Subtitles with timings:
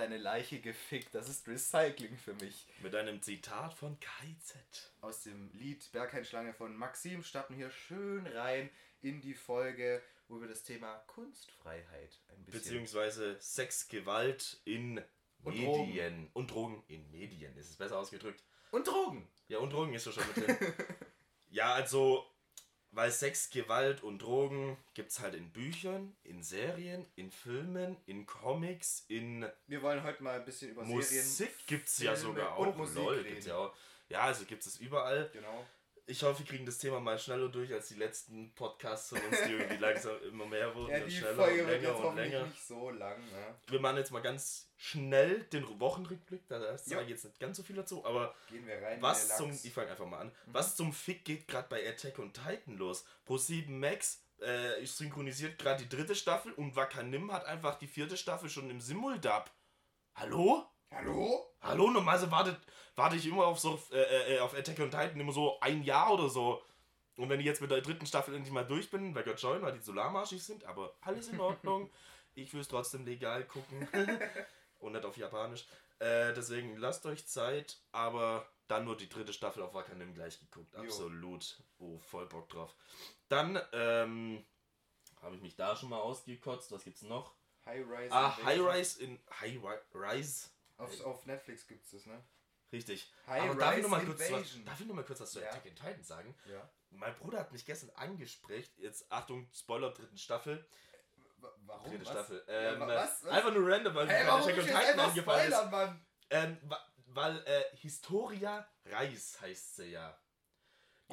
[0.00, 1.14] deine Leiche gefickt.
[1.14, 2.66] Das ist Recycling für mich.
[2.82, 4.92] Mit einem Zitat von KZ.
[5.02, 8.70] Aus dem Lied Berghain-Schlange von Maxim starten wir hier schön rein
[9.02, 12.62] in die Folge, wo wir das Thema Kunstfreiheit ein bisschen...
[12.62, 15.02] Beziehungsweise Sexgewalt in
[15.42, 15.66] Und Medien.
[15.66, 16.30] Drogen.
[16.32, 17.54] Und Drogen in Medien.
[17.58, 18.42] Ist es besser ausgedrückt?
[18.70, 19.28] Und Drogen!
[19.48, 20.56] Ja, und Drogen ist ja schon mit drin.
[21.50, 22.24] ja, also,
[22.92, 28.26] weil Sex, Gewalt und Drogen gibt es halt in Büchern, in Serien, in Filmen, in
[28.26, 31.54] Comics, in Wir wollen heute mal ein bisschen über Musik Serien...
[31.66, 32.66] gibt es ja Filme sogar auch.
[32.66, 33.74] und Musik Lol, gibt's ja auch.
[34.08, 35.30] Ja, also gibt es überall.
[35.32, 35.64] Genau.
[36.10, 39.42] Ich hoffe, wir kriegen das Thema mal schneller durch als die letzten Podcasts von uns,
[39.44, 42.04] die irgendwie langsam immer mehr wurden Ja, und die schneller Folge und wird länger jetzt
[42.04, 42.46] und länger.
[42.46, 43.54] nicht so lang, ne?
[43.68, 47.62] Wir machen jetzt mal ganz schnell den Wochenrückblick, da sage ich jetzt nicht ganz so
[47.62, 49.00] viel dazu, aber Gehen wir rein.
[49.00, 52.32] was zum, ich fange einfach mal an, was zum Fick geht gerade bei Attack on
[52.32, 53.04] Titan los?
[53.28, 58.50] Pro7 Max äh, synchronisiert gerade die dritte Staffel und Wakanim hat einfach die vierte Staffel
[58.50, 59.50] schon im Simuldub.
[60.14, 60.66] Hallo?
[60.92, 61.46] Hallo?
[61.60, 62.58] Hallo, normalerweise wartet,
[62.96, 66.12] warte ich immer auf so äh, äh, auf Attack on Titan immer so ein Jahr
[66.12, 66.62] oder so.
[67.16, 69.62] Und wenn ich jetzt mit der dritten Staffel endlich mal durch bin, bei Gott join,
[69.62, 71.90] weil die Solarmarschig sind, aber alles in Ordnung.
[72.34, 73.86] ich will es trotzdem legal gucken.
[74.78, 75.66] Und nicht auf Japanisch.
[75.98, 80.72] Äh, deswegen lasst euch Zeit, aber dann nur die dritte Staffel auf Wakanim gleich geguckt.
[80.74, 80.80] Jo.
[80.80, 81.58] Absolut.
[81.78, 82.74] Oh, voll Bock drauf.
[83.28, 84.42] Dann ähm,
[85.20, 86.72] habe ich mich da schon mal ausgekotzt.
[86.72, 87.34] Was gibt's noch?
[87.66, 88.12] High Rise.
[88.12, 88.34] Ah.
[88.42, 90.48] High Rise in High Ri- Rise.
[90.80, 92.22] Auf, auf Netflix gibt's das, ne?
[92.72, 93.12] Richtig.
[93.26, 95.40] High Aber darf ich, noch mal kurz was, darf ich noch mal kurz was zu
[95.40, 95.48] Ja.
[95.48, 96.34] Attack on Titan sagen?
[96.46, 96.70] Ja.
[96.90, 100.64] Mein Bruder hat mich gestern angesprochen, jetzt Achtung, Spoiler dritten Staffel.
[101.38, 101.90] Wa- Warum?
[101.90, 102.10] Dritte was?
[102.12, 102.44] Staffel.
[102.46, 103.24] Ja, Ähm, wa- was?
[103.24, 103.30] was?
[103.32, 105.70] Einfach nur random, weil Hey, Attack on Titan einfach eingefallen ist.
[105.70, 106.06] Mann?
[106.30, 106.70] Ähm,
[107.06, 110.16] weil äh, Historia Reis heißt sie ja.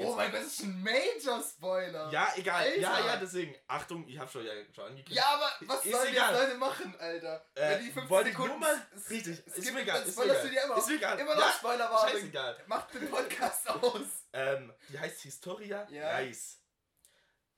[0.06, 2.12] Oh mein Gott, das ist ein Major-Spoiler.
[2.12, 2.80] Ja, egal.
[2.80, 3.08] Ja, Alter.
[3.08, 3.56] ja, deswegen.
[3.68, 5.12] Achtung, ich habe schon, ja, schon angekündigt.
[5.18, 6.34] Ja, aber was Ist sollen die egal.
[6.34, 7.46] Leute machen, Alter?
[7.56, 8.60] Äh, Wenn die 15 wollte ich Sekunden...
[8.60, 10.48] nur mal- richtig, es ist mir egal, ist mir spoilerst egal.
[10.50, 11.20] du dir immer, Ist mir egal.
[11.20, 12.12] immer noch Ja, Spoilerwarnung.
[12.12, 12.64] scheißegal.
[12.68, 14.02] Mach den Podcast aus.
[14.34, 16.12] Ähm, die heißt Historia Ja.
[16.12, 16.62] Reis.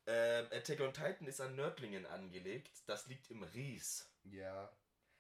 [0.08, 2.82] Ähm, Attack on Titan ist an Nördlingen angelegt.
[2.88, 4.10] Das liegt im Ries.
[4.24, 4.72] Ja.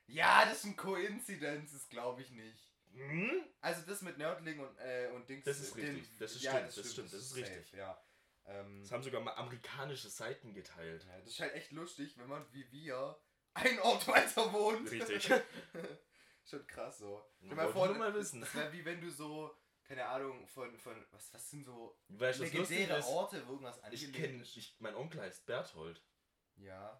[0.07, 2.68] Ja, das ist ein Koinzidenz, das glaube ich nicht.
[2.93, 3.43] Hm?
[3.61, 5.45] Also das mit Nördling und, äh, und Dings...
[5.45, 7.71] Das ist den- richtig, das ist ja, stimmt, das stimmt, das ist safe, richtig.
[7.73, 8.01] Ja.
[8.45, 11.05] Ähm, Das haben sogar mal amerikanische Seiten geteilt.
[11.05, 13.19] ja, das ist halt echt lustig, wenn man wie wir
[13.53, 14.89] einen Ort weiter wohnt.
[14.89, 15.29] Richtig.
[16.49, 17.23] Schon krass so.
[17.37, 18.41] Stell Wollte mal vor, mal wissen.
[18.41, 22.39] Das wäre wie wenn du so, keine Ahnung, von, von was, was sind so Weißt
[22.39, 23.05] legendäre ist?
[23.07, 24.57] Orte, wo irgendwas Ich angelegt kenne, ist?
[24.57, 26.01] ich, mein Onkel heißt Berthold.
[26.55, 26.99] Ja.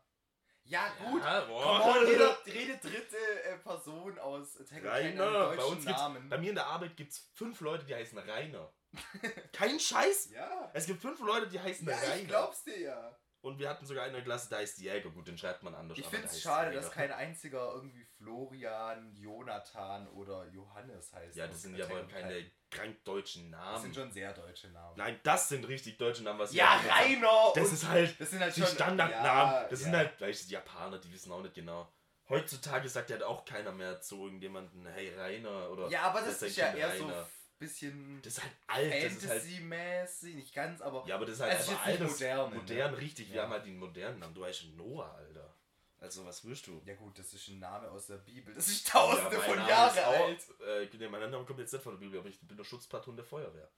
[0.70, 1.22] Ja, gut.
[1.24, 1.96] Ja, boah.
[1.98, 5.56] on, jede, jede dritte äh, Person aus Attack Rainer.
[5.56, 6.30] Bei uns gibt's, Namen.
[6.30, 8.72] bei mir in der Arbeit gibt es fünf Leute, die heißen Rainer.
[9.52, 10.30] Kein Scheiß.
[10.32, 10.70] ja.
[10.74, 12.16] Es gibt fünf Leute, die heißen Ja, Rainer.
[12.18, 13.18] ich glaub's dir ja.
[13.42, 15.10] Und wir hatten sogar eine Klasse, da heißt Jäger.
[15.12, 15.98] Gut, den schreibt man anders.
[15.98, 16.82] Ich der heißt schade, Jäger.
[16.82, 21.38] dass kein einziger irgendwie Florian, Jonathan oder Johannes heißt.
[21.38, 23.82] Ja, das sind ja aber keine krank deutschen Das Namen.
[23.84, 24.98] sind schon sehr deutsche Namen.
[24.98, 26.82] Nein, das sind richtig deutsche Namen, was Ja.
[26.90, 27.54] Rainer!
[27.56, 29.54] Das ist halt das sind halt die schon Standardnamen.
[29.54, 29.86] Ja, das ja.
[29.86, 31.92] sind halt, die Japaner, die wissen auch nicht genau.
[32.28, 35.88] Heutzutage sagt halt auch keiner mehr zu irgendjemanden, hey Rainer oder.
[35.90, 37.22] Ja, aber das dein ist ja eher so Rainer.
[37.22, 37.26] ein
[37.60, 38.92] bisschen Das ist halt alt.
[38.92, 42.56] Halt, Fantasy-mäßig, nicht ganz, aber ja, aber das ist halt jetzt nicht altes, modern, ne?
[42.58, 43.30] modern, richtig.
[43.30, 43.44] Wir Ja.
[43.44, 44.34] haben halt den modernen Namen.
[44.34, 45.54] Du heißt Noah, Alter.
[46.02, 46.82] Also, was willst du?
[46.86, 48.54] Ja gut, das ist ein Name aus der Bibel.
[48.54, 50.46] Das ist tausende mein von Jahren alt.
[50.66, 53.18] Äh, nee, mein Name kommt jetzt nicht von der Bibel, aber ich bin der Schutzpatron
[53.18, 53.70] der Feuerwehr.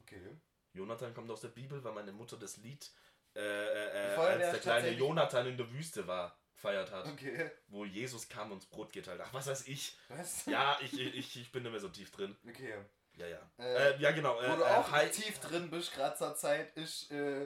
[0.00, 0.38] Okay.
[0.72, 2.90] Jonathan kommt aus der Bibel, weil meine Mutter das Lied,
[3.34, 7.06] äh, äh, äh, als der kleine Jonathan in der Wüste war, gefeiert hat.
[7.06, 7.50] Okay.
[7.68, 9.20] Wo Jesus kam und Brot geteilt.
[9.22, 9.98] Ach, was weiß ich.
[10.08, 10.46] Was?
[10.46, 12.34] Ja, ich, ich, ich bin nicht mehr so tief drin.
[12.48, 12.76] Okay.
[13.16, 13.50] Ja, ja.
[13.58, 14.40] Äh, Äh, ja, genau.
[14.40, 17.10] Äh, Wo du äh, auch High, tief drin bist, gerade zur Zeit, ist.
[17.10, 17.44] Äh,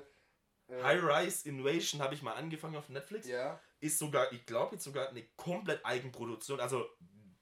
[0.69, 3.27] äh, High Rise Invasion habe ich mal angefangen auf Netflix.
[3.29, 3.61] Ja.
[3.81, 6.61] Ist sogar, ich glaube jetzt sogar eine komplett Eigenproduktion.
[6.61, 6.89] Also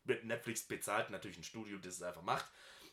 [0.04, 2.46] mit Netflix bezahlt natürlich ein Studio, das es einfach macht.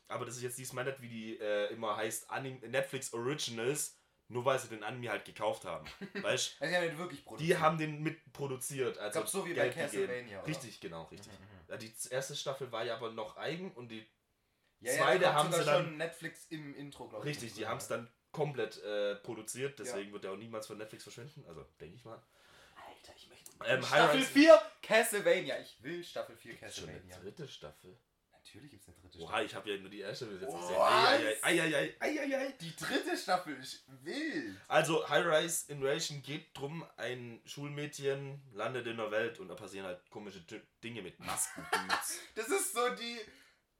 [0.07, 3.97] Aber das ist jetzt diesmal nicht, wie die äh, immer heißt, Anim Netflix Originals,
[4.27, 5.85] nur weil sie den Anime halt gekauft haben.
[6.21, 7.59] weißt Also, die haben den wirklich Die produziert.
[7.59, 8.97] haben den mitproduziert.
[8.97, 9.83] Also glaub, so wie bei Geld gegeben.
[10.07, 10.47] Castlevania, oder?
[10.47, 11.31] Richtig, genau, richtig.
[11.33, 11.69] Mhm, mhm.
[11.69, 14.05] Ja, die erste Staffel war ja aber noch eigen und die
[14.81, 15.85] Ja, zweite da kommt haben sie dann.
[15.85, 17.35] schon Netflix im Intro, glaube ich.
[17.35, 17.97] Richtig, die haben es ja.
[17.97, 21.43] dann komplett äh, produziert, deswegen wird er auch niemals von Netflix verschwinden.
[21.47, 22.21] Also, denke ich mal.
[22.75, 23.51] Alter, ich möchte.
[23.65, 25.59] Ähm, Staffel High-Rise- 4 Castlevania.
[25.59, 27.19] Ich will Staffel 4 Ist schon eine Castlevania.
[27.19, 27.97] dritte Staffel.
[28.43, 29.45] Natürlich gibt es eine dritte Oha, Staffel.
[29.45, 30.75] ich habe ja nur die erste bis jetzt gesehen.
[31.43, 32.51] Eieiei, eieiei.
[32.59, 34.57] Die dritte Staffel ist wild.
[34.67, 39.85] Also, High Rise Invasion geht drum, ein Schulmädchen landet in der Welt und da passieren
[39.85, 40.41] halt komische
[40.83, 42.19] Dinge mit Maskenboots.
[42.35, 43.19] Das ist so die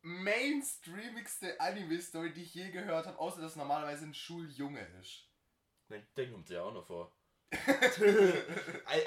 [0.02, 5.28] mainstreamigste Anime-Story, die ich je gehört habe, außer dass es normalerweise ein Schuljunge ist.
[5.90, 7.12] Den, den kommt ja auch noch vor.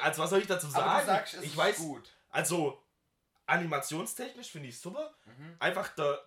[0.01, 1.07] Also, was soll ich dazu sagen?
[1.07, 2.11] Sagst, es ich weiß, gut.
[2.31, 2.83] also,
[3.47, 5.15] Animationstechnisch finde ich super.
[5.25, 5.57] Mhm.
[5.59, 6.19] Einfach da,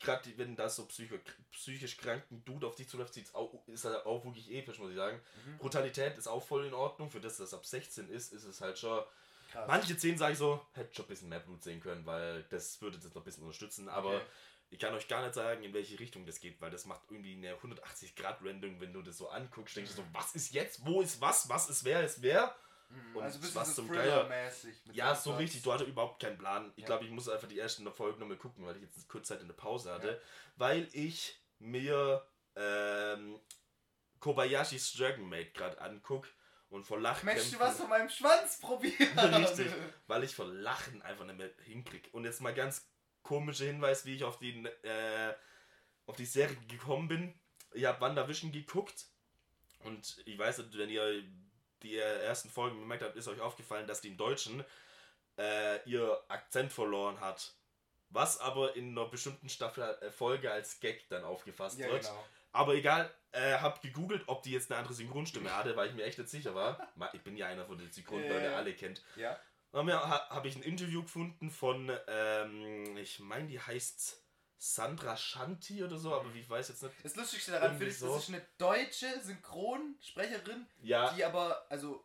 [0.00, 1.16] gerade wenn da so psycho,
[1.52, 4.96] psychisch kranken Dude auf dich zuläuft, sieht's auch, ist er auch wirklich episch, muss ich
[4.96, 5.20] sagen.
[5.46, 5.58] Mhm.
[5.58, 7.10] Brutalität ist auch voll in Ordnung.
[7.10, 9.02] Für das, dass das ab 16 ist, ist es halt schon.
[9.50, 9.66] Krass.
[9.66, 12.80] Manche Szenen sage ich so, hätte schon ein bisschen mehr Blut sehen können, weil das
[12.82, 13.88] würde das noch ein bisschen unterstützen.
[13.88, 14.24] Aber Okay.
[14.70, 17.32] ich kann euch gar nicht sagen, in welche Richtung das geht, weil das macht irgendwie
[17.32, 19.76] eine 180-Grad-Wendung, wenn du das so anguckst.
[19.76, 20.84] Denkst du so, was ist jetzt?
[20.84, 21.48] Wo ist was?
[21.48, 22.04] Was ist wer?
[22.04, 22.54] Ist wer?
[22.90, 23.16] Mhm.
[23.16, 23.96] und also was zum mit
[24.94, 25.38] Ja, so was.
[25.40, 25.62] richtig.
[25.62, 26.72] Du hattest überhaupt keinen Plan.
[26.76, 26.86] Ich Ja.
[26.86, 29.46] glaube, ich muss einfach die ersten Folgen nochmal gucken, weil ich jetzt kurz Zeit in
[29.46, 30.08] der Pause hatte.
[30.12, 30.18] Ja.
[30.56, 33.38] Weil ich mir ähm,
[34.20, 36.26] Kobayashis Dragon Maid gerade anguck
[36.70, 37.26] und vor Lachen.
[37.26, 39.18] Möchtest du was von meinem Schwanz probieren?
[39.18, 39.72] Richtig.
[40.06, 42.08] Weil ich vor Lachen einfach nicht mehr hinkrieg.
[42.12, 42.88] Und jetzt mal ganz
[43.22, 45.34] komischer Hinweis, wie ich auf die, äh,
[46.06, 47.40] auf die Serie gekommen bin.
[47.72, 49.06] Ich habe WandaVision geguckt
[49.80, 51.22] und ich weiß nicht, wenn ihr
[51.82, 54.64] die ersten Folgen gemerkt habt, ist euch aufgefallen, dass die im Deutschen
[55.38, 57.54] äh, ihr Akzent verloren hat.
[58.10, 62.02] Was aber in einer bestimmten Staffel äh, Folge als Gag dann aufgefasst Ja, wird.
[62.02, 62.24] genau.
[62.52, 66.04] Aber egal, äh, hab gegoogelt, ob die jetzt eine andere Synchronstimme hatte, weil ich mir
[66.04, 66.88] echt nicht sicher war.
[67.12, 68.56] Ich bin ja einer von den Synchronleuten, ja.
[68.56, 69.02] alle kennt.
[69.16, 69.38] Ja.
[69.72, 74.22] Dann ha, habe ich ein Interview gefunden von, ähm, ich meine, die heißt
[74.56, 76.94] Sandra Shanti oder so, aber ich weiß jetzt nicht.
[77.04, 78.12] Das Lustigste daran finde ich, so.
[78.14, 82.04] das ist eine deutsche Synchronsprecherin, Ja, die aber, also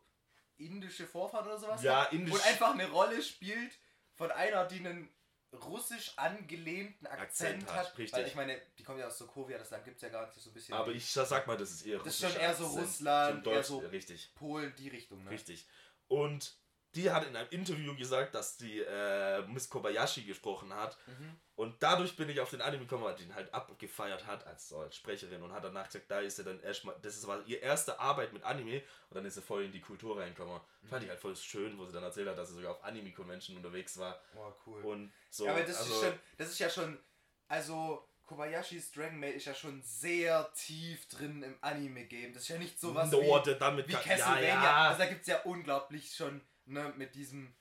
[0.58, 2.34] indische Vorfahren oder sowas ja, hat indisch.
[2.34, 3.72] und einfach eine Rolle spielt
[4.14, 5.10] von einer, die einen
[5.54, 7.98] russisch angelehnten Akzent, Akzent hat, hat.
[7.98, 8.20] richtig.
[8.20, 10.34] Weil ich meine, die kommt ja aus Sokovia, das Land gibt es ja gar nicht
[10.40, 10.74] so ein bisschen.
[10.74, 12.84] aber ich sag mal, das ist eher Das ist schon eher so Akzent.
[12.84, 15.30] Russland, Zum eher Deutsch, so- Richtig, Polen, die Richtung, ne?
[15.32, 15.68] richtig.
[16.08, 16.56] Und
[16.96, 20.98] die hat in einem Interview gesagt, dass die äh, Miss Kobayashi gesprochen hat.
[21.08, 21.36] Mhm.
[21.56, 24.70] Und dadurch bin ich auf den Anime gekommen, weil die ihn halt abgefeiert hat als,
[24.70, 27.62] so als Sprecherin und hat danach gesagt, da ist sie dann erstmal, das war ihre
[27.62, 30.60] erste Arbeit mit Anime und dann ist sie voll in die Kultur reingekommen.
[30.90, 33.58] Fand ich halt voll schön, wo sie dann erzählt hat, dass sie sogar auf Anime-Convention
[33.58, 34.82] unterwegs war Oh, cool.
[34.84, 35.46] und so.
[35.46, 37.00] ja, aber das, also, ist schon, das ist ja schon,
[37.48, 42.34] also Kobayashis Dragon Maid ist ja schon sehr tief drin im Anime-Game.
[42.34, 44.48] Das ist ja nicht sowas no, wie, damit wie Castlevania.
[44.48, 44.88] Ja, ja.
[44.90, 47.54] Also da gibt es ja unglaublich schon, ne, mit diesem,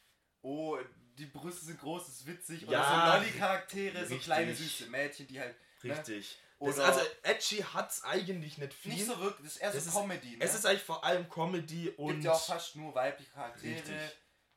[0.43, 0.78] oh,
[1.19, 2.66] die Brüste sind groß, ist witzig.
[2.66, 6.38] Oder Ja, so Lolli-Charaktere, so kleine süße Mädchen, die halt ne, richtig.
[6.58, 8.93] Das, Oder- also, Edgy hat's eigentlich nicht viel.
[8.93, 10.37] nicht so wirklich, das ist eher Das so ist- Comedy.
[10.37, 10.44] Ne?
[10.44, 12.12] es ist eigentlich vor allem Comedy und.
[12.12, 13.75] gibt ja auch fast nur weibliche Charaktere.
[13.75, 13.96] Richtig.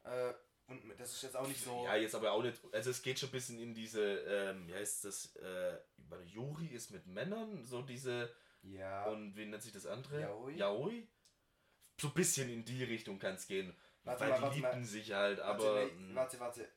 [0.03, 0.33] Äh,
[0.67, 1.83] und das ist jetzt auch nicht so.
[1.85, 2.59] Ja, jetzt aber auch nicht.
[2.71, 5.77] Also es geht schon ein bisschen in diese, ähm, wie heißt das, äh,
[6.25, 8.31] Yuri ist mit Männern, so diese,
[8.61, 9.05] Ja.
[9.05, 10.21] und wie nennt sich das andere?
[10.21, 10.53] Yaoi?
[10.57, 11.07] Yaoi?
[11.99, 13.75] So ein bisschen in die Richtung kann es gehen.
[14.05, 14.83] Warte weil mal, die warte lieben mal.
[14.85, 15.75] sich halt, aber.
[15.75, 16.69] warte, nee, mh, warte, warte.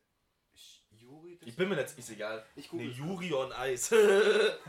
[0.55, 1.37] Sch- Juri?
[1.37, 2.45] das- ich bin mir jetzt, ist egal.
[2.55, 3.07] Ich Nee, google.
[3.07, 3.95] Yuri on Ice.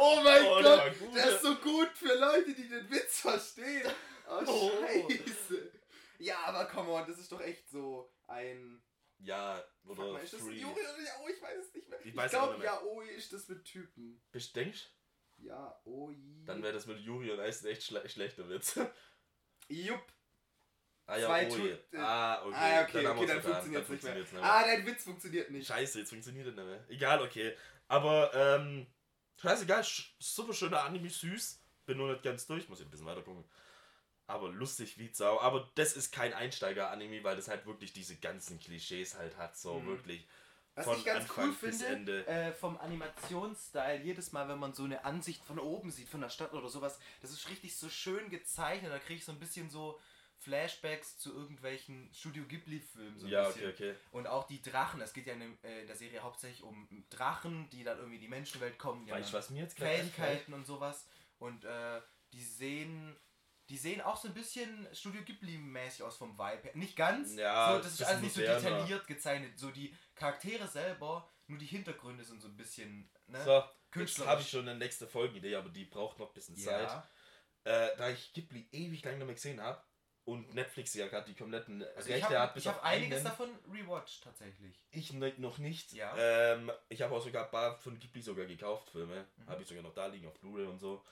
[0.00, 3.20] Oh mein Oh, der war Gott, der ist so gut für Leute, die den Witz
[3.20, 3.90] verstehen.
[4.28, 4.70] Oh, Oh.
[5.10, 5.72] scheiße.
[6.18, 8.82] Ja, aber come on, das ist doch echt so ein...
[9.18, 10.40] ja, Fuck oder mal, ist das.
[10.40, 11.32] Juri oder Yaoi?
[11.32, 11.98] Ich weiß es nicht mehr.
[12.00, 12.62] Ich Ich, glaube.
[12.64, 14.20] Yaoi ist das mit Typen.
[14.32, 14.88] Bist du denkst?
[15.38, 16.44] Yaoi.
[16.46, 18.78] Dann wäre das mit Yuri on Ice ein echt schle schlechter Witz.
[19.68, 20.04] Jupp.
[21.08, 22.54] Ah ja, Zwei oh äh, Ah, okay.
[22.54, 24.14] ah, okay, haben okay, dann funktioniert es nicht mehr.
[24.14, 25.66] funktioniert's Ah, dein Witz funktioniert nicht.
[25.66, 26.84] Scheiße, jetzt funktioniert das nicht mehr.
[26.88, 27.56] Egal, okay.
[27.88, 28.86] Aber, ähm,
[29.40, 31.60] scheißegal, sch super schöner Anime, süß.
[31.86, 33.44] Bin nur nicht ganz durch, muss ich ein bisschen weiter gucken.
[34.26, 35.40] Aber lustig wie Sau.
[35.40, 39.80] Aber das ist kein Einsteiger-Anime, weil das halt wirklich diese ganzen Klischees halt hat, so
[39.80, 39.86] Mhm.
[39.86, 40.28] wirklich.
[40.74, 44.84] Was von ich ganz Anfang cool finde, äh, vom Animationsstyle, jedes Mal, wenn man so
[44.84, 48.28] eine Ansicht von oben sieht, von der Stadt oder sowas, das ist richtig so schön
[48.30, 48.92] gezeichnet.
[48.92, 49.98] Da kriege ich so ein bisschen so
[50.40, 53.18] Flashbacks zu irgendwelchen Studio Ghibli-Filmen.
[53.18, 53.70] So ein Ja, bisschen.
[53.70, 53.98] okay, okay.
[54.12, 55.00] Und auch die Drachen.
[55.00, 58.16] Es geht ja in, dem, äh, in der Serie hauptsächlich um Drachen, die dann irgendwie
[58.16, 59.04] in die Menschenwelt kommen.
[59.06, 59.78] Die Weißt du, was mir jetzt?
[59.78, 61.06] Fähigkeiten und sowas.
[61.38, 62.00] Und äh,
[62.32, 63.16] die sehen.
[63.68, 66.70] Die sehen auch so ein bisschen Studio Ghibli-mäßig aus vom Vibe her.
[66.74, 69.58] Nicht ganz, Ja, so, das ist alles nicht so detailliert gezeichnet.
[69.58, 73.44] So die Charaktere selber, nur die Hintergründe sind so ein bisschen ne?
[73.44, 74.30] So, jetzt künstlerisch.
[74.30, 76.88] habe ich schon eine nächste Folgenidee, aber die braucht noch ein bisschen Zeit.
[76.88, 77.06] ja.
[77.64, 79.82] Äh, da ich Ghibli ewig lang nicht mehr gesehen habe
[80.28, 83.16] und Netflix ja gerade die kompletten Also ich Rechte habe hat, bis hab auf einiges
[83.18, 84.78] einen, davon rewatcht tatsächlich.
[84.90, 85.92] Ich ne, noch nicht.
[85.92, 86.14] Ja.
[86.16, 89.26] Ähm, ich habe auch sogar ein paar von Ghibli sogar gekauft, Filme.
[89.36, 89.48] Mhm.
[89.48, 91.02] Habe ich sogar noch da liegen auf Blu-ray und so.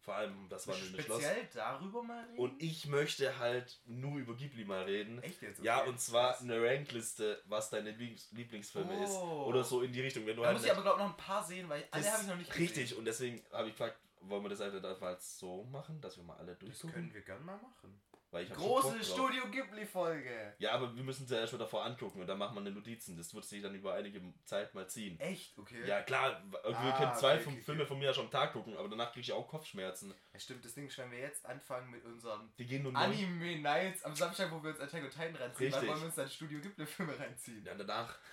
[0.00, 1.02] Vor allem, das war ein Schloss.
[1.22, 2.38] Speziell darüber mal reden?
[2.38, 5.20] Und ich möchte halt nur über Ghibli mal reden.
[5.22, 5.64] Echt jetzt?
[5.64, 5.88] Ja, Okay.
[5.88, 9.10] und zwar eine Rankliste, was deine Lieblings Lieblingsfilme ist.
[9.14, 9.46] Oh.
[9.48, 10.24] Oder so in die Richtung.
[10.26, 12.12] Wenn du Da halt muss ich aber glaube noch ein paar sehen, weil alle das-
[12.12, 12.98] habe ich noch nicht Richtig, gesehen.
[12.98, 16.52] und deswegen habe ich gefragt, wollen wir das einfach so machen, dass wir mal alle
[16.52, 16.94] Das durchgucken?
[16.94, 18.00] können wir gern mal machen.
[18.44, 19.02] Große.
[19.04, 20.54] Studio Ghibli-Folge.
[20.58, 23.16] Ja, aber wir müssen es ja erstmal davor angucken und dann machen wir eine Notizen.
[23.16, 25.18] Das wird sich dann über einige Zeit mal ziehen.
[25.20, 25.58] Echt?
[25.58, 25.86] Okay.
[25.86, 27.88] Ja, klar, wir Ah, können zwei okay, okay, Filme okay.
[27.88, 30.12] von mir ja schon am Tag gucken, aber danach kriege ich auch Kopfschmerzen.
[30.32, 33.02] Ja, stimmt, das Ding ist, wenn wir jetzt anfangen mit unseren Die gehen nur neun-
[33.02, 35.88] Anime Nights am Samstag, wo wir uns Attack on Titan reinziehen, dann Richtig.
[35.88, 37.64] wollen wir uns dann Studio Ghibli-Filme reinziehen.
[37.64, 38.18] Ja, danach.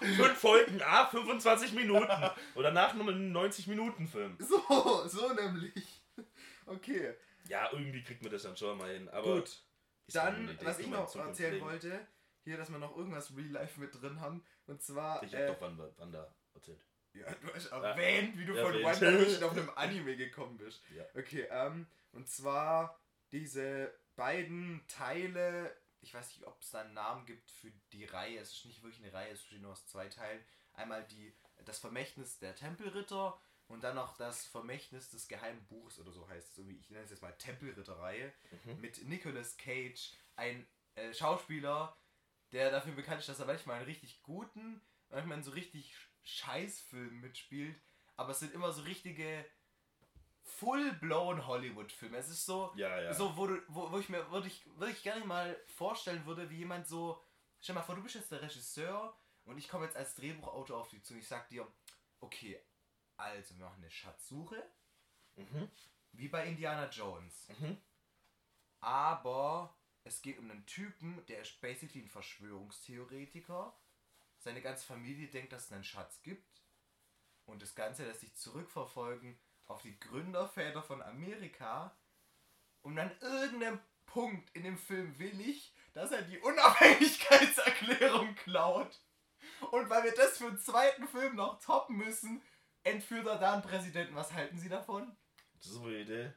[0.00, 2.10] Fünf Folgen, ah, 25 Minuten.
[2.54, 4.38] Und danach nochmal einen 90-Minuten-Film.
[4.40, 6.02] So, so nämlich.
[6.66, 7.14] Okay.
[7.48, 9.08] Ja, irgendwie kriegt man das dann schon mal hin.
[9.08, 9.62] Aber Gut.
[10.08, 11.64] Dann, Idee was ich noch erzählen legen.
[11.64, 12.06] wollte,
[12.44, 14.44] hier, dass wir noch irgendwas Real Life mit drin haben.
[14.66, 15.22] Und zwar.
[15.22, 16.84] Ich hab äh, doch Wanda, Wanda erzählt.
[17.12, 18.84] Ja, du hast erwähnt, wie du von erwähnt.
[18.84, 20.82] One Direction auf einem Anime gekommen bist.
[20.94, 21.04] Ja.
[21.14, 23.00] Okay, ähm, und zwar
[23.32, 28.38] diese beiden Teile, ich weiß nicht, ob es da einen Namen gibt für die Reihe,
[28.38, 30.44] es ist nicht wirklich eine Reihe, es besteht nur aus zwei Teilen.
[30.74, 31.34] Einmal die,
[31.64, 36.50] das Vermächtnis der Tempelritter und dann noch das Vermächtnis des geheimen Buches oder so heißt
[36.52, 38.32] es irgendwie, ich nenne es jetzt mal Tempelritterreihe,
[38.64, 38.80] Mhm.
[38.80, 41.96] mit Nicolas Cage, ein äh, Schauspieler,
[42.52, 44.80] der dafür bekannt ist, dass er manchmal einen richtig guten,
[45.10, 47.80] manchmal in so richtig Scheißfilmen mitspielt,
[48.16, 49.44] aber es sind immer so richtige
[50.42, 52.16] full-blown Hollywood-Filme.
[52.18, 53.12] Es ist so, Ja, ja.
[53.12, 56.48] so wo, du, wo, wo ich mir würde ich, würde ich gerne mal vorstellen würde,
[56.50, 57.20] wie jemand so,
[57.60, 60.88] stell mal vor, du bist jetzt der Regisseur und ich komme jetzt als Drehbuchautor auf
[60.88, 61.66] dich zu und ich sag dir,
[62.20, 62.60] okay,
[63.16, 64.62] also wir machen eine Schatzsuche,
[65.36, 65.70] Mhm.
[66.12, 67.48] wie bei Indiana Jones.
[67.58, 67.76] Mhm.
[68.80, 73.78] Aber es geht um einen Typen, der ist basically ein Verschwörungstheoretiker.
[74.38, 76.62] Seine ganze Familie denkt, dass es einen Schatz gibt.
[77.44, 81.96] Und das Ganze lässt sich zurückverfolgen auf die Gründerväter von Amerika.
[82.82, 89.00] Und an irgendeinem Punkt in dem Film will ich, dass er die Unabhängigkeitserklärung klaut.
[89.70, 92.42] Und weil wir das für den zweiten Film noch toppen müssen,
[92.86, 94.14] entführt er da einen Präsidenten.
[94.14, 95.14] Was halten Sie davon?
[95.58, 96.32] Super Idee.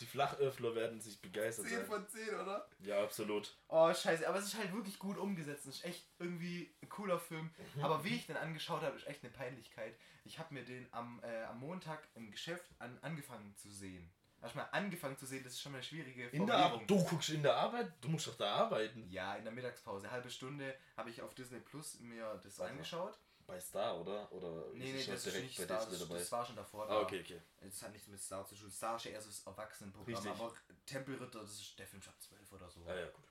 [0.00, 1.86] Die Flachöffler werden sich begeistert 10 sein.
[1.86, 2.68] von 10, oder?
[2.80, 3.56] Ja, absolut.
[3.68, 5.66] Oh, scheiße, aber es ist halt wirklich gut umgesetzt.
[5.66, 7.50] Es ist echt irgendwie ein cooler Film.
[7.80, 9.96] Aber wie ich den angeschaut habe, ist echt eine Peinlichkeit.
[10.24, 14.10] Ich habe mir den am, äh, am Montag im Geschäft an, angefangen zu sehen.
[14.42, 16.90] Hast du mal angefangen zu sehen, das ist schon mal eine schwierige In der Arbeit.
[16.90, 17.92] Du guckst in der Arbeit?
[18.00, 19.06] Du musst doch da arbeiten.
[19.08, 22.72] Ja, in der Mittagspause, halbe Stunde, habe ich auf Disney Plus mir das Warte.
[22.72, 23.18] angeschaut.
[23.46, 24.30] Bei Star, oder?
[24.32, 26.88] Oder Nee, nee, das ist nicht bei Star, das, das war schon davor.
[26.88, 27.42] Ah, okay, okay.
[27.60, 28.70] Das hat nichts mit Star zu tun.
[28.70, 30.30] Star ist ja eher so das Erwachsenenprogramm, Richtig.
[30.32, 30.54] aber
[30.86, 32.84] Tempelritter, das ist der Film schon ab 12 oder so.
[32.86, 33.24] Ah, ja, gut.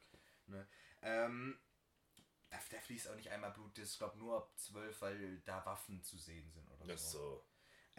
[0.47, 0.67] Ne?
[1.01, 1.57] Ähm,
[2.49, 5.65] da, da fließt auch nicht einmal Blut, das ist glaube nur ab 12, weil da
[5.65, 7.19] Waffen zu sehen sind oder Das so.
[7.19, 7.45] so.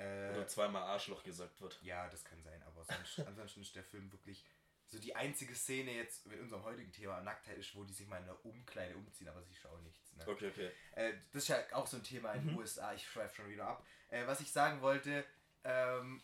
[0.02, 1.80] Äh, Oder zweimal Arschloch gesagt wird.
[1.82, 4.44] ja, das kann sein, aber sonst, ansonsten ist der Film wirklich
[4.86, 8.18] so die einzige Szene jetzt mit unserem heutigen Thema Nacktheit ist, wo die sich mal
[8.18, 9.82] in der Umkleide umziehen, aber sie schauen
[10.16, 10.24] Ne?
[10.28, 10.70] Okay, okay.
[10.92, 12.58] Äh, das ist ja auch so ein Thema in den Mhm.
[12.58, 13.86] USA, ich schweife schon wieder ab.
[14.08, 15.24] Äh, was ich sagen wollte,
[15.64, 16.22] ähm,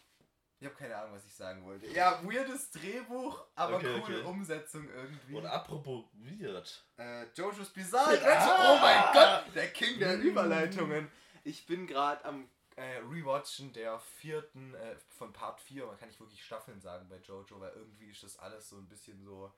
[0.58, 1.86] ich habe keine Ahnung, was ich sagen wollte.
[1.86, 4.28] Ja, weirdes Drehbuch, aber Okay, coole okay.
[4.28, 5.34] Umsetzung irgendwie.
[5.34, 6.84] Und apropos weird.
[6.98, 8.12] Äh, Jojo's Bizarre Ah!
[8.12, 8.58] Adventure.
[8.68, 10.22] Oh mein Gott, der King der Mm.
[10.22, 11.10] Überleitungen.
[11.44, 15.86] Ich bin gerade am äh, Rewatchen der vierten äh, von Part 4.
[15.86, 18.86] Man kann nicht wirklich Staffeln sagen bei Jojo, weil irgendwie ist das alles so ein
[18.88, 19.50] bisschen so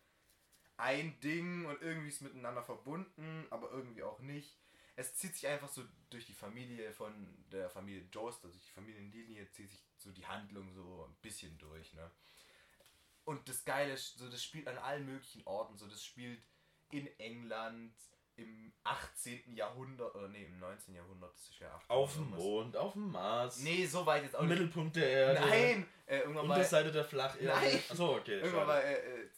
[0.82, 4.58] ein Ding und irgendwie ist miteinander verbunden, aber irgendwie auch nicht.
[4.96, 7.12] Es zieht sich einfach so durch die Familie von
[7.50, 11.94] der Familie Jost, also die Familienlinie, zieht sich so die Handlung so ein bisschen durch,
[11.94, 12.10] ne?
[13.24, 16.42] Und das Geile ist, so das spielt an allen möglichen Orten, so das spielt
[16.90, 17.94] in England
[18.34, 19.54] im 18.
[19.54, 20.94] Jahrhundert, oder nee, im 19.
[20.94, 21.90] Jahrhundert, das ist ja 18.
[21.90, 22.30] Auf dem.
[22.30, 23.58] Mond, auf dem Mars.
[23.60, 24.50] Nee, so weit jetzt auch nicht.
[24.50, 25.40] Mittelpunkt der Erde.
[25.40, 25.86] Nein!
[26.06, 27.46] Äh, irgendwann mal, Unterseite der Flacherde.
[27.46, 27.82] Nein!
[27.88, 28.40] Achso, okay.
[28.40, 28.66] irgendwann schade.
[28.66, 29.28] mal äh, äh,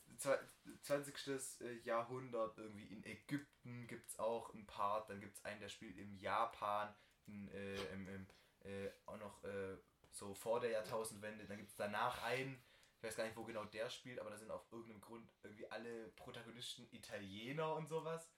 [0.82, 1.84] 20.
[1.84, 5.96] Jahrhundert, irgendwie in Ägypten gibt es auch einen Part, dann gibt es einen, der spielt
[5.98, 6.94] in Japan,
[7.26, 8.26] in, äh, im, im,
[8.60, 9.76] äh, auch noch äh,
[10.10, 12.62] so vor der Jahrtausendwende, dann gibt es danach einen,
[12.98, 15.70] ich weiß gar nicht, wo genau der spielt, aber da sind auf irgendeinem Grund irgendwie
[15.70, 18.30] alle Protagonisten Italiener und sowas.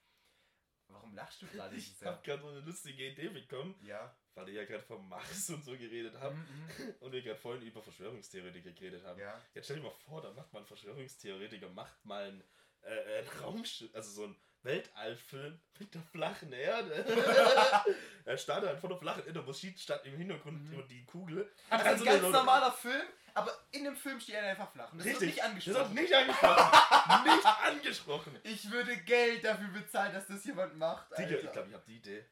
[0.89, 2.13] Warum lachst du gerade Ich so sehr?
[2.13, 4.17] hab gerade so eine lustige Idee bekommen, Ja.
[4.37, 7.63] Weil ich ja gerade vom Mars und so geredet habe Mhm, und wir gerade vorhin
[7.63, 9.17] über Verschwörungstheoretiker geredet haben.
[9.17, 9.23] mhm.
[9.23, 9.41] ja.
[9.55, 12.45] Jetzt stell dir mal vor, da macht mal ein Verschwörungstheoretiker, macht mal einen,
[12.83, 17.05] äh, einen Raumschiff, also so ein Weltallfilm mit der flachen Erde.
[18.25, 20.73] er startet halt vor der flachen Erde, wo sieht statt im Hintergrund Mhm.
[20.73, 21.51] immer die Kugel.
[21.71, 23.03] Das ist Also ein ganz so- normaler Film,
[23.35, 24.91] aber in dem Film steht er einfach flach.
[24.93, 25.97] Und das Richtig, wird nicht Das angesprochen.
[25.97, 27.25] wird nicht angesprochen.
[27.37, 28.39] nicht angesprochen.
[28.43, 31.11] Ich würde Geld dafür bezahlen, dass das jemand macht.
[31.17, 31.45] Digga, Alter.
[31.45, 32.25] ich glaube, ich habe die Idee.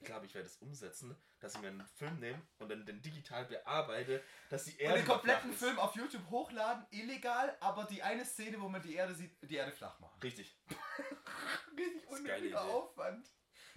[0.00, 3.00] Ich glaube, ich werde es umsetzen, dass ich mir einen Film nehme und dann den
[3.00, 5.52] digital bearbeite, dass die Und Erde den kompletten.
[5.52, 9.54] Film auf YouTube hochladen, illegal, aber die eine Szene, wo man die Erde sieht, die
[9.56, 10.18] Erde flach machen.
[10.22, 10.56] Richtig.
[11.76, 12.62] Richtig unnötiger.
[12.62, 13.28] Aufwand.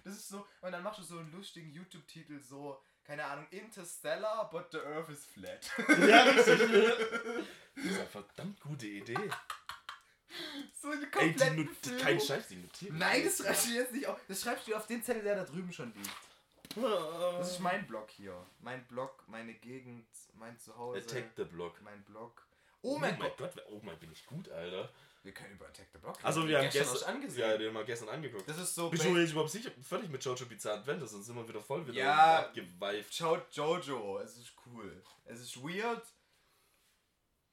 [0.04, 4.50] Das ist so, und dann machst du so einen lustigen YouTube-Titel, so, keine Ahnung, Interstellar,
[4.50, 5.70] but the Earth is flat.
[5.88, 6.60] Ja, richtig.
[7.76, 9.30] Das ist eine verdammt gute Idee.
[10.80, 11.98] so eine Ey, die komplette not- Film.
[11.98, 12.98] kein Scheiß, die notieren.
[12.98, 14.20] Nein, das schreibst du jetzt nicht auf.
[14.28, 16.10] Das schreibst du auf den Zettel, der da drüben schon liegt.
[16.74, 18.34] Das ist mein Blog hier.
[18.60, 20.98] Mein Blog, meine Gegend, mein Zuhause.
[21.00, 21.80] Attack the Block.
[21.82, 22.46] Mein Blog.
[22.82, 23.36] Oh mein Gott.
[23.38, 23.52] Gott.
[23.70, 24.92] Oh mein, bin ich gut, Alter.
[25.22, 26.50] Wir können über Attack the Block Also reden.
[26.50, 27.50] wir haben Gestern gestern, angesehen.
[27.50, 28.48] ja, den haben wir gestern angeguckt.
[28.48, 28.90] Das ist so.
[28.90, 31.08] Bist du jetzt überhaupt sicher fertig mit Jojo Bizarre Adventure?
[31.08, 32.38] Sonst sind wir wieder voll wieder Ja.
[32.40, 33.14] abgeweift.
[33.14, 35.02] Schaut Jojo, es ist cool.
[35.24, 36.04] Es ist weird.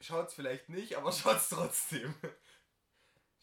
[0.02, 2.14] Schaut's vielleicht nicht, aber schaut's trotzdem.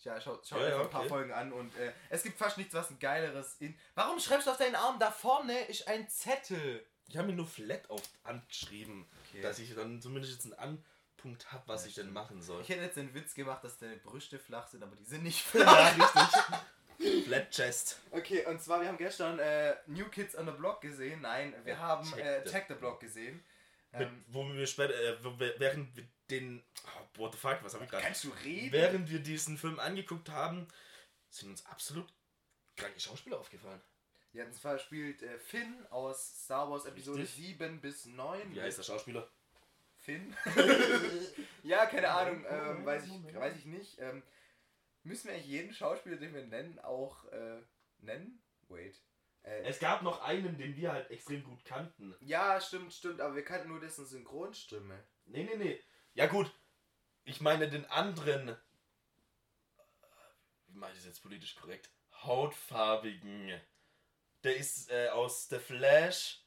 [0.05, 1.09] Ja, schaut, schaut Ja, ja, ein paar okay.
[1.11, 3.79] Folgen an und äh, es gibt fast nichts, was ein geileres in.
[3.95, 4.99] Warum schreibst du auf deinen Arm?
[4.99, 6.85] Da vorne ist ein Zettel.
[7.09, 9.43] Ich habe mir nur flat auf angeschrieben, Okay.
[9.43, 10.81] dass ich dann zumindest jetzt einen
[11.19, 12.63] Anpunkt habe, was Ja, ich denn machen soll.
[12.63, 15.41] Ich hätte jetzt den Witz gemacht, dass deine Brüste flach sind, aber die sind nicht
[15.47, 15.97] flach.
[15.97, 17.25] richtig.
[17.27, 17.99] Flat Chest.
[18.11, 21.23] Okay, und zwar, wir haben gestern äh, New Kids on the Block gesehen.
[21.23, 23.43] Nein, wir Ja, haben äh, the Check the Block gesehen.
[23.93, 25.17] Mit, Ähm, wo wir später, äh,
[25.59, 28.05] während wir den, oh, what the fuck, was habe ich gerade?
[28.05, 28.73] kannst du reden?
[28.73, 30.69] Während wir diesen Film angeguckt haben,
[31.29, 32.13] sind uns absolut
[32.77, 33.81] kranke Schauspieler aufgefallen.
[34.33, 37.57] Ja, und zwar spielt äh, Finn aus Star Wars Episode Richtig.
[37.59, 38.55] 7 bis 9.
[38.55, 39.29] Wie heißt der Schauspieler?
[39.97, 40.37] Finn?
[41.65, 43.99] ja, keine Ahnung, ähm, weiß, ich, weiß ich nicht.
[43.99, 44.23] Ähm,
[45.03, 47.61] müssen wir eigentlich jeden Schauspieler, den wir nennen, auch äh,
[47.99, 48.41] nennen?
[48.69, 48.95] Wait.
[49.43, 52.15] Äh, Es gab noch einen, den wir halt extrem gut kannten.
[52.21, 55.03] ja, stimmt, stimmt, aber wir kannten nur dessen Synchronstimme.
[55.25, 55.85] Nee, nee, nee.
[56.15, 56.51] Ja gut,
[57.25, 58.57] ich meine den anderen,
[60.67, 61.91] wie mache ich das jetzt politisch korrekt,
[62.23, 63.61] hautfarbigen.
[64.45, 66.45] Der ist äh, aus The Flash,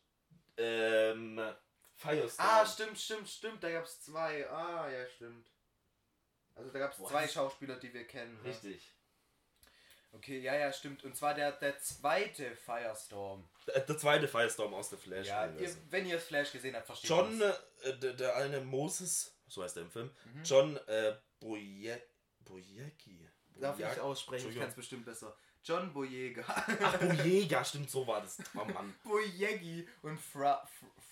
[0.58, 1.40] ähm,
[1.96, 2.48] Firestorm.
[2.48, 4.50] Ah, stimmt, stimmt, stimmt, da gab es zwei.
[4.50, 5.52] Ah, ja, stimmt.
[6.56, 8.36] Also da gab es zwei Schauspieler, die wir kennen.
[8.42, 8.50] ne?
[8.50, 8.94] Richtig.
[10.14, 11.04] Okay, ja, ja, stimmt.
[11.04, 13.44] Und zwar der, der zweite Firestorm.
[13.68, 15.28] Der, der zweite Firestorm aus The Flash.
[15.28, 15.60] Ja, also.
[15.60, 19.78] ihr, wenn ihr Flash gesehen habt, versteht John, äh, der, der eine Moses, so heißt
[19.78, 20.44] er im Film, Mhm.
[20.44, 22.02] John äh, Boye,
[22.42, 23.28] Boyeki.
[23.60, 24.50] Darf ich aussprechen?
[24.50, 25.36] Ich kann es bestimmt besser.
[25.64, 26.44] John Boyega.
[26.48, 28.38] Ach, Boyega, stimmt, so war das.
[28.56, 28.94] Oh Mann.
[29.04, 30.66] Boyegi und Fra...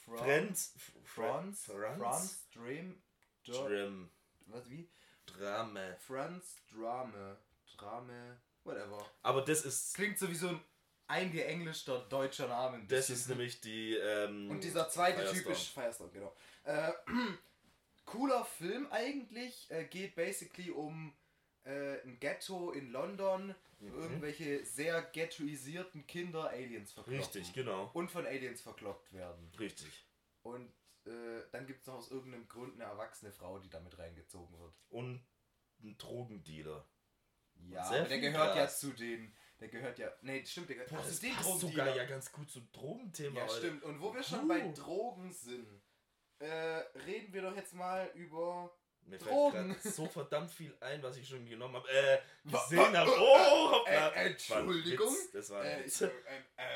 [0.06, 0.73] Fra Franz.
[1.06, 1.63] Franz?
[1.65, 1.97] Franz.
[1.99, 3.02] Franz Dream...
[3.45, 4.12] Do- Dram.
[4.47, 4.89] Was, wie?
[5.26, 5.95] Drame.
[5.99, 7.38] Franz Drame.
[7.78, 8.41] Drame...
[8.63, 9.06] Whatever.
[9.21, 9.95] Aber das ist.
[9.95, 10.60] Klingt so wie so ein
[11.08, 12.78] eingeenglischter deutscher Name.
[12.78, 13.95] ein Das ist nämlich die.
[13.95, 15.43] Ähm, Und dieser zweite Firestorm.
[15.43, 16.36] Typ ist Firestorm, genau.
[16.63, 16.91] Äh,
[18.06, 19.69] cooler Film eigentlich.
[19.69, 21.13] Äh, geht basically um
[21.63, 23.56] äh, ein Ghetto in London.
[23.80, 24.04] wo Mhm.
[24.04, 27.19] Irgendwelche sehr ghettoisierten Kinder Aliens verkloppen.
[27.19, 27.89] Richtig, genau.
[27.93, 29.52] Und von Aliens verkloppt werden.
[29.60, 30.06] Richtig.
[30.43, 30.71] Und
[31.06, 34.74] äh, dann gibt es noch aus irgendeinem Grund eine erwachsene Frau, die damit reingezogen wird.
[34.89, 35.26] Und
[35.84, 36.86] ein Drogendealer.
[37.69, 38.80] Ja, der viel gehört ja Gras.
[38.80, 39.34] zu den.
[39.60, 40.12] Der gehört ja.
[40.21, 41.60] Nee, stimmt, der gehört Boah, ach, das passt Drogendealer.
[41.86, 43.38] sogar ja ganz gut zum Drogenthema.
[43.38, 43.58] Ja, Alter.
[43.58, 43.84] stimmt.
[43.84, 44.47] Und wo wir schon Puh.
[44.47, 45.82] bei Drogen sind,
[46.39, 46.47] äh,
[47.06, 48.76] reden wir doch jetzt mal über.
[49.04, 49.76] Mir Drogen.
[49.76, 51.89] fällt so verdammt viel ein, was ich schon genommen habe.
[51.89, 53.12] Äh, gesehen habe.
[53.12, 54.10] Oh, hoppla.
[54.10, 55.08] Äh, Entschuldigung?
[55.08, 56.02] War ein Witz, Das war ein Äh, Witz.
[56.02, 56.10] äh, äh,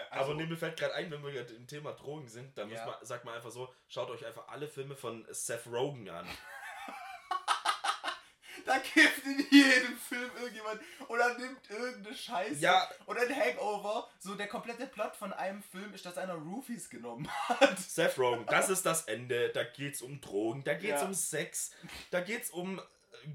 [0.10, 2.84] also, Aber nee, mir fällt gerade ein, wenn wir im Thema Drogen sind, dann Ja.
[2.84, 6.28] muss man, sagt man einfach so, schaut euch einfach alle Filme von Seth Rogen an.
[8.66, 12.56] da kifft in jedem Film irgendjemand oder nimmt irgendeine Scheiße.
[12.60, 12.90] Ja.
[13.06, 14.10] Oder ein Hangover.
[14.20, 17.78] So der komplette Plot von einem Film ist, dass einer Roofies genommen hat.
[17.88, 19.50] Seth Rogen, das ist das Ende.
[19.50, 21.08] Da geht's um Drogen, da geht's Ja.
[21.08, 21.72] um Sex,
[22.12, 22.82] da geht's um äh,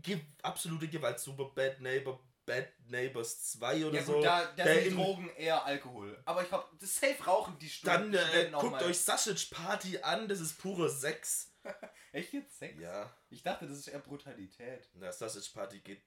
[0.02, 1.18] ge absolute Gewalt.
[1.20, 4.12] Super Bad Neighbor, Bad Neighbors 2 oder Ja so.
[4.14, 6.18] gut, da, da Der sind Drogen eher Alkohol.
[6.24, 8.12] Aber ich glaube, safe rauchen die Stunden.
[8.12, 11.49] Dann äh, guckt euch Sausage Party an, das ist pure Sex.
[12.12, 12.78] Echt jetzt Sex?
[12.80, 14.88] Ja, Ich dachte, das ist eher Brutalität.
[14.94, 16.02] na, Sausage Party geht.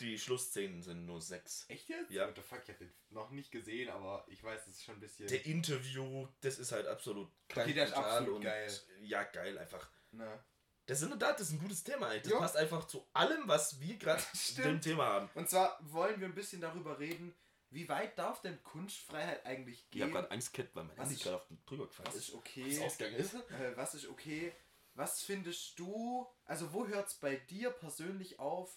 [0.00, 1.64] Die Schlussszenen sind nur Sex.
[1.68, 2.10] Echt jetzt?
[2.12, 2.28] Ja.
[2.28, 4.94] What the fuck, ich hab den noch nicht gesehen, aber ich weiß, das ist schon
[4.96, 5.26] ein bisschen.
[5.26, 8.80] Der Interview, das ist halt absolut Okay, ist brutal absolut geil.
[9.00, 9.90] Ja, geil einfach.
[10.12, 10.44] Ne?
[10.86, 12.22] Das ist in der Tat, das ist ein gutes Thema eigentlich.
[12.22, 12.38] Das Jo.
[12.38, 14.22] passt einfach zu allem, was wir gerade
[14.56, 15.30] dem Thema haben.
[15.34, 17.34] Und zwar wollen wir ein bisschen darüber reden,
[17.70, 20.12] wie weit darf denn Kunstfreiheit eigentlich Ich habe gehen?
[20.12, 22.28] gerade Angst gehabt, weil mein Was Handy gerade auf den drüber gefallen Was ist.
[22.30, 22.84] Was okay?
[22.84, 23.34] Ausgang ist.
[23.50, 24.52] Äh, was ist okay?
[24.94, 26.26] Was findest du?
[26.44, 28.76] Also, wo hört es bei dir persönlich auf?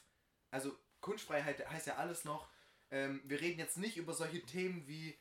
[0.52, 2.48] Also, Kunstfreiheit heißt ja alles noch.
[2.92, 5.18] Ähm, wir reden jetzt nicht über solche Themen wie,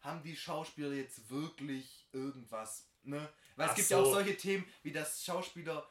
[0.00, 3.28] haben die Schauspieler jetzt wirklich irgendwas, ne?
[3.56, 4.12] Weil es Ach gibt ja auch so.
[4.12, 5.90] solche Themen, wie dass Schauspieler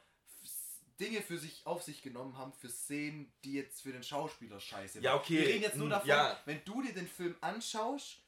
[1.00, 5.00] Dinge für sich auf sich genommen haben für Szenen, die jetzt für den Schauspieler scheiße
[5.00, 5.20] Ja, waren.
[5.20, 6.40] okay, Wir reden jetzt nur mm, davon, ja.
[6.44, 8.18] wenn du dir den Film anschaust,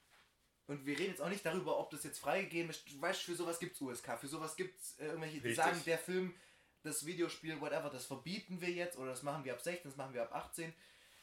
[0.68, 2.88] und wir reden jetzt auch nicht darüber, ob das jetzt freigegeben ist.
[2.90, 5.56] Du weißt, für sowas gibt es USK, für sowas gibt es äh, irgendwelche, die Richtig.
[5.56, 6.34] sagen, der Film,
[6.82, 10.14] das Videospiel, whatever, das verbieten wir jetzt oder das machen wir ab 16, das machen
[10.14, 10.72] wir ab 18.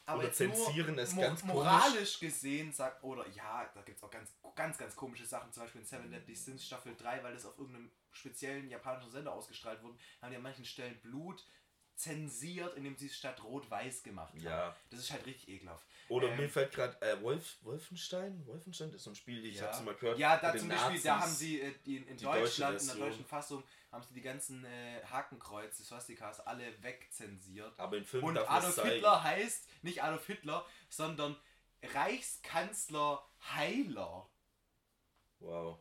[0.06, 1.54] Aber Oder zensieren es ganz komisch.
[1.54, 5.62] moralisch gesehen sagt, oder ja, da gibt es auch ganz, ganz, ganz komische Sachen, zum
[5.62, 9.82] Beispiel in Seven Deadly Sins Staffel 3, weil das auf irgendeinem speziellen japanischen Sender ausgestrahlt
[9.82, 11.44] wurde, haben die an manchen Stellen Blut
[11.94, 14.42] zensiert, indem sie es statt rot-weiß gemacht haben.
[14.42, 14.74] Ja.
[14.90, 15.86] Das ist halt richtig ekelhaft.
[16.08, 18.44] Oder Ähm, mir fällt gerade äh, Wolf, Wolfenstein?
[18.46, 19.66] Wolfenstein ist so ein Spiel, ich ja.
[19.66, 20.18] hab's mal gehört.
[20.18, 21.28] Ja, da zum Beispiel, da Nazis.
[21.28, 24.64] haben sie äh, die in, in Deutschland, in der deutschen Fassung, haben sie die ganzen
[24.64, 27.78] äh, Hakenkreuze, Swastikas, alle wegzensiert.
[27.78, 28.90] Aber in Filmen Und darf Adolf zeigen.
[28.90, 31.36] Hitler heißt nicht Adolf Hitler, sondern
[31.82, 33.24] Reichskanzler
[33.54, 34.28] Heiler.
[35.40, 35.78] Wow.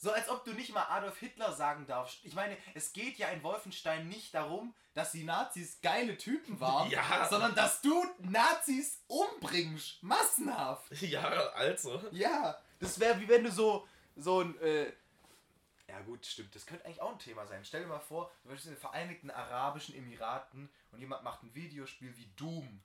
[0.00, 2.18] So als ob du nicht mal Adolf Hitler sagen darfst.
[2.22, 6.88] Ich meine, es geht ja in Wolfenstein nicht darum, dass die Nazis geile Typen waren,
[6.92, 7.26] Ja.
[7.28, 10.02] sondern dass du Nazis umbringst.
[10.02, 10.90] Massenhaft.
[11.02, 11.22] Ja,
[11.54, 12.00] also.
[12.12, 14.60] Ja, das wäre wie wenn du so, so ein.
[14.60, 14.92] Äh,
[15.88, 16.54] ja, gut, stimmt.
[16.54, 17.64] Das könnte eigentlich auch ein Thema sein.
[17.64, 21.54] Stell dir mal vor, du bist in den Vereinigten Arabischen Emiraten und jemand macht ein
[21.54, 22.82] Videospiel wie Doom,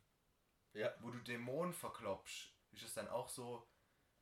[0.74, 0.94] Ja.
[1.02, 2.52] wo du Dämonen verklopfst.
[2.72, 3.68] Ist es dann auch so.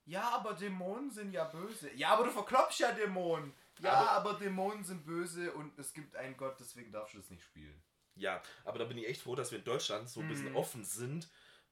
[0.06, 1.94] Ja, aber Dämonen sind ja böse.
[1.94, 3.54] Ja, aber du verklopfst ja Dämonen.
[3.80, 7.44] Ja, aber, Dämonen sind böse und es gibt einen Gott, deswegen darfst du das nicht
[7.44, 7.82] spielen.
[8.16, 10.56] Ja, aber da bin ich echt froh, dass wir in Deutschland so ein bisschen Mhm.
[10.58, 11.30] offen sind.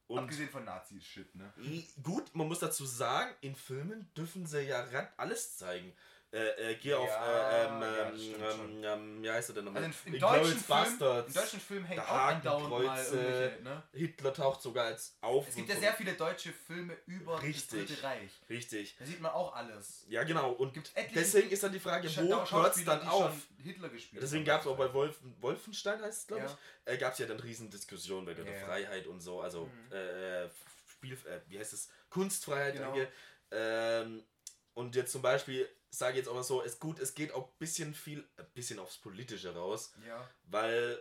[0.08, 1.54] Und Abgesehen von Nazis-Shit, ne?
[2.02, 5.93] Gut, man muss dazu sagen, in Filmen dürfen sie ja alles zeigen.
[6.32, 9.56] Äh, äh, geh auf, Ja, äh, ähm, ja, ähm, stimmt ähm, ähm, wie heißt er
[9.56, 9.84] denn nochmal?
[9.84, 11.28] Also in, in, deutschen Basterds.
[11.28, 13.84] in deutschen Filmen hängt auch andauernd mal irgendwelche, ne?
[13.94, 15.48] Hitler taucht sogar als auf.
[15.48, 17.65] Es gibt ja sehr viele deutsche Filme über Richtig.
[17.65, 18.32] das Dritte Reich.
[18.48, 18.96] Richtig.
[19.00, 20.06] Da sieht man auch alles.
[20.08, 20.52] Ja, genau.
[20.52, 20.80] Und
[21.15, 23.34] deswegen ist dann die Frage, wo hört es dann auf?
[23.63, 26.58] Hitler gespielt Deswegen gab es auch bei Wolfen, Wolfenstein, heißt es glaube Ja.
[26.86, 28.65] ich, äh, gab es ja dann riesen Diskussionen wegen der Ja, ja.
[28.68, 29.92] Freiheit und so, also Mhm.
[29.94, 30.48] äh,
[30.88, 32.76] Spiel, äh, wie heißt es, Kunstfreiheit.
[32.76, 32.96] Genau.
[33.52, 34.24] Ähm,
[34.76, 37.58] und jetzt zum Beispiel, sage jetzt auch mal so, ist gut, es geht auch ein
[37.58, 40.28] bisschen viel, ein bisschen aufs Politische raus, Ja.
[40.43, 40.99] weil,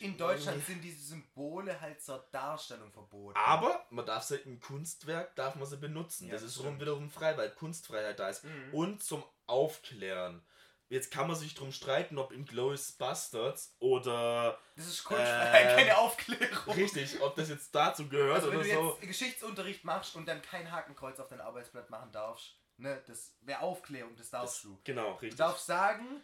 [0.00, 3.36] in Deutschland sind diese Symbole halt zur Darstellung verboten.
[3.38, 6.26] aber man darf sie im Kunstwerk, darf man sie benutzen.
[6.26, 6.80] Ja, das ist rum stimmt.
[6.80, 8.42] wiederum frei, weil Kunstfreiheit da ist.
[8.44, 8.74] Mhm.
[8.74, 10.42] Und zum Aufklären.
[10.88, 15.76] Jetzt kann man sich drum streiten, ob in Glorious Bastards oder Das ist Kunstfreiheit, Ähm,
[15.76, 16.74] keine Aufklärung.
[16.74, 18.90] richtig, ob das jetzt dazu gehört Also wenn oder du so.
[18.94, 23.60] jetzt Geschichtsunterricht machst und dann kein Hakenkreuz auf dein Arbeitsblatt machen darfst, ne, das wäre
[23.60, 24.80] Aufklärung, das darfst Das, du.
[24.84, 25.36] genau, Du richtig.
[25.38, 26.22] darfst sagen,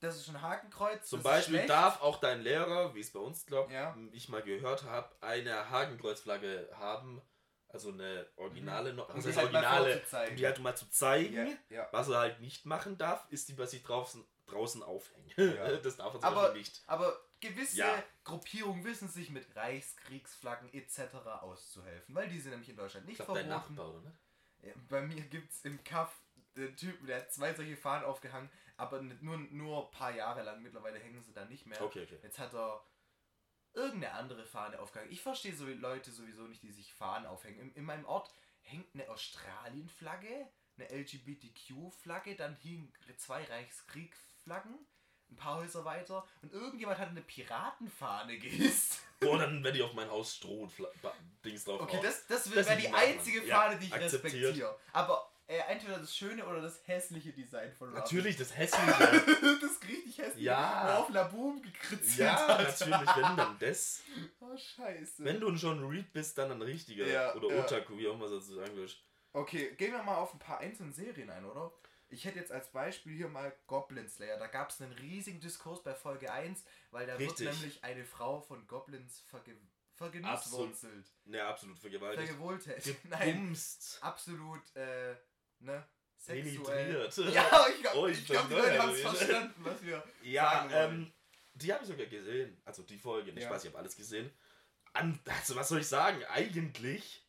[0.00, 1.08] das ist ein Hakenkreuz.
[1.08, 3.96] Zum das Beispiel darf auch dein Lehrer, wie es bei uns glaube Ja.
[4.12, 7.22] ich mal gehört habe, eine Hakenkreuzflagge haben.
[7.68, 10.90] Also eine originale, noch Um was die heißt halt originale, um die halt mal zu
[10.90, 11.34] zeigen.
[11.70, 11.88] Ja, ja.
[11.92, 15.30] Was er halt nicht machen darf, ist die bei sich draußen, draußen aufhängen.
[15.36, 15.78] Ja.
[15.82, 16.82] Das darf er zum Aber, Beispiel nicht.
[16.86, 18.02] aber gewisse Ja.
[18.24, 21.14] Gruppierungen wissen sich mit Reichskriegsflaggen etc.
[21.40, 23.74] auszuhelfen, weil die sind nämlich in Deutschland nicht Ich glaube, dein verboten.
[23.76, 24.12] Nachbar, oder
[24.88, 26.22] Bei mir gibt es im Kaff
[26.56, 30.62] den Typen, der hat zwei solche Fahnen aufgehangen, aber nur, nur ein paar Jahre lang.
[30.62, 31.80] Mittlerweile hängen sie da nicht mehr.
[31.80, 32.18] Okay, okay.
[32.22, 32.84] Jetzt hat er
[33.74, 35.12] irgendeine andere Fahne aufgehangen.
[35.12, 37.58] Ich verstehe so Leute sowieso nicht, die sich Fahnen aufhängen.
[37.58, 44.86] In, in meinem Ort hängt eine Australien-Flagge, eine LGBTQ-Flagge, dann hingen zwei Reichskriegsflaggen,
[45.32, 49.00] ein paar Häuser weiter und irgendjemand hat eine Piratenfahne gehisst.
[49.20, 51.14] Boah, dann werde ich auf mein Haus Stroh und Fla Ba-
[51.44, 54.34] Dings drauf Okay, das, das Das wäre die einzige Ja, Fahne, die ich akzeptiert.
[54.34, 54.78] respektiere.
[54.92, 58.00] Aber äh, entweder das schöne oder das hässliche Design von Raven.
[58.00, 58.90] Natürlich, das Hässliche.
[59.60, 60.44] das richtig hässlich.
[60.44, 60.84] Ja.
[60.96, 62.60] Wo auf Laboom gekritzt ja, hat.
[62.80, 64.00] natürlich, wenn dann das.
[64.40, 65.24] Oh, scheiße.
[65.24, 67.06] Wenn du ein John Reed bist, dann ein richtiger.
[67.06, 67.62] Ja, oder ja.
[67.64, 68.98] Otaku, wie auch immer das sagen willst.
[69.32, 71.72] Okay, gehen wir mal auf ein paar einzelne Serien ein, oder?
[72.12, 74.38] Ich hätte jetzt als Beispiel hier mal Goblin Slayer.
[74.38, 77.46] Da gab es einen riesigen Diskurs bei Folge 1, weil da Richtig.
[77.46, 79.56] wird nämlich eine Frau von Goblins verge
[79.94, 81.06] vergenusswurzelt.
[81.24, 82.28] Ne, absolut vergewaltigt.
[82.28, 83.04] Vergewohltätigt.
[83.08, 83.56] Nein,
[84.00, 85.14] absolut, äh,
[85.60, 85.86] ne?
[86.16, 87.08] Sexuell.
[87.08, 87.34] Penetriert.
[87.34, 90.68] Ja, ich glaube, Oh, ich glaub, die bin Leute haben es verstanden, was wir Ja,
[90.70, 91.12] ähm,
[91.54, 92.60] die habe ich sogar gesehen.
[92.64, 93.30] Also die Folge.
[93.32, 93.50] Ich Ja.
[93.50, 94.30] weiß, ich habe alles gesehen.
[94.92, 96.22] An, also was soll ich sagen?
[96.24, 97.21] Eigentlich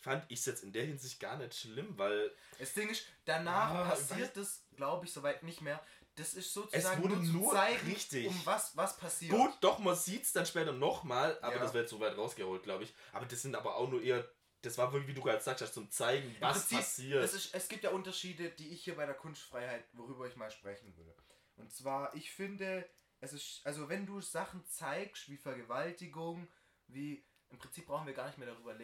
[0.00, 3.70] fand ich es jetzt in der Hinsicht gar nicht schlimm, weil Das Ding ist, danach
[3.70, 5.82] Ah, passiert das, glaube ich, soweit nicht mehr.
[6.16, 8.26] Das ist sozusagen wurde nur nur zeigen, richtig.
[8.26, 9.32] um was, was passiert.
[9.32, 11.62] gut, doch, man sieht es dann später nochmal, aber Ja.
[11.62, 12.94] das wird so weit rausgeholt, glaube ich.
[13.12, 14.28] Aber das sind aber auch nur eher,
[14.62, 17.24] das war wirklich, wie du gerade sagst, zum Zeigen, was Prinzip, passiert.
[17.24, 20.50] Es, ist, es gibt ja Unterschiede, die ich hier bei der Kunstfreiheit, worüber ich mal
[20.50, 21.14] sprechen will.
[21.56, 22.88] Und zwar, ich finde,
[23.20, 26.48] es ist, also wenn du Sachen zeigst, wie Vergewaltigung,
[26.88, 28.74] wie, im Prinzip brauchen wir gar nicht mehr darüber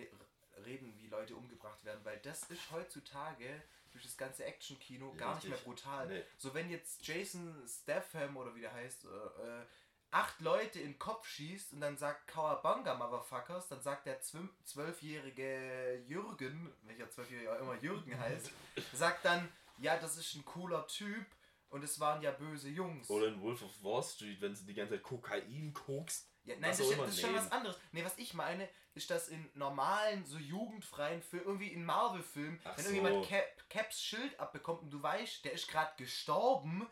[0.65, 5.49] reden, wie Leute umgebracht werden, weil das ist heutzutage durch das ganze Action-Kino gar nicht
[5.49, 6.07] mehr brutal.
[6.09, 6.23] Nee.
[6.39, 9.65] So wenn jetzt Jason Statham oder wie der heißt, äh, äh,
[10.11, 14.51] acht Leute in den Kopf schießt und dann sagt Kawabanga Motherfuckers, dann sagt der zwölf-
[14.65, 18.51] zwölfjährige Jürgen, welcher zwölfjährige auch immer Jürgen heißt,
[18.93, 21.27] sagt dann, ja, das ist ein cooler Typ
[21.71, 23.11] und es waren ja böse Jungs.
[23.11, 26.29] Oder in Wolf of Wall Street, wenn sie die ganze Zeit Kokain kokst.
[26.47, 27.79] Ja, nein, das, ist- das ist schon was anderes.
[27.93, 32.85] Nee, was ich meine, ist, dass in normalen, so jugendfreien Filmen, irgendwie in Marvel-Filmen, wenn
[32.85, 32.91] so.
[32.91, 36.89] irgendjemand Cap, Caps Schild abbekommt und du weißt, der ist gerade gestorben,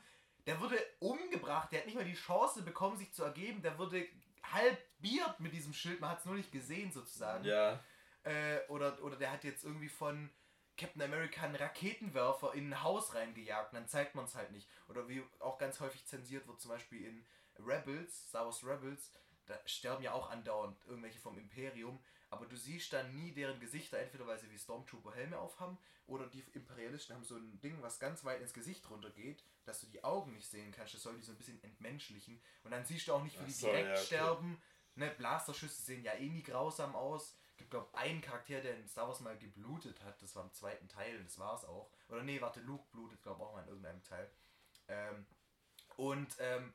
[0.47, 4.07] der wurde umgebracht, der hat nicht mal die Chance bekommen, sich zu ergeben, der wurde
[4.43, 7.45] halbiert mit diesem Schild, man hat es nur nicht gesehen sozusagen.
[7.45, 7.83] Ja.
[8.25, 10.31] Äh, oder, oder der hat jetzt irgendwie von
[10.77, 14.69] Captain America einen Raketenwerfer in ein Haus reingejagt und dann zeigt man es halt nicht.
[14.89, 17.27] Oder wie auch ganz häufig zensiert wird, zum Beispiel in
[17.65, 19.13] Rebels, Star Wars Rebels,
[19.47, 21.99] da sterben ja auch andauernd irgendwelche vom Imperium,
[22.31, 26.27] aber du siehst dann nie deren Gesichter, entweder weil sie wie Stormtrooper Helme aufhaben oder
[26.27, 30.03] die Imperialisten haben so ein Ding, was ganz weit ins Gesicht runtergeht, dass du die
[30.03, 33.15] Augen nicht sehen kannst, das soll die so ein bisschen entmenschlichen und dann siehst du
[33.15, 34.05] auch nicht, wie die so, direkt ja, okay.
[34.05, 34.63] sterben.
[34.97, 37.37] Ne, Blasterschüsse sehen ja eh nie grausam aus.
[37.57, 40.89] Gibt glaub einen Charakter, der in Star Wars mal geblutet hat, das war im zweiten
[40.89, 41.91] Teil, das war's auch.
[42.09, 44.29] Oder nee, warte, Luke blutet glaub auch mal in irgendeinem Teil.
[44.89, 45.27] Ähm,
[45.97, 46.75] und ähm,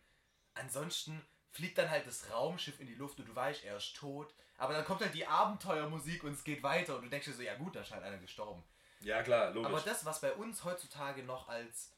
[0.53, 1.21] ansonsten
[1.52, 4.34] fliegt dann halt das Raumschiff in die Luft und du weißt, er ist tot.
[4.58, 7.42] Aber dann kommt halt die Abenteuermusik und es geht weiter und du denkst dir so,
[7.42, 8.64] ja gut, da scheint einer gestorben.
[9.02, 9.72] Ja, klar, logisch.
[9.72, 11.94] Aber das, was bei uns heutzutage noch als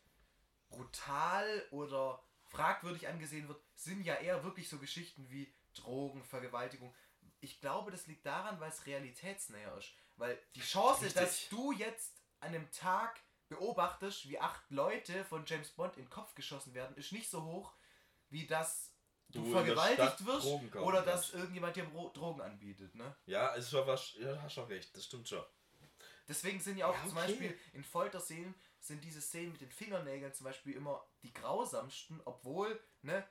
[0.70, 6.94] brutal oder fragwürdig angesehen wird, sind ja eher wirklich so Geschichten wie Drogen, Vergewaltigung.
[7.40, 9.94] Ich glaube, das liegt daran, weil es realitätsnäher ist.
[10.18, 11.22] Weil die Chance, Richtig.
[11.22, 16.10] dass du jetzt an einem Tag beobachtest, wie acht Leute von James Bond in den
[16.10, 17.74] Kopf geschossen werden, ist nicht so hoch,
[18.30, 18.90] wie dass
[19.32, 21.34] du, vergewaltigt wirst oder dass kannst.
[21.36, 22.96] irgendjemand dir Drogen anbietet.
[22.96, 23.15] Ne?
[23.26, 24.13] ja, ist schon was.
[24.20, 25.44] Ja, hast schon recht, das stimmt schon.
[26.28, 27.28] Deswegen sind ja auch Ja, zum okay.
[27.28, 32.80] Beispiel in Folterszenen sind diese Szenen mit den Fingernägeln zum Beispiel immer die grausamsten, obwohl,
[33.02, 33.28] ne,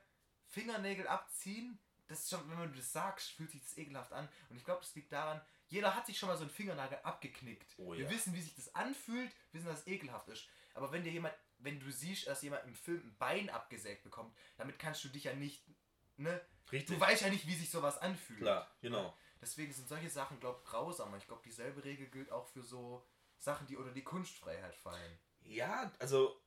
[0.47, 4.27] Fingernägel abziehen, das ist schon, wenn du das sagst, fühlt sich das ekelhaft an.
[4.49, 7.73] Und ich glaube, das liegt daran, jeder hat sich schon mal so einen Fingernagel abgeknickt.
[7.77, 8.09] Oh Wir ja.
[8.09, 10.47] wissen, wie sich das anfühlt, wissen, dass es ekelhaft ist.
[10.73, 14.35] Aber wenn dir jemand, wenn du siehst, dass jemand im Film ein Bein abgesägt bekommt,
[14.57, 15.63] damit kannst du dich ja nicht,
[16.17, 16.95] ne, Richtig.
[16.95, 18.39] du weißt ja nicht, wie sich sowas anfühlt.
[18.39, 19.15] Klar, genau.
[19.41, 21.17] Deswegen sind solche Sachen, glaube ich, grausamer.
[21.17, 23.05] Ich glaube, dieselbe Regel gilt auch für so
[23.37, 25.19] Sachen, die unter die Kunstfreiheit fallen.
[25.43, 26.39] Ja, also.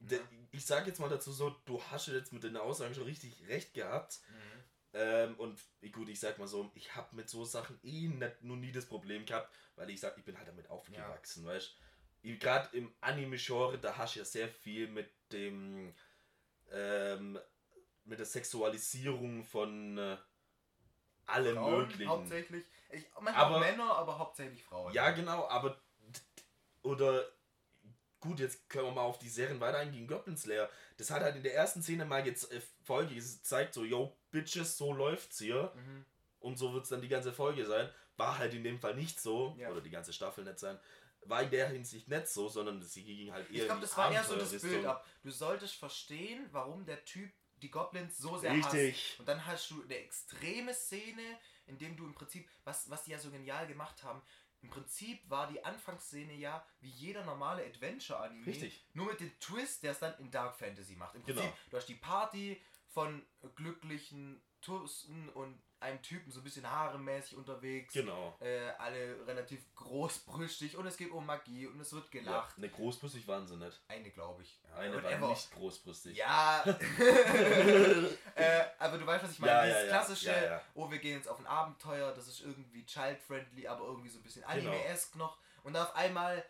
[0.00, 0.18] Ja.
[0.52, 3.74] Ich sag jetzt mal dazu so, du hast jetzt mit den Aussagen schon richtig recht
[3.74, 4.20] gehabt.
[4.94, 5.60] Ähm, und
[5.92, 8.86] gut, ich sag mal so, ich habe mit so Sachen eh nicht, nur nie das
[8.86, 11.76] Problem gehabt, weil ich sag, ich bin halt damit aufgewachsen, weißt
[12.22, 12.38] du.
[12.38, 15.94] Gerade im Anime-Genre, da hast du ja sehr viel mit dem,
[16.70, 17.38] ähm,
[18.08, 20.16] mit der Sexualisierung von äh,
[21.26, 22.08] allem Frauen Möglichen.
[22.08, 22.64] hauptsächlich.
[22.90, 24.92] Ich, manchmal Aber- Männer, aber hauptsächlich Frauen.
[24.94, 25.80] Ja, genau, aber.
[26.82, 27.24] Oder.
[28.20, 30.08] Gut, jetzt können wir mal auf die Serien weiter eingehen.
[30.08, 30.68] Goblin Slayer.
[30.96, 34.76] Das hat halt in der ersten Szene mal jetzt äh, Folge gezeigt, so, yo, Bitches,
[34.76, 35.72] so läuft's hier.
[35.76, 36.04] Mhm.
[36.40, 37.88] Und so wird's dann die ganze Folge sein.
[38.16, 39.54] War halt in dem Fall nicht so.
[39.56, 39.70] Ja.
[39.70, 40.80] Oder die ganze Staffel nicht sein.
[41.26, 44.10] War in der Hinsicht nicht so, sondern sie ging halt eher Ich glaube, das war
[44.10, 44.50] eher so das.
[44.62, 45.06] Bild ab.
[45.22, 47.30] Du solltest verstehen, warum der Typ
[47.62, 48.96] die Goblins so sehr Richtig.
[49.10, 49.20] hasst.
[49.20, 53.10] Und dann hast du eine extreme Szene, in dem du im Prinzip, was, was die
[53.12, 54.22] ja so genial gemacht haben,
[54.60, 58.44] im Prinzip war die Anfangsszene ja wie jeder normale Adventure-Anime.
[58.46, 58.84] Richtig.
[58.92, 61.14] Nur mit dem Twist, der es dann in Dark Fantasy macht.
[61.14, 61.56] Im Prinzip, Genau.
[61.70, 67.92] du hast die Party von glücklichen Touristen und einem Typen so ein bisschen haaremäßig unterwegs.
[67.94, 68.36] Genau.
[68.40, 72.56] Äh, alle relativ großbrüstig und es geht um Magie und es wird Ja, gelacht.
[72.58, 73.80] eine großbrüstig waren sie nicht.
[73.88, 74.58] Eine, glaube ich.
[74.68, 75.20] Ja, Eine whatever.
[75.22, 76.16] war nicht großbrüstig.
[76.16, 76.64] Ja.
[78.34, 79.52] äh, aber du weißt, was ich meine.
[79.52, 79.88] Ja, Dieses ja, ja.
[79.90, 80.62] klassische, Ja, ja.
[80.74, 84.22] oh, wir gehen jetzt auf ein Abenteuer, das ist irgendwie child-friendly, aber irgendwie so ein
[84.22, 84.70] bisschen Genau.
[84.70, 85.38] anime-esque noch.
[85.62, 86.44] Und auf einmal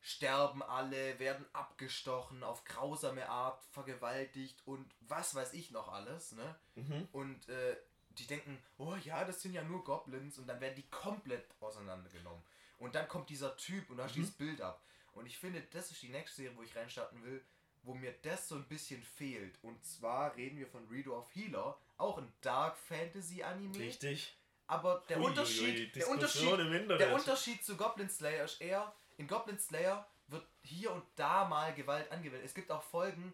[0.00, 6.54] sterben alle, werden abgestochen, auf grausame Art vergewaltigt und was weiß ich noch alles, ne?
[6.76, 7.08] Mhm.
[7.12, 7.76] Und äh,
[8.18, 12.42] die denken, oh ja, das sind ja nur Goblins und dann werden die komplett auseinandergenommen.
[12.78, 14.20] Und dann kommt dieser Typ und hast Mhm.
[14.20, 14.82] dieses Bild ab.
[15.14, 17.42] Und ich finde, das ist die nächste Serie, wo ich reinstarten will,
[17.82, 19.58] wo mir das so ein bisschen fehlt.
[19.62, 23.76] Und zwar reden wir von Redo of Healer, auch ein Dark Fantasy Anime.
[23.76, 24.36] Richtig.
[24.66, 28.94] Aber der Ui, ui, Unterschied, der Diskussion Unterschied, der Unterschied zu Goblin Slayer ist eher,
[29.16, 32.44] in Goblin Slayer wird hier und da mal Gewalt angewendet.
[32.44, 33.32] Es gibt auch Folgen,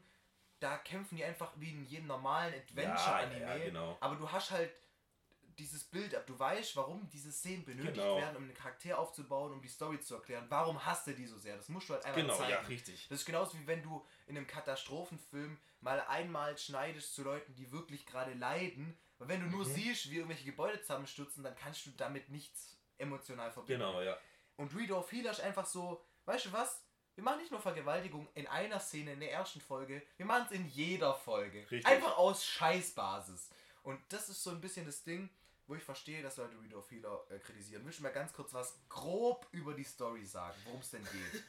[0.60, 3.40] da kämpfen die einfach wie in jedem normalen Adventure-Anime.
[3.40, 3.96] Ja, ja, genau.
[4.00, 4.72] Aber du hast halt
[5.58, 6.26] dieses Bild ab.
[6.26, 8.16] Du weißt, warum diese Szenen benötigt Genau.
[8.16, 10.46] werden, um einen Charakter aufzubauen, um die Story zu erklären.
[10.48, 11.56] Warum hasst er die so sehr?
[11.56, 12.50] Das musst du halt einmal Genau, zeigen.
[12.50, 13.06] ja, richtig.
[13.08, 17.70] Das ist genauso wie wenn du in einem Katastrophenfilm mal einmal schneidest zu Leuten, die
[17.70, 18.98] wirklich gerade leiden.
[19.18, 19.70] Weil wenn du nur Mhm.
[19.74, 23.80] siehst, wie irgendwelche Gebäude zusammenstürzen, dann kannst du damit nichts emotional verbinden.
[23.84, 24.16] Genau, ja.
[24.56, 26.83] Und Reader of Healer ist einfach so, weißt du was?
[27.14, 30.52] Wir machen nicht nur Vergewaltigung in einer Szene in der ersten Folge, wir machen es
[30.52, 31.60] in jeder Folge.
[31.70, 31.86] Richtig.
[31.86, 33.50] Einfach aus Scheißbasis.
[33.82, 35.30] Und das ist so ein bisschen das Ding,
[35.66, 37.84] wo ich verstehe, dass Leute Reader of Healer äh, kritisieren.
[37.84, 41.06] Willst du mal ganz kurz was grob über die Story sagen, worum es denn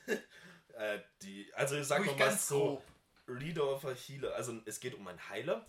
[0.08, 0.24] geht?
[0.78, 2.82] Äh, die, also sag Ruhig mal ganz so.
[3.28, 3.60] grob.
[3.60, 5.66] Of a Healer, also es geht um einen Heiler.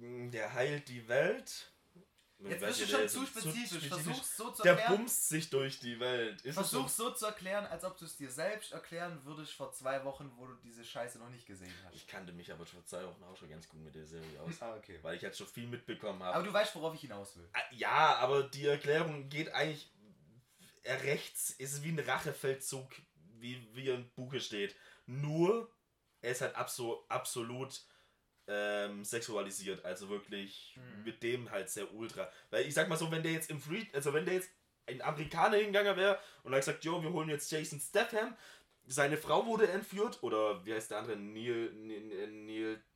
[0.00, 1.71] Der heilt die Welt.
[2.50, 3.88] Jetzt bist du schon der zu ist spezifisch.
[3.88, 4.96] Versuch's so zu Der erklären.
[4.96, 6.40] bumst sich durch die Welt.
[6.42, 10.04] Ist Versuch's so zu erklären, als ob du es dir selbst erklären würdest vor zwei
[10.04, 11.94] Wochen, wo du diese Scheiße noch nicht gesehen hast.
[11.94, 14.60] Ich kannte mich aber vor zwei Wochen auch schon ganz gut mit der Serie aus.
[14.60, 14.98] Ah, okay.
[15.02, 16.34] weil ich jetzt schon viel mitbekommen habe.
[16.36, 17.48] Aber du weißt, worauf ich hinaus will.
[17.52, 19.92] Ah, Ja, aber die Erklärung geht eigentlich
[20.84, 22.90] er rechts, ist wie ein Rachefeldzug,
[23.38, 24.74] wie, wie im Buche steht.
[25.06, 25.70] Nur,
[26.20, 27.82] er ist halt abso, absolut
[28.48, 31.04] ähm, sexualisiert, also wirklich Mhm.
[31.04, 32.30] mit dem halt sehr ultra.
[32.50, 34.50] Weil ich sag mal so, wenn der jetzt im Free, also wenn der jetzt
[34.86, 38.36] ein Amerikaner hingegangen wäre und er gesagt, jo, wir holen jetzt Jason Statham,
[38.84, 41.16] seine Frau wurde entführt, oder wie heißt der andere?
[41.16, 42.28] Neil, Neil,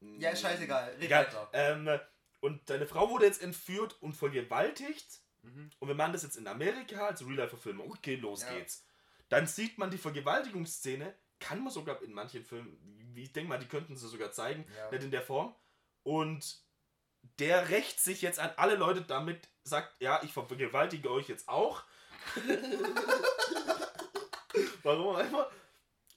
[0.01, 0.91] Neil Ja, scheißegal.
[0.95, 1.49] Red Egal.
[1.53, 2.01] Ähm,
[2.41, 5.21] und deine Frau wurde jetzt entführt und vergewaltigt.
[5.43, 5.71] Mhm.
[5.79, 7.89] Und wir machen das jetzt in Amerika als Real-Life-Verfilmung.
[7.93, 8.53] Okay, los Ja.
[8.55, 8.85] geht's.
[9.29, 12.79] Dann sieht man die Vergewaltigungsszene, kann man sogar in manchen Filmen,
[13.15, 14.91] wie ich denke mal, die könnten sie sogar zeigen, Ja.
[14.91, 15.55] nicht in der Form.
[16.03, 16.61] Und
[17.39, 21.83] der rächt sich jetzt an alle Leute damit, sagt, ja, ich vergewaltige euch jetzt auch.
[24.83, 25.51] Warum einfach?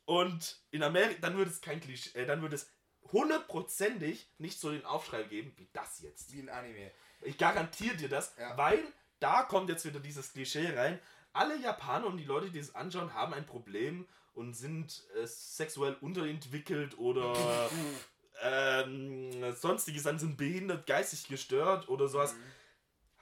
[0.05, 2.71] Und in Amerika, dann würde es kein Klischee, äh, dann würde es
[3.11, 6.31] hundertprozentig nicht so den Aufschrei geben wie das jetzt.
[6.31, 6.91] Wie ein Anime.
[7.21, 8.57] Ich garantiere dir das, Ja.
[8.57, 8.81] weil
[9.19, 10.99] da kommt jetzt wieder dieses Klischee rein.
[11.33, 14.07] Alle Japaner und die Leute, die es anschauen, haben ein Problem
[14.39, 17.69] und sind äh, sexuell unterentwickelt oder
[18.41, 22.33] ähm, sonstiges, dann sind behindert, geistig gestört oder sowas.
[22.33, 22.43] Mhm.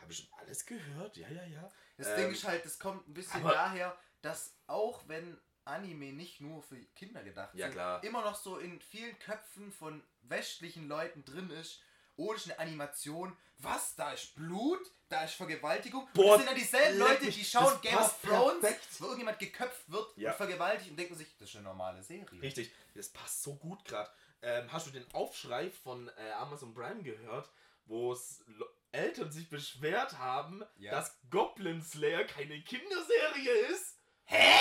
[0.02, 1.18] Habe ich schon alles gehört?
[1.18, 1.72] Ja, ja, ja.
[1.98, 6.40] Das Ähm, Ding ist halt, das kommt ein bisschen daher, dass auch wenn Anime nicht
[6.40, 8.04] nur für Kinder gedacht Ja, sind, klar.
[8.04, 11.82] immer noch so in vielen Köpfen von westlichen Leuten drin ist,
[12.16, 16.08] oh, das ist eine Animation, was, da ist Blut, da ist Vergewaltigung.
[16.14, 18.88] Boah, das sind dann dieselben Leute, die schauen Game of Thrones, perfekt.
[19.00, 20.32] wo irgendjemand geköpft wird Ja.
[20.32, 22.42] und vergewaltigt und denken sich, das ist eine normale Serie.
[22.42, 24.10] Richtig, das passt so gut gerade.
[24.42, 27.50] Ähm, hast du den Aufschrei von äh, Amazon Prime gehört,
[27.86, 28.44] wo es
[28.92, 30.92] Eltern sich beschwert haben, Ja.
[30.92, 33.97] dass Goblin Slayer keine Kinderserie ist?
[34.28, 34.54] Hä?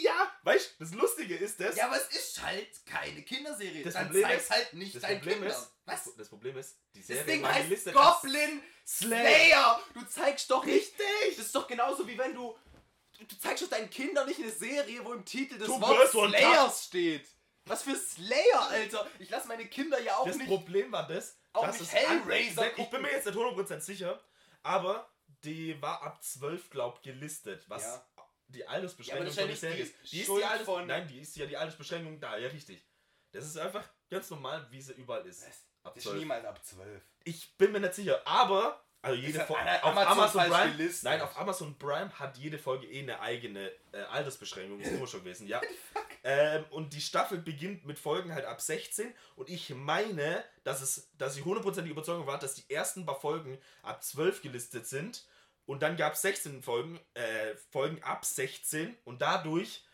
[0.00, 0.30] Ja!
[0.42, 1.74] Weißt du, das Lustige ist das.
[1.76, 3.82] Ja, aber es ist halt keine Kinderserie.
[3.82, 5.50] Das dann Problem ist- halt nicht das deinen Problem Kindern.
[5.52, 6.04] ist, Was?
[6.04, 9.22] Das, das Problem ist, die Das Serie Ding war heißt als Goblin Slayer.
[9.28, 9.82] Slayer!
[9.94, 10.74] Du zeigst doch nicht.
[10.76, 11.36] Richtig!
[11.36, 12.56] Das ist doch genauso wie wenn du.
[13.18, 16.14] Du, du zeigst doch deinen Kindern nicht eine Serie, wo im Titel das Wort Girls,
[16.14, 17.26] One Slayers steht.
[17.64, 19.10] Was für Slayer, Alter!
[19.18, 20.46] Ich lasse meine Kinder ja auch Das nicht.
[20.46, 24.22] Problem war das, Auch dass nicht Hellraiser Ich bin mir jetzt nicht 100% sicher,
[24.62, 25.10] aber
[25.42, 28.06] die war ab 12, glaub gelistet, was Ja.
[28.48, 30.12] Die Altersbeschränkung Ja, das ist von der Serie die ist.
[30.12, 32.84] Die ist Schuld die Alters von- Nein, die ist ja die Altersbeschränkung da, ja richtig.
[33.32, 35.46] Das ist einfach ganz normal, wie sie überall ist.
[35.46, 35.64] Was?
[35.82, 36.18] Ab Das ist 12.
[36.18, 37.02] niemals ab 12.
[37.24, 41.38] Ich bin mir nicht sicher, aber also jede Folge auf Amazon Amazon Prime, nein, auf
[41.38, 45.60] Amazon Prime hat jede Folge eh eine eigene äh, Altersbeschränkung, ist immer schon gewesen, ja.
[46.24, 51.08] ähm, und die Staffel beginnt mit Folgen halt ab 16 und ich meine, dass es,
[51.18, 55.24] dass ich hundertprozentig Überzeugung war, dass die ersten paar Folgen ab 12 gelistet sind
[55.66, 59.84] und dann gab es 16 Folgen, äh, Folgen ab 16 und dadurch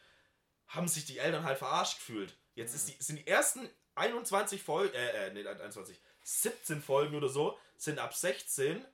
[0.69, 2.37] haben sich die Eltern halt verarscht gefühlt.
[2.55, 7.29] Jetzt ist die, sind die ersten 21 Folgen, äh, äh, nee, 21, 17 Folgen oder
[7.29, 8.85] so, sind ab 16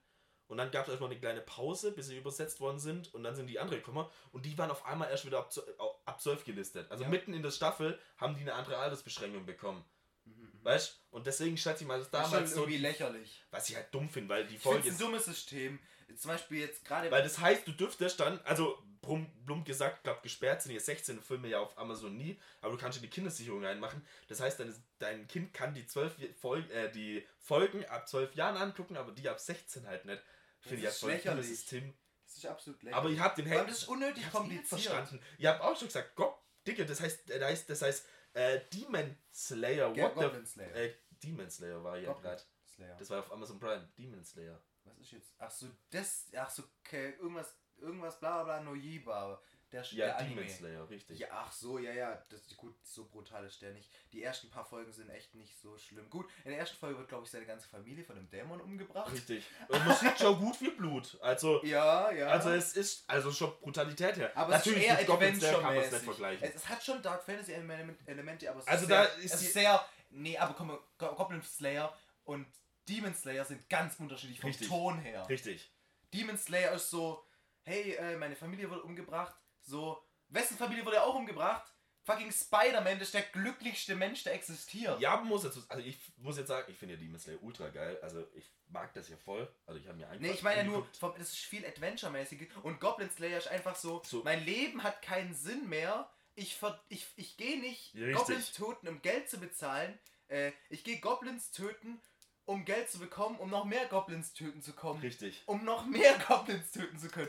[0.49, 3.37] und dann gab es erstmal eine kleine Pause, bis sie übersetzt worden sind und dann
[3.37, 5.53] sind die anderen gekommen und die waren auf einmal erst wieder ab,
[6.07, 6.91] ab 12 gelistet.
[6.91, 7.11] Also Ja.
[7.11, 9.85] mitten in der Staffel haben die eine andere Altersbeschränkung bekommen.
[10.63, 13.45] Weißt Und deswegen schätze ich mal, dass Das ist schon damals so, irgendwie lächerlich.
[13.51, 15.79] was ich halt dumm finde, weil die Ich Folge es ein dummes System.
[16.19, 17.11] Zum Beispiel jetzt gerade.
[17.11, 21.49] weil das heißt, du dürftest dann, also plump, gesagt, glaube gesperrt sind hier 16 Filme
[21.49, 24.05] ja auf Amazon nie, aber du kannst dir die Kindersicherung reinmachen.
[24.29, 28.57] Das heißt, dein, dein Kind kann die, 12 Fol äh, die Folgen ab 12 Jahren
[28.57, 30.21] angucken, aber die ab 16 halt nicht.
[30.61, 31.95] Finde ich ja voll cooles System.
[32.27, 32.97] Das ist absolut lächerlich.
[32.99, 34.67] Aber ich habe den Hate- das ist unnötig kompliziert.
[34.69, 35.21] verstanden.
[35.39, 36.35] Ihr habt auch schon gesagt, Gott,
[36.67, 39.95] Dicke, das heißt, äh, das heißt, das heißt äh, Demon Slayer.
[39.95, 40.75] Ja, What Goblin the Slayer.
[40.75, 42.43] äh, Demon Slayer war ja gerade.
[42.99, 43.89] Das war auf Amazon Prime.
[43.97, 44.61] Demon Slayer.
[44.89, 45.35] Was ist jetzt?
[45.39, 46.27] Ach so, das.
[46.37, 49.41] Ach so, okay, irgendwas, irgendwas bla bla bla, Noiba.
[49.71, 50.49] Der, Ja, der Demon Anime.
[50.49, 51.19] Slayer, richtig.
[51.19, 52.23] Ja, ach so, ja, ja.
[52.31, 53.91] Das ist gut, so brutal ist der nicht.
[54.15, 56.09] Die ersten paar Folgen sind echt nicht so schlimm.
[56.09, 59.13] Gut, in der ersten Folge wird, glaube ich, seine ganze Familie von einem Dämon umgebracht.
[59.13, 59.45] Richtig.
[59.69, 61.19] Und man sieht schon gut wie Blut.
[61.21, 62.29] Also, Ja, ja.
[62.29, 64.33] also es ist also schon Brutalität her.
[64.35, 64.95] aber es ist Natürlich eher
[65.35, 66.49] Slayer kann man es nicht vergleichen.
[66.49, 69.35] Es, es hat schon Dark Fantasy Element- Elemente, aber es Also ist da sehr, ist
[69.35, 69.85] es ist sehr.
[70.09, 72.47] Nee, aber komm, Go- Goblin Slayer und
[72.89, 74.69] Demon Slayer sind ganz unterschiedlich vom Richtig.
[74.69, 75.29] Ton her.
[75.29, 75.71] Richtig.
[76.15, 77.25] Demon Slayer ist so,
[77.63, 79.35] hey, äh, meine Familie wurde umgebracht.
[79.61, 81.75] So, wessen Familie wurde auch umgebracht?
[82.05, 84.99] Fucking Spider-Man ist der glücklichste Mensch, der existiert.
[84.99, 87.99] Ja, muss dazu, also ich muss jetzt sagen, ich finde ja Demon Slayer ultra geil.
[88.01, 89.47] Also ich mag das ja voll.
[89.67, 90.23] Also ich habe mir einfach.
[90.23, 92.49] Nee, ich meine ja nur, vom, das ist viel Adventure-mäßig.
[92.63, 94.23] Und Goblin Slayer ist einfach so, So.
[94.23, 96.11] mein Leben hat keinen Sinn mehr.
[96.35, 98.15] Ich, ver, ich, ich gehe nicht Richtig.
[98.15, 99.99] Goblins töten, um Geld zu bezahlen.
[100.29, 102.01] Äh, ich gehe Goblins töten,
[102.49, 105.01] um Geld zu bekommen, um noch mehr Goblins töten zu kommen.
[105.01, 105.43] Richtig.
[105.45, 107.29] Um noch mehr Goblins töten zu können.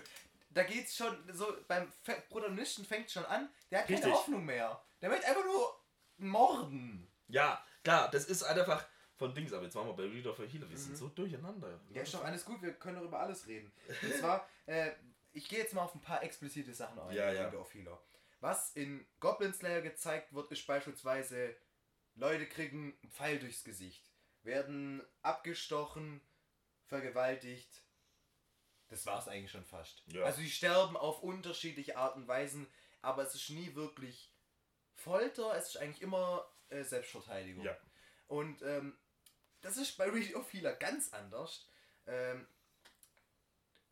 [0.51, 1.91] Da geht's schon so, beim
[2.29, 4.13] Protagonisten fängt schon an, der hat keine Richtig.
[4.13, 4.81] Hoffnung mehr.
[5.01, 5.83] Der möchte einfach nur
[6.17, 7.11] morden.
[7.27, 10.69] Ja, klar, das ist einfach von Dings, aber jetzt waren wir bei Reader for Healer,
[10.69, 11.81] wir sind so durcheinander.
[11.89, 13.71] Ja, ist doch alles gut, wir können doch über alles reden.
[14.01, 14.91] Und zwar, äh,
[15.33, 17.13] ich gehe jetzt mal auf ein paar explizite Sachen ein.
[17.13, 17.51] Ja, ja.
[17.53, 18.01] Of Healer.
[18.39, 21.57] Was in Goblin Slayer gezeigt wird, ist beispielsweise,
[22.15, 24.08] Leute kriegen einen Pfeil durchs Gesicht,
[24.43, 26.21] werden abgestochen,
[26.85, 27.83] vergewaltigt.
[28.87, 30.03] Das war's eigentlich schon fast.
[30.07, 30.23] Ja.
[30.23, 32.67] Also die sterben auf unterschiedliche Arten und Weisen,
[33.01, 34.33] aber es ist nie wirklich
[34.95, 37.63] Folter, es ist eigentlich immer äh, Selbstverteidigung.
[37.63, 37.77] Ja.
[38.27, 38.97] Und ähm,
[39.61, 41.67] das ist bei Read of Healer ganz anders.
[42.07, 42.47] Ähm,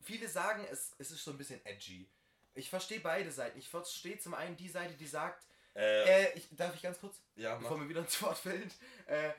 [0.02, 2.10] viele sagen, es, es ist so ein bisschen edgy.
[2.56, 3.60] Ich verstehe beide Seiten.
[3.60, 5.46] Ich verstehe zum einen die Seite, die sagt,
[5.76, 7.84] Äh, äh, ich, darf ich ganz kurz, ja, bevor mach.
[7.84, 8.74] mir wieder ins Wort fällt,
[9.06, 9.32] äh,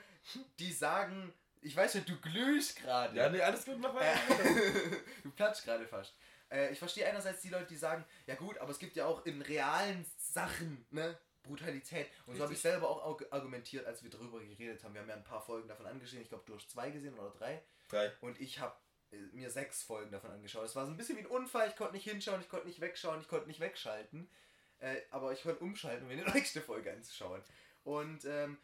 [0.59, 3.17] die sagen, ich weiß nicht, du glühst gerade.
[3.17, 4.19] Ja, nee, alles gut, mach weiter.
[5.23, 6.15] du platschst gerade fast.
[6.51, 9.25] Äh, ich verstehe einerseits die Leute, die sagen, ja gut, aber es gibt ja auch
[9.27, 12.09] in realen Sachen, ne, Brutalität.
[12.27, 12.71] Und so habe ich Richtig.
[12.73, 14.95] selber auch arg- argumentiert, als wir darüber geredet haben.
[14.95, 16.23] Wir haben ja ein paar Folgen davon angesehen.
[16.23, 17.63] Ich glaube, du hast zwei gesehen oder drei.
[17.89, 18.13] Drei.
[18.21, 18.77] Und ich habe
[19.13, 20.65] äh, mir sechs Folgen davon angeschaut.
[20.67, 21.69] Es war so ein bisschen wie ein Unfall.
[21.69, 24.29] Ich konnte nicht hinschauen, ich konnte nicht wegschauen, ich konnte nicht wegschalten.
[24.81, 27.43] Äh, aber ich konnte umschalten, um mir die nächste Folge anzuschauen.
[27.85, 28.59] Und ähm,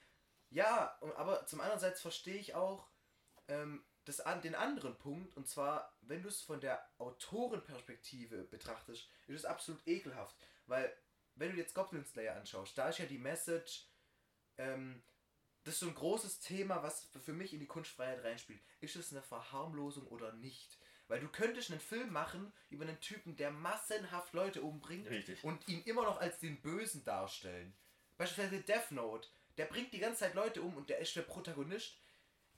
[0.50, 2.88] ja, aber zum andererseits verstehe ich auch
[3.48, 5.36] ähm, das, an, den anderen Punkt.
[5.36, 10.36] Und zwar, wenn du es von der Autorenperspektive betrachtest, ist es absolut ekelhaft.
[10.66, 10.94] Weil,
[11.34, 13.88] wenn du jetzt Goblin Slayer anschaust, da ist ja die Message,
[14.58, 15.02] ähm,
[15.64, 18.60] das ist so ein großes Thema, was für mich in die Kunstfreiheit reinspielt.
[18.80, 20.78] Ist es eine Verharmlosung oder nicht?
[21.08, 25.42] Weil du könntest einen Film machen über einen Typen, der massenhaft Leute umbringt Richtig.
[25.44, 27.74] und ihn immer noch als den Bösen darstellen.
[28.16, 29.28] Beispielsweise Death Note,
[29.58, 31.96] der bringt die ganze Zeit Leute um und der ist der Protagonist,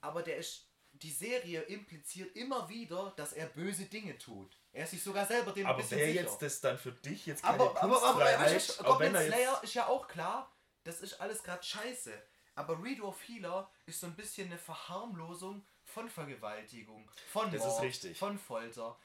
[0.01, 0.65] aber der ist.
[0.93, 4.57] Die Serie impliziert immer wieder, dass er böse Dinge tut.
[4.71, 6.21] Er ist sich sogar selber dem ein Aber wäre sicher.
[6.21, 9.27] jetzt das dann für dich jetzt keine Aber, aber, aber, weißt du, auch Goblin er
[9.27, 10.51] Slayer ist ja auch klar,
[10.85, 12.11] das ist alles gerade scheiße.
[12.55, 17.67] Aber Read of Healer ist so ein bisschen eine Verharmlosung von Vergewaltigung, von Das ist
[17.67, 18.17] Mord, richtig.
[18.17, 18.97] von Folter.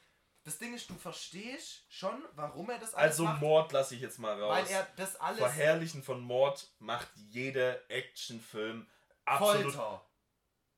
[0.45, 4.01] Das Ding ist, du verstehst schon, warum er das alles also macht, Mord lasse ich
[4.01, 4.57] jetzt mal raus.
[4.57, 8.89] weil er das alles Verherrlichen von Mord macht jeder Actionfilm
[9.25, 9.75] absolut.
[9.75, 10.05] Folter.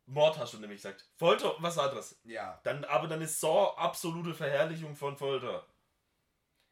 [0.07, 1.09] Mord hast du nämlich gesagt.
[1.17, 2.21] Folter, was anderes.
[2.25, 2.61] Ja.
[2.65, 5.67] Dann, aber dann ist Saw absolute Verherrlichung von Folter.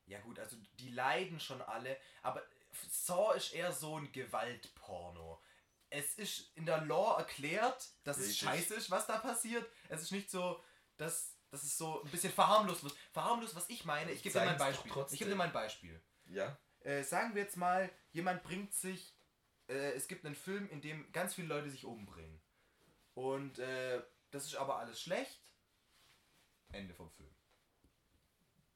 [0.04, 2.42] Ja gut, also die leiden schon alle, aber
[2.90, 5.40] Saw ist eher so ein Gewaltporno.
[5.88, 8.40] Es ist in der Lore erklärt, dass es Richtig.
[8.40, 9.66] scheiße ist, was da passiert.
[9.88, 10.62] Es ist nicht so,
[10.96, 12.94] dass das ist so ein bisschen verharmlos wird.
[13.12, 14.92] Verharmlos, was ich meine, ich gebe dir mal ein Beispiel.
[15.10, 16.02] Ich gebe dir mal ein Beispiel.
[16.24, 16.58] Ja.
[16.80, 19.14] Äh, sagen wir jetzt mal, jemand bringt sich,
[19.68, 22.40] äh, es gibt einen Film, in dem ganz viele Leute sich umbringen.
[23.12, 25.40] Und äh, das ist aber alles schlecht.
[26.70, 27.34] Ende vom Film.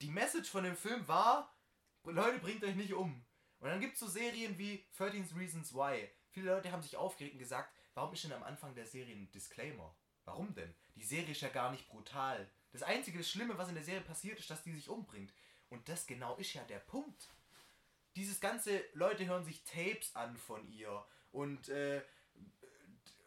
[0.02, 1.56] Die Message von dem Film war,
[2.04, 3.24] Leute, bringt euch nicht um.
[3.58, 6.10] Und dann gibt es so Serien wie 13 Reasons Why.
[6.28, 9.30] Viele Leute haben sich aufgeregt und gesagt, warum ist denn am Anfang der Serie ein
[9.30, 9.96] Disclaimer?
[10.26, 10.74] Warum denn?
[10.94, 12.50] Die Serie ist ja gar nicht brutal.
[12.76, 15.32] Das einzige Schlimme, was in der Serie passiert, ist, dass die sich umbringt.
[15.70, 17.30] Und das genau ist ja der Punkt.
[18.16, 22.02] Dieses ganze, Leute hören sich Tapes an von ihr und äh,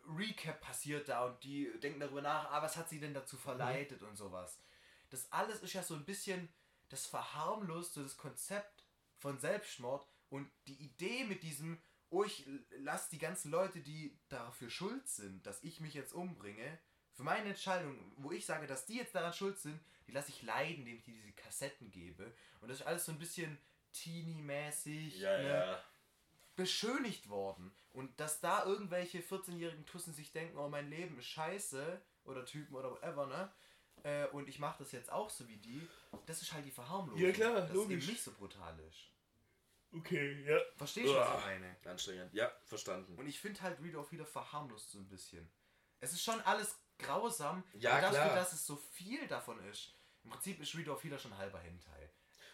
[0.08, 4.04] Recap passiert da und die denken darüber nach, ah, was hat sie denn dazu verleitet
[4.04, 4.60] und sowas.
[5.10, 6.48] Das alles ist ja so ein bisschen
[6.90, 8.84] das verharmlost, so das Konzept
[9.18, 11.82] von Selbstmord und die Idee mit diesem,
[12.12, 12.48] oh, ich
[12.78, 16.80] lasse die ganzen Leute, die dafür schuld sind, dass ich mich jetzt umbringe,
[17.20, 20.42] für meine Entscheidung, wo ich sage, dass die jetzt daran schuld sind, die lasse ich
[20.42, 22.34] leiden, indem ich dir diese Kassetten gebe.
[22.62, 23.58] Und das ist alles so ein bisschen
[23.92, 25.20] teeny-mäßig.
[25.20, 25.48] Ja, ne?
[25.50, 25.84] ja.
[26.56, 27.74] beschönigt worden.
[27.92, 32.74] Und dass da irgendwelche 14-jährigen Tussen sich denken, oh, mein Leben ist scheiße, oder Typen
[32.74, 33.52] oder whatever, ne?
[34.04, 35.86] Äh, und ich mache das jetzt auch so wie die,
[36.26, 37.22] das ist halt die Verharmlosung.
[37.22, 37.98] Ja, klar, dass logisch.
[37.98, 39.12] es eben nicht so brutal ist.
[39.92, 40.58] Okay, ja.
[40.78, 41.76] Verstehst du, was ich meine?
[41.84, 42.34] Anstrengend.
[42.34, 43.18] Ja, verstanden.
[43.18, 45.52] Und ich finde halt Read of wieder verharmlost so ein bisschen.
[46.00, 48.36] Es ist schon alles grausam, Ja, aber dafür, klar.
[48.36, 49.96] dass es so viel davon ist.
[50.24, 52.10] Im Prinzip ist Read of wieder schon halber Hentai.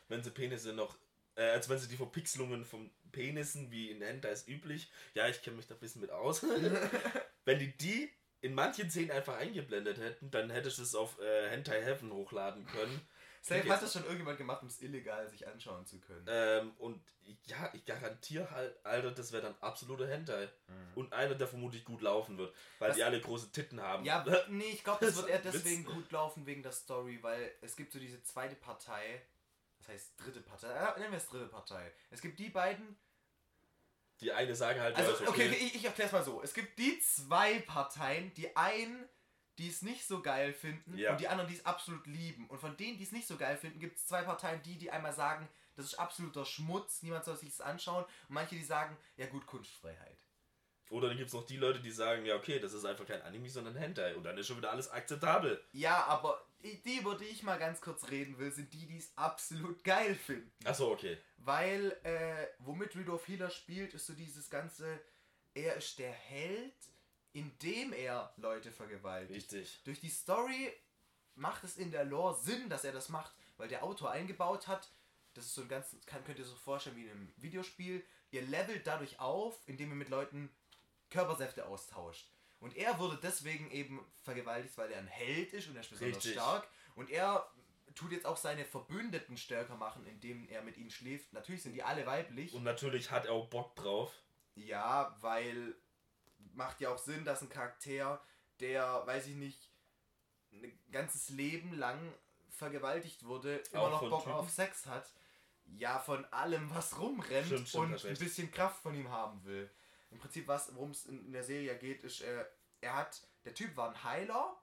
[0.08, 0.98] wenn sie Penisse noch,
[1.36, 5.42] äh, als wenn sie die Verpixelungen von Penissen wie in Hentai ist üblich, ja, ich
[5.42, 6.44] kenne mich da ein bisschen mit aus.
[7.46, 11.50] wenn die die in manchen Szenen einfach eingeblendet hätten, dann hättest du es auf äh,
[11.50, 13.02] Hentai Heaven hochladen können.
[13.48, 16.26] Safe hat das schon irgendjemand gemacht, um es illegal sich anschauen zu können.
[16.28, 17.00] Ähm, und
[17.46, 20.50] ja, ich garantiere halt, Alter, das wäre dann absolute Hentai.
[20.96, 24.04] Und einer, der vermutlich gut laufen wird, weil Was- die alle große Titten haben.
[24.04, 25.54] Ja, nee, ich glaube, das Das wird eher ein Witz.
[25.64, 29.22] deswegen gut laufen wegen der Story, weil es gibt so diese zweite Partei,
[29.78, 31.92] das heißt dritte Partei, äh, nennen wir es dritte Partei.
[32.10, 32.98] Es gibt die beiden,
[34.22, 36.42] Die eine sagen halt, also ja, okay, okay ich, ich erkläre es mal so.
[36.42, 39.08] Es gibt die zwei Parteien, die einen
[39.58, 41.12] die es nicht so geil finden Ja.
[41.12, 42.48] und die anderen, die es absolut lieben.
[42.50, 44.92] Und von denen, die es nicht so geil finden, gibt es zwei Parteien, die, die
[44.92, 48.04] einmal sagen, das ist absoluter Schmutz, niemand soll sich das anschauen.
[48.04, 50.18] Und manche, die sagen, ja gut, Kunstfreiheit.
[50.92, 53.22] Oder dann gibt es noch die Leute, die sagen, ja okay, das ist einfach kein
[53.24, 54.16] Anime, sondern Hentai.
[54.16, 55.60] Und dann ist schon wieder alles akzeptabel.
[55.72, 59.12] Ja, aber die, über die ich mal ganz kurz reden will, sind die, die es
[59.18, 60.52] absolut geil finden.
[60.64, 61.18] Achso, okay.
[61.38, 65.00] Weil, äh, womit Rudolf Healer spielt, ist so dieses ganze,
[65.56, 66.74] er ist der Held,
[67.36, 69.52] indem er Leute vergewaltigt.
[69.54, 69.82] Richtig.
[69.84, 70.72] Durch die Story
[71.36, 74.90] macht es in der Lore Sinn, dass er das macht, weil der Autor eingebaut hat,
[75.34, 78.42] das ist so ein ganz, kann, könnt ihr so vorstellen wie in einem Videospiel, ihr
[78.42, 80.50] levelt dadurch auf, indem ihr mit Leuten
[81.10, 82.32] Körpersäfte austauscht.
[82.62, 86.18] Und er wurde deswegen eben vergewaltigt, weil er ein Held ist und er ist besonders
[86.18, 86.34] Richtig.
[86.34, 86.66] stark.
[86.96, 87.52] Und er
[87.96, 91.34] tut jetzt auch seine Verbündeten stärker machen, indem er mit ihnen schläft.
[91.34, 92.54] Natürlich sind die alle weiblich.
[92.54, 94.14] Und natürlich hat er auch Bock drauf.
[94.56, 95.76] Ja, weil
[96.56, 98.22] macht ja auch Sinn, dass ein Charakter,
[98.60, 99.72] der, weiß ich nicht,
[100.52, 102.14] ein ganzes Leben lang
[102.50, 104.36] vergewaltigt wurde, immer Auch noch Bock Typen?
[104.36, 105.14] auf Sex hat.
[105.78, 109.70] Ja, von allem, was rumrennt Stimmt, stimmt, und ein bisschen Kraft von ihm haben will.
[110.12, 112.46] Im Prinzip, was worum es in, der Serie geht, ist, äh,
[112.82, 114.56] er hat, der Typ war ein Heiler.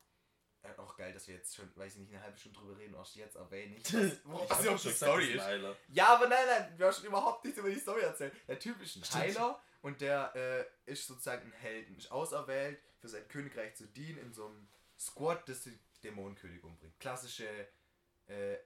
[0.62, 2.94] Äh, auch geil, dass wir jetzt schon, weiß ich nicht, eine halbe Stunde drüber reden,
[2.94, 5.44] erst jetzt erwähne ich, Ich was doch die schon Story ist.
[5.88, 8.32] Ja, aber nein, nein, wir haben schon überhaupt nichts über die Story erzählt.
[8.46, 9.22] Der Typ ist ein Stimmt.
[9.24, 14.16] Heiler und der äh, ist sozusagen ein Helden, ist auserwählt, für sein Königreich zu dienen
[14.18, 14.66] in so einem
[14.98, 16.98] Squad, das den Dämonenkönig umbringt.
[17.00, 17.48] Klassische,
[18.28, 18.56] äh,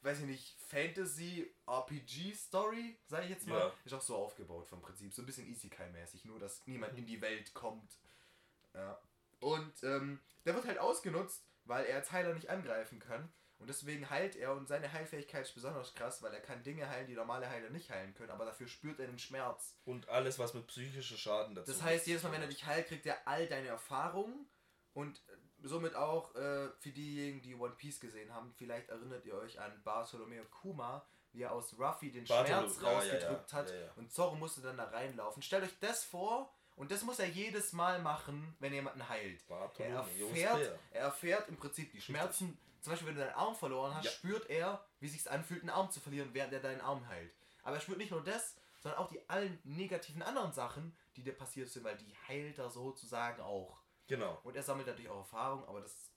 [0.00, 3.58] weiß ich nicht, Fantasy-RPG-Story, sag ich jetzt mal.
[3.58, 3.74] Ja.
[3.84, 5.12] Ist auch so aufgebaut vom Prinzip.
[5.12, 7.98] So ein bisschen Isekai-mäßig, nur dass niemand in die Welt kommt.
[8.74, 8.98] Ja.
[9.40, 13.30] Und ähm, der wird halt ausgenutzt, weil er als Heiler nicht angreifen kann.
[13.62, 17.06] Und deswegen heilt er und seine Heilfähigkeit ist besonders krass, weil er kann Dinge heilen,
[17.06, 19.76] die normale Heiler nicht heilen können, aber dafür spürt er den Schmerz.
[19.84, 22.88] Und alles, was mit psychischer Schaden dazu Das heißt, jedes Mal, wenn er dich heilt,
[22.88, 24.48] kriegt er all deine Erfahrungen
[24.94, 29.34] und äh, somit auch äh, für diejenigen, die One Piece gesehen haben, vielleicht erinnert ihr
[29.36, 33.58] euch an Bartolomeo Kuma, wie er aus Ruffy den Bartholo- Schmerz ja, ja, rausgedrückt ja,
[33.58, 33.92] hat ja, ja.
[33.94, 35.40] und Zorro musste dann da reinlaufen.
[35.40, 39.40] Stellt euch das vor und das muss er jedes Mal machen, wenn er jemanden heilt.
[39.78, 42.58] Er erfährt, er erfährt im Prinzip die Schmerzen.
[42.82, 44.10] Zum Beispiel, wenn du deinen Arm verloren hast, Ja.
[44.10, 47.32] spürt er, wie es sich anfühlt, einen Arm zu verlieren, während er deinen Arm heilt.
[47.62, 51.32] Aber er spürt nicht nur das, sondern auch die allen negativen anderen Sachen, die dir
[51.32, 53.80] passiert sind, weil die heilt er sozusagen auch.
[54.08, 54.40] Genau.
[54.42, 56.10] Und er sammelt natürlich auch Erfahrung, aber das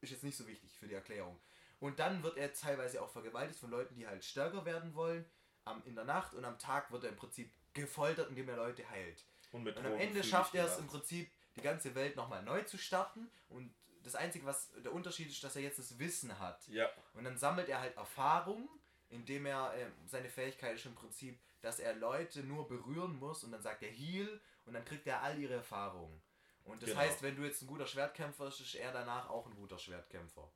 [0.00, 1.40] ist jetzt nicht so wichtig für die Erklärung.
[1.78, 5.24] Und dann wird er teilweise auch vergewaltigt von Leuten, die halt stärker werden wollen,
[5.64, 8.88] am, in der Nacht und am Tag wird er im Prinzip gefoltert, indem er Leute
[8.90, 9.24] heilt.
[9.52, 12.78] Und, Und am Ende schafft er es im Prinzip, die ganze Welt nochmal neu zu
[12.78, 13.30] starten.
[13.48, 16.66] Und das Einzige, was der Unterschied ist, dass er jetzt das Wissen hat.
[16.68, 18.68] Ja, Und dann sammelt er halt Erfahrung,
[19.08, 23.52] indem er, ähm, seine Fähigkeit ist im Prinzip, dass er Leute nur berühren muss und
[23.52, 26.22] dann sagt er Heal und dann kriegt er all ihre Erfahrungen.
[26.64, 27.00] Und das Genau.
[27.02, 30.50] heißt, wenn du jetzt ein guter Schwertkämpfer bist, ist er danach auch ein guter Schwertkämpfer.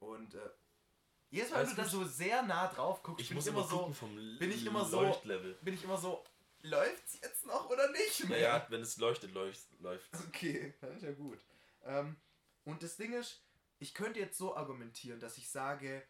[0.00, 0.50] Und äh,
[1.30, 3.64] jedes Mal, wenn du da so sehr nah drauf guckst, ich bin muss ich immer
[3.64, 3.86] so,
[4.38, 5.20] bin ich immer so-
[5.62, 6.24] bin ich immer so,
[6.62, 8.38] läuft's jetzt noch oder nicht Ja, mehr?
[8.40, 9.68] ja, wenn es leuchtet, läuft.
[10.28, 11.38] Okay, das ist ja gut.
[11.84, 12.16] Ähm,
[12.64, 13.42] und das Ding ist,
[13.78, 16.02] ich könnte jetzt so argumentieren, dass ich sage,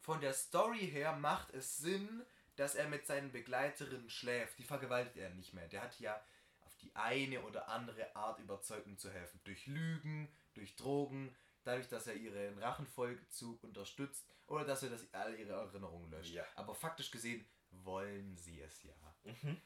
[0.00, 2.24] von der Story her macht es Sinn,
[2.56, 4.58] dass er mit seinen Begleiterinnen schläft.
[4.58, 5.66] Die vergewaltigt er nicht mehr.
[5.66, 6.22] Der hat ja
[6.60, 9.40] auf die eine oder andere Art überzeugt, ihm zu helfen.
[9.44, 15.34] Durch Lügen, durch Drogen, dadurch, dass er ihren Rachenvollzug unterstützt oder dass er das, all
[15.38, 16.32] ihre Erinnerungen löscht.
[16.32, 16.44] Ja.
[16.54, 18.92] Aber faktisch gesehen wollen sie es ja.
[19.24, 19.60] Mhm.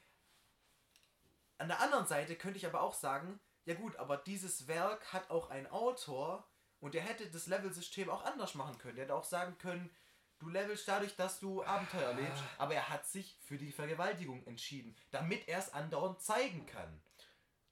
[1.59, 5.29] An der anderen Seite könnte ich aber auch sagen, ja gut, aber dieses Werk hat
[5.29, 6.49] auch einen Autor
[6.81, 8.97] und der hätte das Levelsystem auch anders machen können.
[8.97, 9.91] Der hätte auch sagen können,
[10.39, 14.97] du levelst dadurch, dass du Abenteuer erlebst, aber er hat sich für die Vergewaltigung entschieden,
[15.11, 17.03] damit er es andauernd zeigen kann.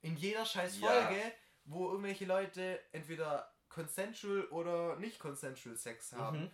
[0.03, 0.87] In jeder scheiß Ja.
[0.87, 1.33] Folge,
[1.65, 6.43] wo irgendwelche Leute entweder consensual oder nicht consensual Sex haben.
[6.43, 6.51] Mhm.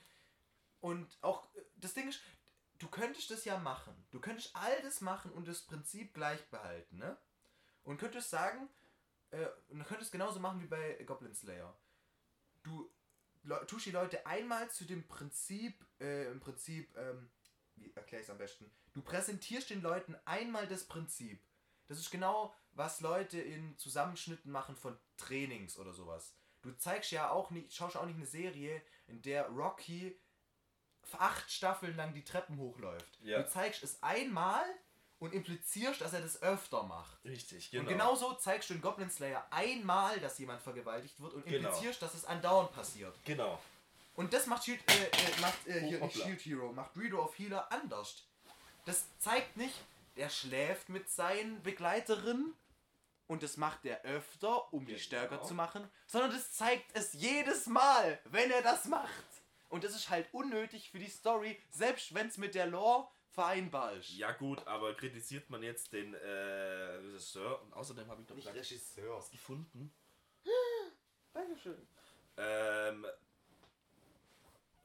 [0.78, 2.20] Und auch das Ding ist,
[2.78, 4.06] du könntest das ja machen.
[4.12, 7.16] Du könntest all das machen und das Prinzip gleich behalten, ne?
[7.82, 8.68] Und könntest sagen,
[9.32, 11.76] äh, und du könntest genauso machen wie bei Goblin Slayer.
[12.62, 12.90] Du
[13.42, 17.30] le- tust die Leute einmal zu dem Prinzip, äh, im Prinzip, ähm,
[17.76, 18.70] wie erkläre ich es am besten?
[18.92, 21.42] Du präsentierst den Leuten einmal das Prinzip.
[21.88, 26.34] Das ist genau, was Leute in Zusammenschnitten machen von Trainings oder sowas.
[26.62, 30.16] Du zeigst ja auch nicht, schaust auch nicht eine Serie, in der Rocky
[31.18, 33.20] acht Staffeln lang die Treppen hochläuft.
[33.20, 33.42] Ja.
[33.42, 34.64] Du zeigst es einmal
[35.22, 37.24] und implizierst, dass er das öfter macht.
[37.24, 37.82] Richtig, genau.
[37.84, 41.68] Und genauso zeigst du in Goblin Slayer einmal, dass jemand vergewaltigt wird und Genau.
[41.68, 43.14] implizierst, dass es andauernd passiert.
[43.24, 43.60] Genau.
[44.16, 46.24] Und das macht Shield, äh, äh, macht äh, hier Oh, nicht hoppla.
[46.26, 48.24] Shield Hero, macht Reader of Healer anders.
[48.84, 49.76] Das zeigt nicht,
[50.16, 52.52] der schläft mit seinen Begleiterinnen
[53.28, 55.04] und das macht er öfter, um die Genau.
[55.04, 59.08] stärker zu machen, sondern das zeigt es jedes Mal, wenn er das macht.
[59.68, 63.06] Und das ist halt unnötig für die Story, selbst wenn es mit der Lore
[63.98, 64.10] ist.
[64.16, 68.48] Ja gut, aber kritisiert man jetzt den äh, Regisseur und außerdem habe ich doch Nicht
[68.48, 69.16] Regisseur.
[69.16, 69.92] was gefunden.
[71.32, 71.86] Dankeschön.
[72.36, 73.06] Ähm,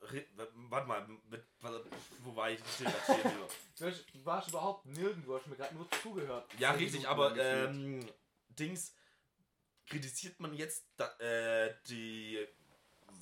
[0.02, 0.26] Re-
[0.70, 1.84] warte mal, mit, warte,
[2.24, 2.60] wo war ich?
[2.60, 3.48] Grad stehen wieder.
[4.14, 6.46] Du, warst überhaupt nirgendwo, hast mir gerade nur zugehört.
[6.60, 8.04] Ja, Zehn richtig, Minuten aber lang gefühlt.
[8.04, 8.14] ähm,
[8.50, 8.94] Dings,
[9.86, 12.46] kritisiert man jetzt da, äh, die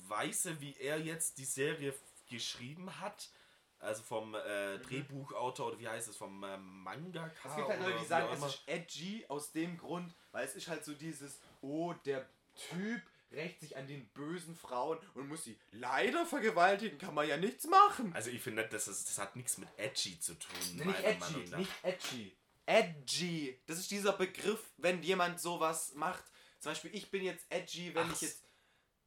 [0.08, 3.30] Weise, wie er jetzt die Serie f- geschrieben hat?
[3.78, 7.48] Also vom äh, Drehbuchautor oder wie heißt es, vom äh, Mangaka?
[7.48, 7.50] Mhm.
[7.50, 10.68] Es gibt halt Leute, die sagen, es ist edgy aus dem Grund, weil es ist
[10.68, 13.02] halt so dieses, oh, der Typ
[13.32, 17.66] rächt sich an den bösen Frauen und muss sie leider vergewaltigen, kann man ja nichts
[17.66, 18.12] machen.
[18.14, 20.56] Also ich finde, das, ist, das hat nichts mit edgy zu tun.
[20.74, 22.36] Nee, nicht edgy, nicht edgy.
[22.66, 23.60] Edgy.
[23.66, 26.24] Das ist dieser Begriff, wenn jemand sowas macht.
[26.58, 28.42] Zum Beispiel, ich bin jetzt edgy, wenn Ach ich jetzt.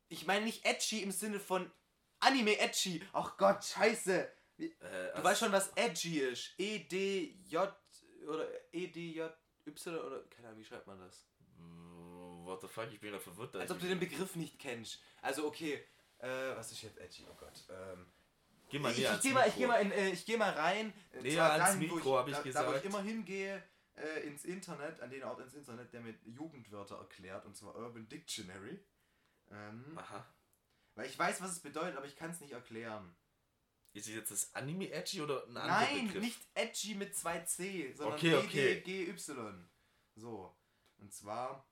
[0.07, 1.69] Ich meine nicht edgy im Sinne von
[2.19, 3.03] Anime edgy.
[3.13, 4.31] Ach Gott, scheiße.
[4.59, 6.53] Äh, Du weißt schon, was edgy ist.
[6.57, 7.73] E-D-J
[8.27, 11.25] oder E-D-J-Y oder keine Ahnung, wie schreibt man das?
[12.43, 13.55] What the fuck, ich bin da verwirrt.
[13.55, 14.99] Als ob du den Begriff nicht kennst.
[15.21, 15.83] Also okay,
[16.17, 17.25] äh, was ist jetzt edgy?
[17.29, 17.63] Oh Gott.
[17.69, 18.05] Ähm,
[18.69, 19.59] Geh mal ich, näher ich mal, ich Mikro.
[19.59, 20.93] geh mal, in, äh, ich geh mal rein.
[21.11, 22.77] äh, Näher ans wo Mikro, hab ich da, Da, wo gesagt.
[22.77, 23.63] ich immer hingehe,
[23.95, 28.07] äh, ins Internet, an den Ort ins Internet, der mit Jugendwörter erklärt, und zwar Urban
[28.07, 28.79] Dictionary.
[29.51, 30.25] Ähm, Aha.
[30.95, 33.15] weil ich weiß, was es bedeutet, aber ich kann es nicht erklären.
[33.99, 36.23] Ist es jetzt das Anime edgy oder ein anderer Nein, Begriff?
[36.23, 38.71] nicht edgy mit 2C, sondern Okay, okay.
[38.77, 39.69] E-D-G-Y.
[40.15, 40.55] So.
[40.99, 41.65] Und zwar,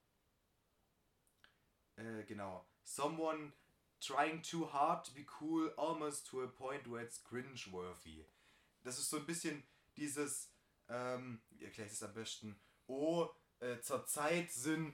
[1.96, 2.66] äh, genau.
[2.84, 3.54] Someone
[4.02, 8.26] trying too hard to be cool, almost to a point where it's cringe-worthy.
[8.84, 9.64] Das ist so ein bisschen
[9.96, 10.50] dieses,
[10.90, 12.60] ähm, erkläre ich es am besten?
[12.88, 14.94] Oh, äh, zur Zeit sind,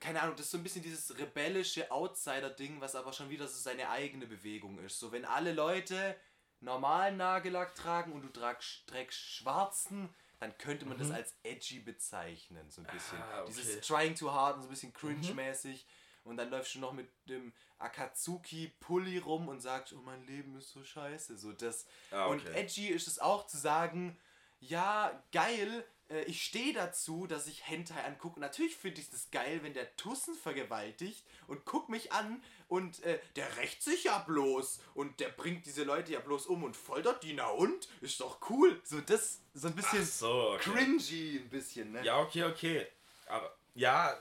[0.00, 3.58] keine Ahnung, das ist so ein bisschen dieses rebellische Outsider-Ding, was aber schon wieder so
[3.58, 4.98] seine eigene Bewegung ist.
[4.98, 6.16] So, wenn alle Leute
[6.60, 12.70] normalen Nagellack tragen und du tragst, trägst schwarzen, dann könnte man das als edgy bezeichnen,
[12.70, 13.18] so ein bisschen.
[13.18, 13.24] Mhm.
[13.24, 13.52] Ah, okay.
[13.56, 15.86] Dieses trying too hard und so ein bisschen cringe-mäßig.
[16.24, 20.70] Und dann läufst du noch mit dem Akatsuki-Pulli rum und sagst, oh mein Leben ist
[20.70, 21.38] so scheiße.
[21.38, 21.86] So das.
[22.10, 22.60] Ah, Und okay.
[22.60, 24.18] edgy ist es auch zu sagen,
[24.60, 28.40] ja, geil, äh, ich stehe dazu, dass ich Hentai angucke.
[28.40, 33.18] Natürlich finde ich das geil, wenn der Tussen vergewaltigt und guck mich an und äh,
[33.36, 37.22] der rächt sich ja bloß und der bringt diese Leute ja bloß um und foltert
[37.22, 37.88] die, na und?
[38.00, 38.80] Ist doch cool.
[38.84, 40.70] So das, so ein bisschen so, okay.
[40.70, 42.04] cringy ein bisschen, ne?
[42.04, 42.86] Ja, okay, okay.
[43.26, 44.18] Aber, ja,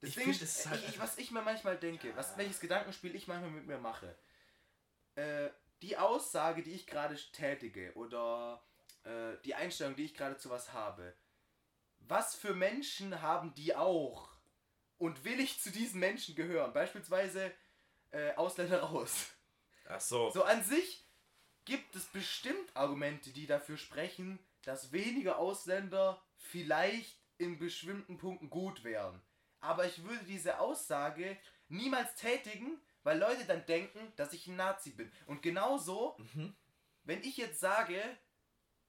[0.00, 3.14] Das Ich Ding find, halt ich, ich, was ich mir manchmal denke, was, welches Gedankenspiel
[3.14, 4.14] ich manchmal mit mir mache.
[5.14, 5.48] Äh,
[5.82, 8.62] die Aussage, die ich gerade tätige oder
[9.04, 11.14] äh, die Einstellung, die ich gerade zu was habe.
[12.00, 14.28] Was für Menschen haben die auch?
[14.98, 16.72] Und will ich zu diesen Menschen gehören?
[16.72, 17.52] Beispielsweise
[18.10, 19.26] äh, Ausländer raus.
[19.88, 20.30] ach so.
[20.30, 21.04] So an sich
[21.64, 28.84] gibt es bestimmt Argumente, die dafür sprechen, dass weniger Ausländer vielleicht in bestimmten Punkten gut
[28.84, 29.20] wären.
[29.60, 31.36] Aber ich würde diese Aussage
[31.68, 35.10] niemals tätigen, weil Leute dann denken, dass ich ein Nazi bin.
[35.26, 36.54] Und genauso, Mhm.
[37.04, 38.00] wenn ich jetzt sage,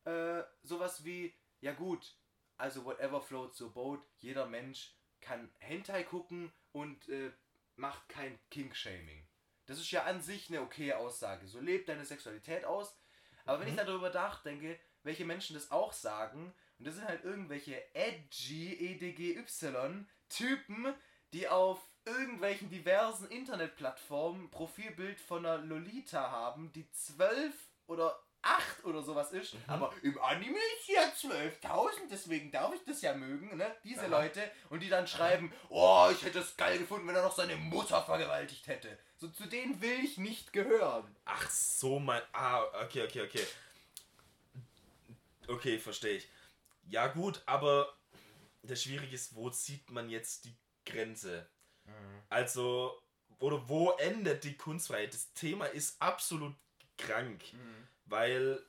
[0.06, 2.16] äh, sowas wie, ja gut,
[2.58, 7.32] also whatever floats your boat, jeder Mensch kann Hentai gucken und äh,
[7.76, 9.28] macht kein Kink-Shaming.
[9.66, 11.47] Das ist ja an sich eine okaye Aussage.
[11.47, 12.95] So lebt deine Sexualität aus.
[13.45, 17.82] Aber wenn ich darüber nachdenke, welche Menschen das auch sagen, und das sind halt irgendwelche
[17.95, 19.43] edgy, EDGY
[20.30, 20.93] Typen,
[21.34, 27.53] die auf irgendwelchen diversen Internetplattformen Profilbild von einer Lolita haben, die zwölf
[27.88, 33.02] oder acht oder sowas ist, aber im Anime ist ja 12.000, deswegen darf ich das
[33.02, 33.76] ja mögen, ne?
[33.84, 34.22] Diese Aha.
[34.22, 37.56] Leute und die dann schreiben, oh, ich hätte es geil gefunden, wenn er noch seine
[37.56, 38.98] Mutter vergewaltigt hätte.
[39.18, 41.16] So zu denen will ich nicht gehören.
[41.26, 42.22] Ach so, mein.
[42.34, 43.46] Ah, okay, okay, okay.
[45.48, 46.30] Okay, verstehe ich.
[46.88, 47.96] Ja, gut, aber
[48.62, 51.48] das Schwierige ist, wo zieht man jetzt die Grenze?
[52.30, 53.02] Also,
[53.39, 55.14] oder wo endet die Kunstfreiheit?
[55.14, 56.56] Das Thema ist absolut
[56.98, 57.43] krank,
[58.06, 58.64] weil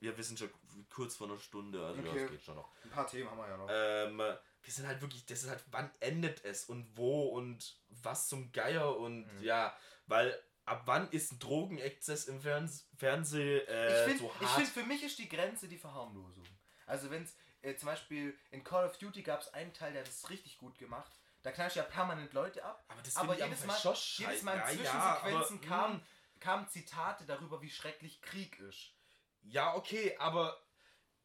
[0.00, 0.50] wir wissen schon
[0.90, 2.20] kurz vor einer Stunde, also Okay.
[2.20, 2.70] das geht schon noch.
[2.84, 3.68] Ein paar Themen haben wir ja noch.
[3.70, 8.28] Ähm, wir sind halt wirklich, das ist halt, wann endet es und wo und was
[8.28, 9.42] zum Geier und Mhm.
[9.42, 14.46] ja, weil ab wann ist ein Drogenexzess im Ferns Fernsehen äh, ich finde, so ich
[14.48, 14.56] hart?
[14.62, 16.44] find, für mich ist die Grenze die Verharmlosung.
[16.86, 20.02] Also wenn es äh, zum Beispiel in Call of Duty gab es einen Teil, der
[20.02, 21.12] hat das richtig gut gemacht.
[21.42, 22.84] Da knallst du ja permanent Leute ab.
[22.88, 24.42] aber das Aber find ich jedes Mal, jedes.
[24.42, 26.06] Mal in Ja, ja, Zwischensequenzen aber, kamen, mh,
[26.44, 28.92] kamen Zitate darüber, wie schrecklich Krieg ist.
[29.40, 30.62] Ja, okay, aber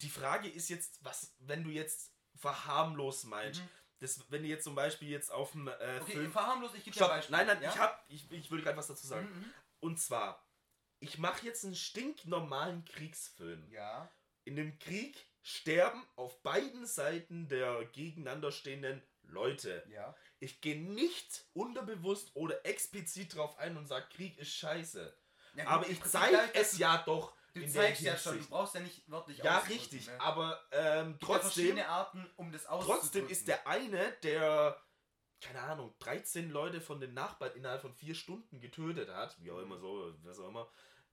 [0.02, 3.62] die Frage ist jetzt, was, wenn du jetzt verharmlos meinst.
[3.62, 3.70] Mhm.
[4.00, 6.32] Das, wenn du jetzt zum Beispiel jetzt auf dem äh, okay, Film...
[6.32, 7.36] verharmlos, ich gebe dir Beispiel.
[7.36, 7.70] Nein, nein, ja?
[7.70, 9.28] ich hab, ich, ich will gerade was dazu sagen.
[9.28, 9.54] Mhm, mhm.
[9.82, 10.48] Und zwar,
[11.02, 13.70] ich mache jetzt einen stinknormalen Kriegsfilm.
[13.70, 14.10] Ja.
[14.46, 19.86] In dem Krieg sterben auf beiden Seiten der gegeneinander stehenden Leute.
[19.90, 20.16] Ja.
[20.40, 25.14] Ich gehe nicht unterbewusst oder explizit drauf ein und sage, Krieg ist scheiße.
[25.56, 27.34] Ja, aber ich zeige es ja doch.
[27.54, 30.22] Du zeigst ja schon, du brauchst ja nicht wörtlich Ja, richtig, ne?
[30.22, 31.78] aber ähm, trotzdem.
[31.78, 34.82] Ja Arten, um das Trotzdem ist der eine, der,
[35.42, 39.60] keine Ahnung, 13 Leute von den Nachbarn innerhalb von vier Stunden getötet hat, wie auch
[39.60, 40.70] immer so, was auch immer,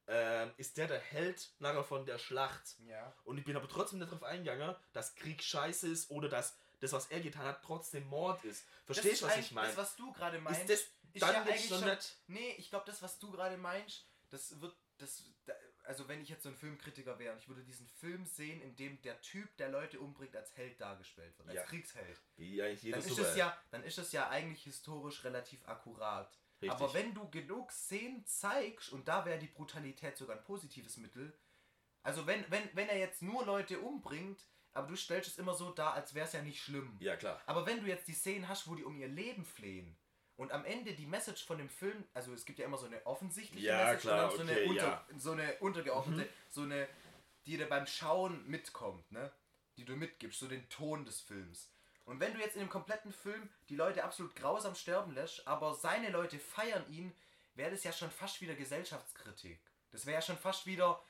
[0.08, 2.76] ähm, ist der der Held nachher von der Schlacht.
[2.86, 3.12] Ja.
[3.24, 7.06] Und ich bin aber trotzdem darauf eingegangen, dass Krieg scheiße ist oder dass das, was
[7.06, 8.64] er getan hat, trotzdem Mord ist.
[8.84, 9.68] Verstehst du, was ich meine?
[9.68, 10.80] Das, was du gerade meinst, ist das
[11.12, 12.16] ist dann ja eigentlich schon, nicht...
[12.26, 14.76] Nee, ich glaube, das, was du gerade meinst, das wird...
[14.98, 15.24] Das,
[15.84, 18.74] also wenn ich jetzt so ein Filmkritiker wäre und ich würde diesen Film sehen, in
[18.76, 21.62] dem der Typ, der Leute umbringt, als Held dargestellt wird, als ja.
[21.64, 22.20] Kriegsheld.
[22.36, 26.36] Wie eigentlich jedes dann ist, es ja, dann ist es ja eigentlich historisch relativ akkurat.
[26.60, 26.70] Richtig.
[26.70, 31.38] Aber wenn du genug Szenen zeigst, und da wäre die Brutalität sogar ein positives Mittel,
[32.02, 34.46] also wenn, wenn, wenn er jetzt nur Leute umbringt,
[34.76, 36.96] aber du stellst es immer so dar, als wäre es ja nicht schlimm.
[37.00, 37.40] Ja, klar.
[37.46, 39.96] Aber wenn du jetzt die Szenen hast, wo die um ihr Leben flehen
[40.36, 43.04] und am Ende die Message von dem Film, also es gibt ja immer so eine
[43.06, 45.06] offensichtliche ja, Message klar, und so, okay, eine unter, ja.
[45.18, 46.34] so eine untergeordnete, mhm.
[46.50, 46.88] so eine,
[47.46, 49.32] die dir beim Schauen mitkommt, ne?
[49.76, 51.70] Die du mitgibst, so den Ton des Films.
[52.06, 55.74] Und wenn du jetzt in dem kompletten Film die Leute absolut grausam sterben lässt, aber
[55.74, 57.12] seine Leute feiern ihn,
[57.54, 59.60] wäre das ja schon fast wieder Gesellschaftskritik.
[59.90, 61.02] Das wäre ja schon fast wieder,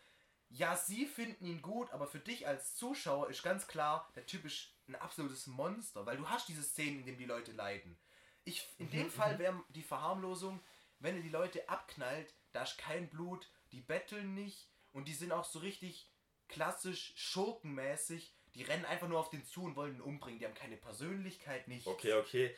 [0.49, 4.45] ja, sie finden ihn gut, aber für dich als Zuschauer ist ganz klar, der Typ
[4.45, 7.99] ist ein absolutes Monster, weil du hast diese Szenen, in denen die Leute leiden.
[8.45, 9.39] Ich, in dem mhm, Fall mhm.
[9.39, 10.63] wäre die Verharmlosung,
[11.01, 15.33] wenn er die Leute abknallt, da ist kein Blut, die betteln nicht und die sind
[15.33, 16.11] auch so richtig
[16.49, 18.35] klassisch schurkenmäßig.
[18.55, 20.39] Die rennen einfach nur auf den zu und wollen ihn umbringen.
[20.39, 21.87] Die haben keine Persönlichkeit, nicht.
[21.87, 22.57] Okay, okay.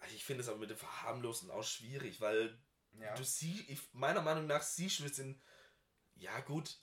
[0.00, 2.58] Also ich finde es aber mit dem Verharmlosen auch schwierig, weil
[2.98, 3.14] ja.
[3.14, 5.40] du siehst, meiner Meinung nach siehst du es in.
[6.16, 6.78] Ja, gut,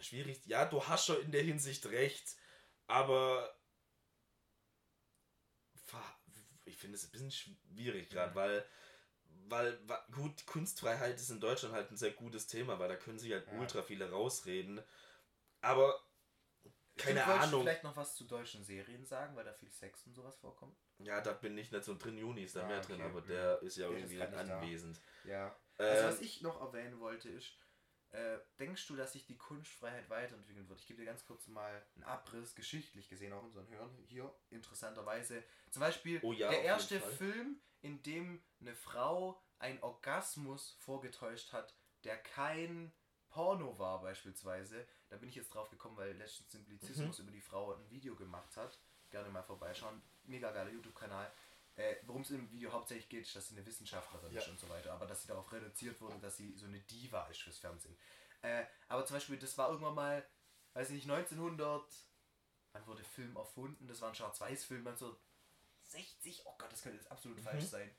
[0.00, 0.44] schwierig.
[0.46, 2.36] Ja, du hast schon in der Hinsicht recht,
[2.86, 3.58] aber
[6.68, 8.64] ich finde es ein bisschen schwierig gerade, weil,
[9.48, 9.78] weil,
[10.12, 13.46] gut, Kunstfreiheit ist in Deutschland halt ein sehr gutes Thema, weil da können sich halt
[13.46, 13.58] ja.
[13.58, 14.80] ultra viele rausreden.
[15.60, 16.00] Aber
[16.96, 17.62] keine Stimmt, Ahnung.
[17.62, 20.76] vielleicht noch was zu deutschen Serien sagen, weil da viel Sex und sowas vorkommt?
[20.98, 22.18] Ja, da bin ich nicht so drin.
[22.18, 22.94] Juni ist da ah, mehr okay.
[22.94, 25.00] drin, aber der ist ja irgendwie ist anwesend.
[25.24, 25.56] Ja.
[25.78, 27.56] Also, was ich noch erwähnen wollte, ist,
[28.12, 30.80] äh, denkst du, dass sich die Kunstfreiheit weiterentwickeln wird?
[30.80, 35.44] Ich gebe dir ganz kurz mal einen Abriss, geschichtlich gesehen, auch unseren Hörern hier, interessanterweise.
[35.70, 41.74] Zum Beispiel oh ja, der erste Film, in dem eine Frau einen Orgasmus vorgetäuscht hat,
[42.04, 42.92] der kein
[43.28, 44.86] Porno war beispielsweise.
[45.08, 47.24] Da bin ich jetzt drauf gekommen, weil letztens Simplizismus mhm.
[47.24, 48.78] über die Frau ein Video gemacht hat.
[49.10, 50.02] Gerne mal vorbeischauen.
[50.24, 51.30] Mega geiler YouTube-Kanal.
[51.78, 54.40] Äh, Worum es im Video hauptsächlich geht, ist, dass sie eine Wissenschaftlerin ja.
[54.40, 57.26] ist und so weiter, aber dass sie darauf reduziert wurde, dass sie so eine Diva
[57.26, 57.96] ist fürs Fernsehen.
[58.42, 60.28] Äh, aber zum Beispiel, das war irgendwann mal,
[60.74, 61.84] weiß ich nicht, 1900,
[62.72, 63.86] wann wurde Film erfunden?
[63.86, 67.42] Das war ein Schwarz-Weiß-Film, 1960, oh Gott, das könnte jetzt absolut mhm.
[67.44, 67.90] falsch sein.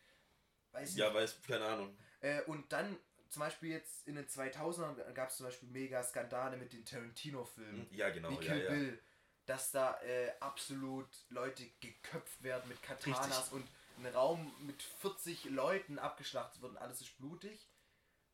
[0.74, 1.98] Weiß ja, weiß, keine Ahnung.
[2.20, 2.98] Äh, und dann
[3.30, 7.88] zum Beispiel jetzt in den 2000ern gab es zum Beispiel mega Skandale mit den Tarantino-Filmen.
[7.92, 8.32] Ja, genau.
[8.32, 9.02] Wie Kill ja, Bill
[9.50, 13.54] dass da äh, absolut Leute geköpft werden mit Katanas Richtig.
[13.54, 17.68] und ein Raum mit 40 Leuten abgeschlachtet wird und alles ist blutig.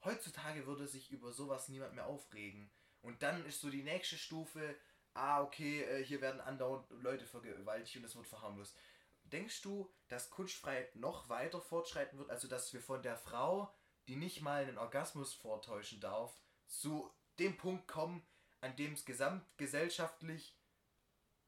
[0.03, 2.69] Heutzutage würde sich über sowas niemand mehr aufregen.
[3.01, 4.75] Und dann ist so die nächste Stufe,
[5.13, 8.75] ah, okay, äh, hier werden andauernd Leute vergewaltigt und das wird verharmlost.
[9.23, 12.29] Denkst du, dass Kunstfreiheit noch weiter fortschreiten wird?
[12.29, 13.73] Also, dass wir von der Frau,
[14.09, 16.35] die nicht mal einen Orgasmus vortäuschen darf,
[16.67, 17.09] zu
[17.39, 18.27] dem Punkt kommen,
[18.59, 20.57] an dem es gesamtgesellschaftlich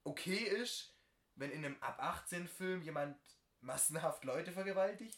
[0.08, 0.96] okay ist,
[1.36, 3.18] wenn in einem ab 18 Film jemand
[3.62, 5.18] massenhaft Leute vergewaltigt?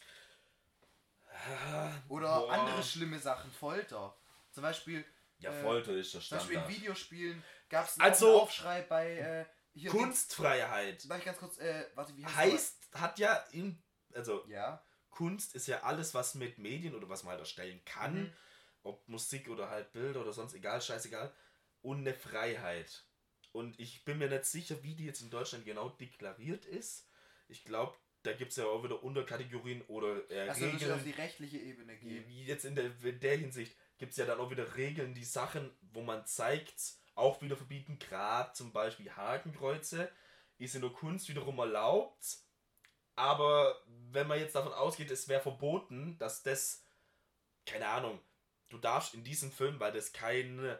[2.10, 2.52] Oder Boah.
[2.52, 4.16] andere schlimme Sachen, Folter.
[4.52, 5.06] Zum Beispiel.
[5.40, 6.48] Ja, äh, Folter ist das Standard.
[6.48, 9.18] Zum Beispiel in Videospielen gab es also, einen Aufschrei bei.
[9.18, 9.46] Äh,
[9.88, 11.02] Kunstfreiheit.
[11.02, 13.02] Sag ich ganz kurz, äh, warte, wie heißt Heißt, das?
[13.02, 13.82] hat ja in.
[14.14, 14.84] Also, ja.
[15.10, 18.24] Kunst ist ja alles, was mit Medien oder was man halt erstellen kann.
[18.24, 18.34] Mhm.
[18.84, 21.34] Ob Musik oder halt Bilder oder sonst egal, scheißegal.
[21.82, 23.06] Und eine Freiheit.
[23.52, 27.08] Und ich bin mir nicht sicher, wie die jetzt in Deutschland genau deklariert ist.
[27.47, 30.91] Ich glaube, da gibt es ja auch wieder Unterkategorien oder äh, also, Regeln.
[30.91, 32.30] auf die rechtliche Ebene gehen.
[32.30, 35.72] Jetzt in der, in der Hinsicht gibt es ja dann auch wieder Regeln, die Sachen,
[35.93, 37.97] wo man zeigt, auch wieder verbieten.
[38.00, 40.12] Gerade zum Beispiel Hakenkreuze
[40.58, 42.38] ist in der Kunst wiederum erlaubt.
[43.16, 43.82] Aber
[44.12, 46.86] wenn man jetzt davon ausgeht, es wäre verboten, dass das,
[47.66, 48.20] keine Ahnung,
[48.70, 50.78] du darfst in diesem Film, weil das kein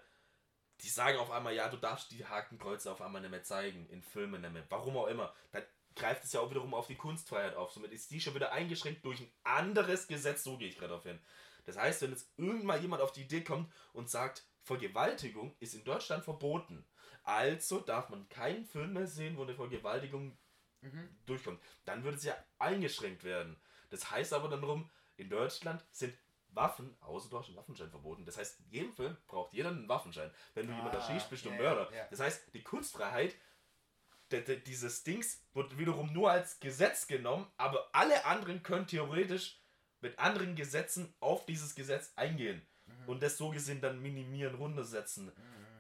[0.82, 4.02] die sagen auf einmal, ja, du darfst die Hakenkreuze auf einmal nicht mehr zeigen, in
[4.02, 4.66] Filmen nicht mehr.
[4.70, 5.34] Warum auch immer.
[5.52, 5.64] Dann
[5.96, 7.72] greift es ja auch wiederum auf die Kunstfreiheit auf.
[7.72, 10.44] Somit ist die schon wieder eingeschränkt durch ein anderes Gesetz.
[10.44, 11.20] So gehe ich gerade auf hin.
[11.66, 15.84] Das heißt, wenn jetzt irgendwann jemand auf die Idee kommt und sagt, Vergewaltigung ist in
[15.84, 16.86] Deutschland verboten,
[17.24, 20.38] also darf man keinen Film mehr sehen, wo eine Vergewaltigung
[20.82, 21.10] mhm.
[21.26, 23.60] durchkommt, dann würde es ja eingeschränkt werden.
[23.90, 26.18] Das heißt aber dann rum, in Deutschland sind
[26.52, 28.26] Waffen, außer du hast einen Waffenschein verboten.
[28.26, 30.32] Das heißt, in jedem Film braucht jeder einen Waffenschein.
[30.54, 31.92] Wenn du ah, jemanden erschießt, bist du yeah, Mörder.
[31.92, 32.08] Yeah.
[32.10, 33.36] Das heißt, die Kunstfreiheit
[34.32, 39.60] dieses Dings wird wiederum nur als Gesetz genommen, aber alle anderen können theoretisch
[40.02, 43.10] mit anderen Gesetzen auf dieses Gesetz eingehen mhm.
[43.10, 45.26] und das so gesehen dann minimieren, runtersetzen.
[45.26, 45.32] Mhm.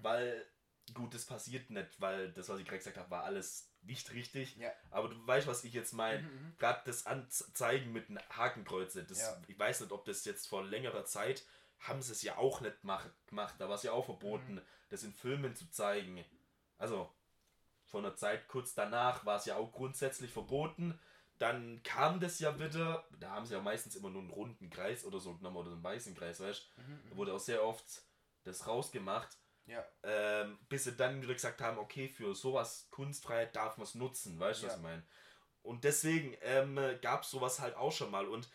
[0.01, 0.45] Weil,
[0.93, 4.57] gut, das passiert nicht, weil das, was ich gerade gesagt habe, war alles nicht richtig.
[4.57, 4.71] Ja.
[4.91, 6.23] Aber du weißt, was ich jetzt meine.
[6.23, 6.55] Mhm, mhm.
[6.57, 9.03] Gerade das Anzeigen mit einem Hakenkreuze.
[9.03, 9.41] Das, ja.
[9.47, 11.45] Ich weiß nicht, ob das jetzt vor längerer Zeit
[11.79, 13.55] haben sie es ja auch nicht gemacht.
[13.57, 14.61] Da war es ja auch verboten, mhm.
[14.89, 16.23] das in Filmen zu zeigen.
[16.77, 17.13] Also,
[17.85, 20.99] von der Zeit kurz danach war es ja auch grundsätzlich verboten.
[21.37, 25.05] Dann kam das ja wieder, da haben sie ja meistens immer nur einen runden Kreis
[25.05, 26.81] oder so genommen oder einen weißen Kreis, weißt du?
[26.81, 28.03] Mhm, da wurde auch sehr oft
[28.43, 29.37] das rausgemacht.
[29.69, 29.85] Ja.
[30.03, 34.39] Ähm, bis sie dann wieder gesagt haben, okay, für sowas Kunstfreiheit darf man es nutzen,
[34.39, 34.71] weißt du, ja.
[34.71, 35.03] was ich meine?
[35.61, 38.27] Und deswegen ähm, gab es sowas halt auch schon mal.
[38.27, 38.49] Und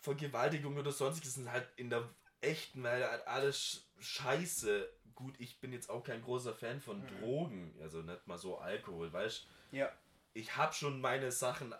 [0.00, 2.08] Vergewaltigung oder sonstiges sind halt in der
[2.42, 4.92] echten Welt halt alles scheiße.
[5.14, 7.06] Gut, ich bin jetzt auch kein großer Fan von mhm.
[7.06, 9.76] Drogen, also nicht mal so Alkohol, weißt du?
[9.78, 9.90] Ja.
[10.34, 11.74] Ich habe schon meine Sachen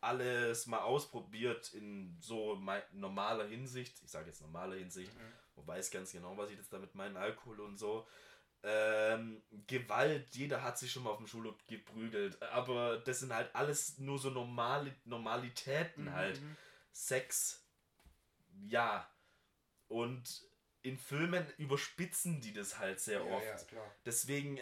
[0.00, 2.60] alles mal ausprobiert in so
[2.92, 4.02] normaler Hinsicht.
[4.02, 5.14] Ich sage jetzt normaler Hinsicht.
[5.14, 8.06] Mhm und weiß ganz genau, was ich jetzt damit meine, Alkohol und so.
[8.62, 13.54] Ähm, Gewalt, jeder hat sich schon mal auf dem Schulhof geprügelt, aber das sind halt
[13.54, 16.12] alles nur so normale Normalitäten mhm.
[16.12, 16.40] halt.
[16.40, 16.56] Mhm.
[16.92, 17.64] Sex,
[18.68, 19.08] ja.
[19.88, 20.44] Und
[20.82, 23.72] in Filmen überspitzen die das halt sehr ja, oft.
[23.72, 24.60] Ja, Deswegen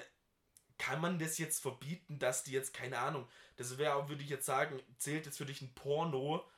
[0.79, 4.47] kann man das jetzt verbieten, dass die jetzt, keine Ahnung, das wäre, würde ich jetzt
[4.47, 6.49] sagen, zählt jetzt für dich ein Porno,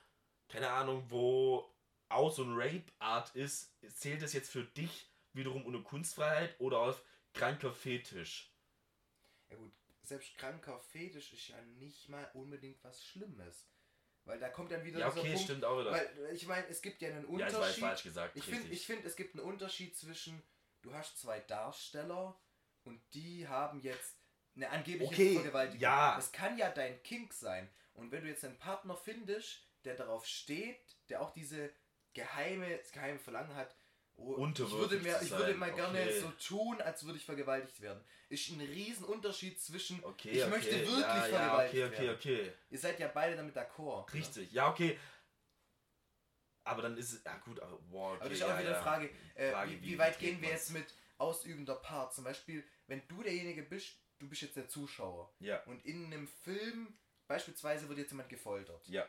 [0.49, 1.75] keine Ahnung, wo
[2.11, 7.03] auch so ein Rape-Art ist, zählt das jetzt für dich wiederum unter Kunstfreiheit oder auf
[7.33, 8.53] kranker Fetisch?
[9.51, 13.67] Ja gut, selbst kranker Fetisch ist ja nicht mal unbedingt was Schlimmes.
[14.25, 15.93] Weil da kommt dann wieder ja, okay, Punkt, stimmt auch wieder.
[15.93, 17.55] Weil ich meine, es gibt ja einen Unterschied.
[17.55, 18.37] Ja, das war falsch gesagt.
[18.37, 20.43] Ich finde, find, es gibt einen Unterschied zwischen,
[20.83, 22.39] du hast zwei Darsteller
[22.85, 24.19] und die haben jetzt
[24.57, 25.81] eine angebliche okay, Vergewaltigung.
[25.81, 26.17] Ja.
[26.17, 27.69] Das kann ja dein Kink sein.
[27.95, 31.73] Und wenn du jetzt einen Partner findest, der darauf steht, der auch diese
[32.15, 33.75] geheime, das geheime Verlangen hat,
[34.17, 36.21] oh, ich würde, mir, ich würde mal gerne okay.
[36.21, 38.03] so tun, als würde ich vergewaltigt werden.
[38.29, 40.51] Ist ein Riesen-Unterschied zwischen, okay, ich okay.
[40.51, 42.53] möchte wirklich ja, vergewaltigt ja, okay, okay, werden.
[42.71, 44.13] Ihr seid ja beide damit d'accord.
[44.13, 44.99] Richtig, ja, okay.
[46.65, 48.83] Aber dann ist es, ja gut, aber wow, okay, Aber das ist auch wieder eine
[48.83, 50.87] Frage, äh, Frage wie, wie, weit gehen wir jetzt mit
[51.19, 52.15] ausübender Part?
[52.15, 55.35] Zum Beispiel, wenn du derjenige bist, du bist jetzt der Zuschauer.
[55.41, 55.63] Ja.
[55.65, 58.87] Und in einem Film, beispielsweise wird jetzt jemand gefoltert.
[58.89, 59.09] Ja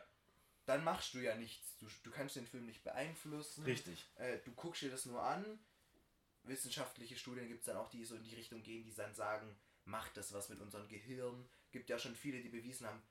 [0.66, 1.76] dann machst du ja nichts.
[1.78, 3.64] Du, du kannst den Film nicht beeinflussen.
[3.64, 4.06] Richtig.
[4.16, 5.58] Äh, du guckst dir das nur an.
[6.44, 9.56] Wissenschaftliche Studien gibt es dann auch, die so in die Richtung gehen, die dann sagen,
[9.84, 11.48] macht das was mit unserem Gehirn.
[11.70, 13.02] Gibt ja schon viele, die bewiesen haben,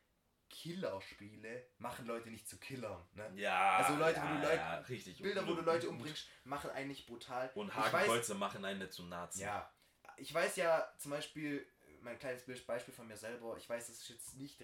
[0.51, 3.01] Killerspiele machen Leute nicht zu Killern.
[3.13, 3.31] Ne?
[3.35, 3.77] Ja.
[3.77, 5.21] Also Leute, ja, wo du Leute, ja, richtig.
[5.21, 7.49] Bilder, wo du Leute umbringst, machen einen nicht brutal.
[7.55, 9.41] Und Hakenkreuze machen einen nicht zu Nazi.
[9.41, 9.73] Ja.
[10.17, 11.65] Ich weiß ja zum Beispiel,
[12.01, 14.61] mein kleines Beispiel von mir selber, ich weiß, das ist jetzt nicht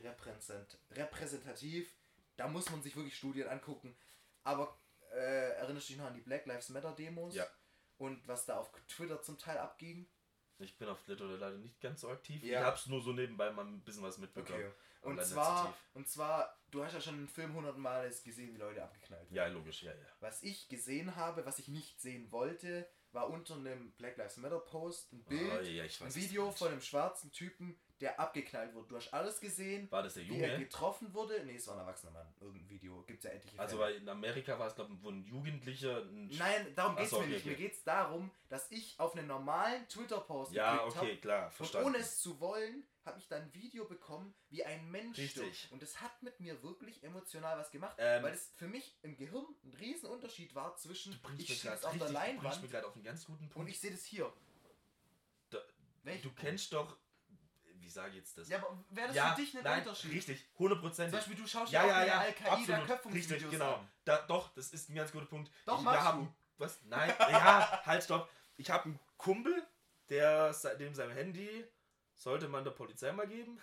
[0.91, 1.95] repräsentativ,
[2.37, 3.95] da muss man sich wirklich Studien angucken.
[4.43, 4.79] Aber
[5.11, 7.35] äh, erinnerst du dich noch an die Black Lives Matter Demos?
[7.35, 7.45] Ja.
[7.97, 10.07] Und was da auf Twitter zum Teil abging?
[10.59, 12.41] Ich bin auf Twitter leider nicht ganz so aktiv.
[12.43, 12.61] Ja.
[12.61, 14.59] Ich hab's nur so nebenbei mal ein bisschen was mitbekommen.
[14.59, 14.73] Okay.
[15.01, 19.31] Und zwar, und zwar, du hast ja schon einen Film hundertmal gesehen, wie Leute abgeknallt
[19.31, 19.35] werden.
[19.35, 20.05] Ja, logisch, ja, ja.
[20.19, 24.59] Was ich gesehen habe, was ich nicht sehen wollte, war unter einem Black Lives Matter
[24.59, 28.87] Post ein Bild, oh, ja, weiß, ein Video von einem schwarzen Typen, der abgeknallt wurde.
[28.89, 29.89] Du hast alles gesehen.
[29.91, 30.39] War das der Junge?
[30.39, 31.43] Wie er getroffen wurde.
[31.45, 32.27] Nee, es war ein erwachsener Mann.
[32.39, 33.03] Irgendein Video.
[33.07, 36.03] Gibt es ja etliche Also, weil in Amerika war es, glaube ich, wo ein Jugendlicher.
[36.03, 37.39] Ein Nein, darum geht es mir nicht.
[37.39, 37.49] Okay.
[37.49, 41.51] Mir geht es darum, dass ich auf einen normalen Twitter-Post Ja, okay, hab, klar.
[41.51, 41.87] Verstanden.
[41.87, 45.57] Und ohne es zu wollen, habe ich dann ein Video bekommen, wie ein Mensch Richtig.
[45.57, 45.71] stirbt.
[45.71, 49.15] Und das hat mit mir wirklich emotional was gemacht, ähm, weil es für mich im
[49.15, 53.55] Gehirn ein Riesenunterschied war zwischen ich stehe auf der Leinwand auf einen ganz guten Punkt.
[53.55, 54.31] und ich sehe das hier.
[55.49, 55.59] Da,
[56.21, 56.97] du kennst doch
[57.87, 58.49] wie sage ich jetzt das?
[58.49, 60.11] Ja, aber wäre das ja, für dich ein nein, Unterschied?
[60.11, 60.91] Richtig, 100%.
[60.91, 63.81] Zum Beispiel, du schaust ja, ja, ja, Al-Qaida-Köpfungsvideos Richtig, genau.
[64.03, 65.49] Da, doch, das ist ein ganz guter Punkt.
[65.65, 66.35] Doch, ich, machst haben, du.
[66.57, 66.83] Was?
[66.83, 68.29] Nein, ja, halt, stopp.
[68.57, 69.65] Ich habe einen Kumpel,
[70.09, 71.65] der dem sein Handy
[72.13, 73.57] sollte man der Polizei mal geben.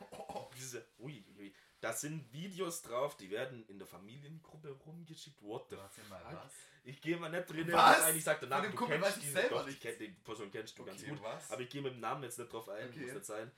[0.56, 1.52] Diese, ui, ui,
[1.84, 5.40] da sind Videos drauf, die werden in der Familiengruppe rumgeschickt.
[5.42, 5.88] What the mal
[6.20, 6.32] fuck?
[6.44, 6.52] was.
[6.84, 8.02] Ich gehe mal nicht drin, Was?
[8.02, 9.84] eigentlich sagt danach, Von dem du Kumpel kennst weiß ich diese, selber doch, nichts.
[9.84, 11.22] ich kenn, die Person kennst du ganz Okay, gut.
[11.22, 11.50] was?
[11.50, 13.00] Aber ich gehe mit dem Namen jetzt nicht drauf ein, Okay.
[13.00, 13.50] muss nicht sein.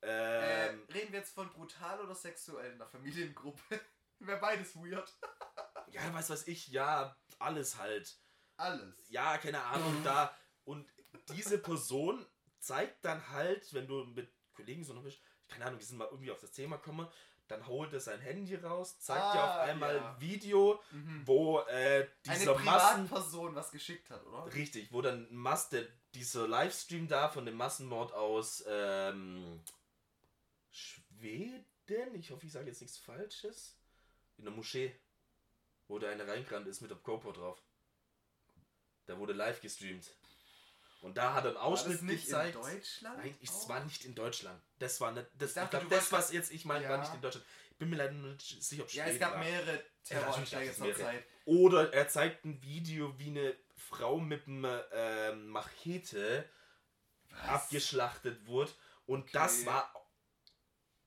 [0.00, 3.62] Äh, Ähm, reden wir jetzt von brutal oder sexuell in der Familiengruppe?
[4.18, 5.12] Wäre beides weird.
[5.92, 8.16] ja, weiß was ich, ja, alles halt.
[8.56, 9.08] Alles.
[9.10, 10.36] Ja, keine Ahnung, da.
[10.64, 10.88] Und
[11.34, 12.24] diese Person
[12.58, 16.08] zeigt dann halt, wenn du mit Kollegen so noch bist, keine Ahnung, die sind mal
[16.10, 17.08] irgendwie auf das Thema gekommen,
[17.52, 20.12] dann holt er sein Handy raus, zeigt dir auf Ah, einmal ja.
[20.14, 21.22] ein Video, Mhm.
[21.26, 23.06] wo äh, Eine dieser Massen.
[23.06, 24.52] Privatperson was geschickt hat, oder?
[24.54, 29.60] Richtig, wo dann Mass, der, dieser Livestream da von dem Massenmord aus ähm,
[30.70, 33.76] Schweden, ich hoffe, ich sage jetzt nichts Falsches,
[34.38, 34.94] in der Moschee,
[35.88, 37.62] wo da eine reingerannt ist mit der GoPro drauf.
[39.06, 40.10] Da wurde live gestreamt.
[41.02, 42.54] Und da hat er einen War Ausschnitt das nicht gezeigt.
[42.56, 43.18] in Deutschland?
[43.18, 44.62] Nein, ich, es war nicht in Deutschland.
[44.78, 45.26] Das war nicht.
[45.34, 47.00] Das, Ich dachte, ich glaub, das, was jetzt ich meine, war Ja.
[47.00, 47.44] nicht in Deutschland.
[47.72, 49.38] Ich bin mir leider nicht sicher, ob Ja, Schweden es gab war.
[49.40, 50.94] mehrere Ja, Terroranschläge zur.
[50.96, 51.24] Zeit.
[51.44, 56.48] Oder er zeigt ein Video, wie eine Frau mit einem ähm, Machete
[57.48, 58.70] abgeschlachtet wurde.
[59.06, 59.30] Und Okay.
[59.32, 59.92] das war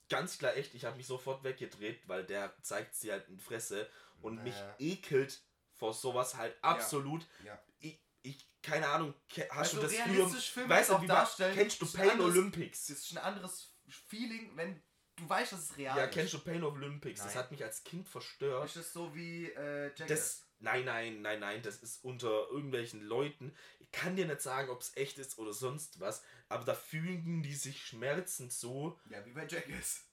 [0.09, 0.73] ganz klar echt.
[0.75, 3.89] Ich habe mich sofort weggedreht, weil der zeigt sie halt in Fresse.
[4.21, 4.75] Und mich Naja.
[4.79, 5.41] ekelt
[5.73, 7.25] vor sowas halt absolut.
[7.43, 7.59] Ja.
[7.79, 9.13] Ich, ich, keine Ahnung,
[9.49, 10.05] hast Also du das früher...
[10.17, 12.87] realistisch Filme Weißt du, auch wie darstellen, kennst du Pain anderes- Olympics?
[12.87, 13.75] Das ist ein anderes
[14.07, 14.81] Feeling, wenn
[15.15, 16.13] du weißt, dass es real Ja, ist.
[16.13, 17.19] kennst du Pain Olympics?
[17.21, 17.43] Das Nein.
[17.43, 18.65] hat mich als Kind verstört.
[18.65, 20.07] Ist das so wie äh, Jackass?
[20.07, 23.55] Das, nein, nein, nein, nein, das ist unter irgendwelchen Leuten.
[23.79, 27.43] Ich kann dir nicht sagen, ob es echt ist oder sonst was, aber da fügen
[27.43, 30.03] die sich Schmerzen zu, ja, wie bei Jackass.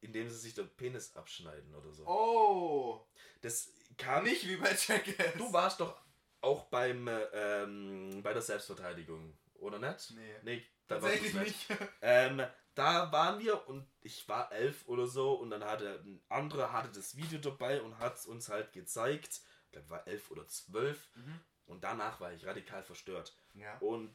[0.00, 2.06] indem sie sich den Penis abschneiden oder so.
[2.06, 3.06] Oh!
[3.40, 5.34] Das kam Nicht wie bei Jackass.
[5.38, 5.96] Du warst doch
[6.40, 10.12] auch beim äh, ähm, bei der Selbstverteidigung, oder nicht?
[10.12, 10.34] Nee.
[10.42, 11.66] Nee, da Tatsächlich du's nicht.
[12.00, 12.42] Ähm,
[12.74, 16.90] da waren wir und ich war elf oder so und dann hatte ein anderer hatte
[16.92, 19.40] das Video dabei und hat es uns halt gezeigt.
[19.66, 21.40] Ich glaube, war elf oder zwölf Mhm.
[21.66, 23.36] und danach war ich radikal verstört.
[23.54, 23.76] Ja.
[23.78, 24.14] Und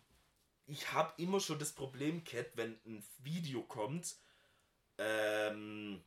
[0.65, 4.15] ich habe immer schon das Problem, Cat, wenn ein Video kommt,
[4.97, 6.01] ähm,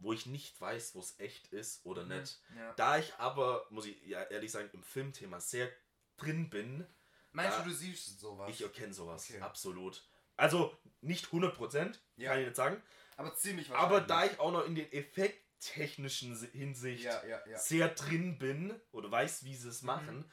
[0.00, 2.40] wo ich nicht weiß, wo es echt ist oder nicht.
[2.56, 2.72] Ja.
[2.74, 5.70] Da ich aber, muss ich ja ehrlich sagen, im Filmthema sehr
[6.16, 6.86] drin bin,
[7.32, 8.50] Meinst du, du siehst sowas?
[8.50, 9.30] ich erkenne sowas.
[9.30, 9.40] Okay.
[9.40, 10.04] Absolut.
[10.36, 12.30] Also nicht 100%, Ja.
[12.30, 12.82] kann ich nicht sagen.
[13.16, 14.32] aber ziemlich Aber da wahrscheinlich.
[14.32, 17.58] ich auch noch in den effekttechnischen Si- Hinsicht ja, ja.
[17.58, 19.86] sehr drin bin oder weiß, wie sie es Mhm.
[19.86, 20.32] machen,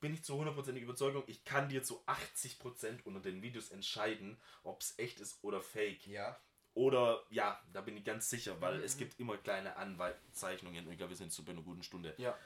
[0.00, 4.80] bin ich zu 100% Überzeugung, ich kann dir zu 80% unter den Videos entscheiden, ob
[4.80, 6.06] es echt ist oder fake.
[6.06, 6.40] Ja.
[6.78, 8.84] Oder ja, da bin ich ganz sicher, weil Mhm.
[8.84, 10.86] es gibt immer kleine Anzeichnungen.
[10.86, 12.14] Und ich glaube, wir sind zu bei einer guten Stunde.
[12.18, 12.38] Ja.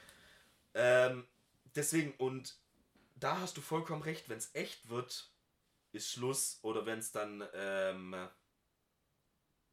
[0.73, 1.27] Ähm,
[1.75, 2.57] deswegen, und
[3.13, 5.31] da hast du vollkommen recht, wenn es echt wird,
[5.91, 6.57] ist Schluss.
[6.63, 8.15] Oder wenn es dann, ähm,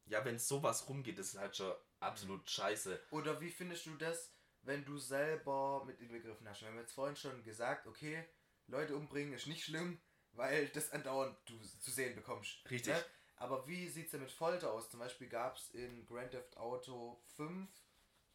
[0.05, 3.01] ja, wenn sowas rumgeht, ist halt schon absolut scheiße.
[3.09, 4.31] Oder wie findest du das,
[4.61, 6.61] wenn du selber mit inbegriffen hast?
[6.61, 8.23] Wir haben jetzt vorhin schon gesagt, okay,
[8.67, 9.99] Leute umbringen ist nicht schlimm,
[10.33, 12.63] weil das andauernd du zu sehen bekommst.
[12.69, 12.93] Richtig.
[12.93, 13.03] Ne?
[13.41, 14.89] Aber wie sieht es denn mit Folter aus?
[14.89, 17.67] Zum Beispiel gab es in Grand Theft Auto 5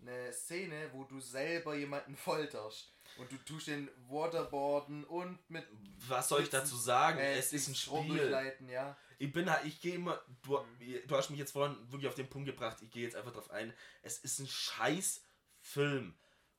[0.00, 2.92] eine Szene, wo du selber jemanden folterst.
[3.18, 5.64] Und du tust den Waterboarden und mit
[6.08, 7.18] Was soll ich dazu sagen?
[7.18, 8.68] äh, es ist ein Spiel.
[8.68, 8.96] ja.
[9.18, 10.58] Ich bin halt, ich gehe immer, du,
[11.06, 13.50] du hast mich jetzt vorhin wirklich auf den Punkt gebracht, ich gehe jetzt einfach drauf
[13.50, 15.22] ein, es ist ein scheiß
[15.60, 16.14] Film.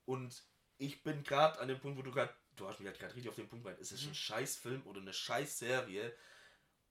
[0.06, 0.44] Und
[0.80, 3.30] ich bin gerade an dem Punkt, wo du gerade, du hast mich halt gerade richtig
[3.30, 4.12] auf den Punkt gebracht, es ist Mhm.
[4.12, 6.16] ein scheiß Film oder eine scheiß Serie.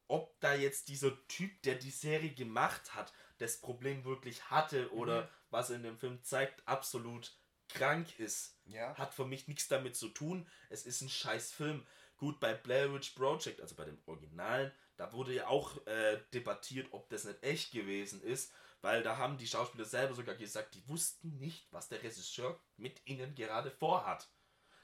[0.09, 5.25] Ob da jetzt dieser Typ, der die Serie gemacht hat, das Problem wirklich hatte oder
[5.25, 5.29] Mhm.
[5.51, 7.33] was er in dem Film zeigt, absolut
[7.69, 8.95] krank ist Ja.
[8.97, 10.49] hat für mich nichts damit zu tun.
[10.71, 11.87] Es ist ein scheiß Film.
[12.17, 16.89] Gut, bei Blair Witch Project, also bei dem Originalen, da wurde ja auch äh, debattiert,
[16.93, 20.89] ob das nicht echt gewesen ist, weil da haben die Schauspieler selber sogar gesagt, die
[20.89, 24.31] wussten nicht, was der Regisseur mit ihnen gerade vorhat.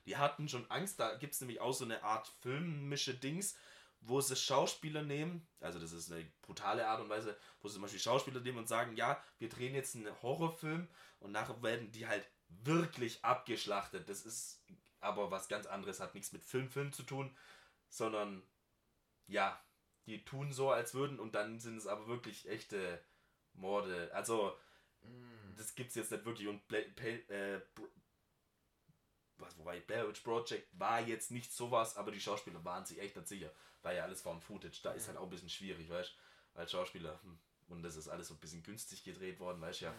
[0.04, 3.56] Die hatten schon Angst, da gibt es nämlich auch so eine Art filmische Dings,
[4.04, 7.82] wo sie Schauspieler nehmen, also das ist eine brutale Art und Weise, wo sie zum
[7.82, 10.88] Beispiel Schauspieler nehmen und sagen, ja, wir drehen jetzt einen Horrorfilm
[11.20, 14.08] und nachher werden die halt wirklich abgeschlachtet.
[14.08, 14.64] Das ist
[15.00, 17.34] aber was ganz anderes, hat nichts mit Film, Film zu tun,
[17.88, 18.42] sondern
[19.26, 19.60] ja,
[20.06, 23.02] die tun so, als würden und dann sind es aber wirklich echte
[23.54, 24.10] Morde.
[24.14, 24.56] Also,
[25.04, 25.56] Mm.
[25.56, 27.60] das gibt's jetzt nicht wirklich und Bla äh,
[29.42, 33.16] was, wobei Blair Witch Project war jetzt nicht sowas, aber die Schauspieler waren sich echt
[33.16, 33.50] nicht sicher.
[33.82, 36.14] War ja alles vom Footage, da ist halt auch ein bisschen schwierig, weißt
[36.54, 37.20] du, als Schauspieler.
[37.22, 37.38] hm,
[37.68, 39.94] Und das ist alles so ein bisschen günstig gedreht worden, weißt du ja.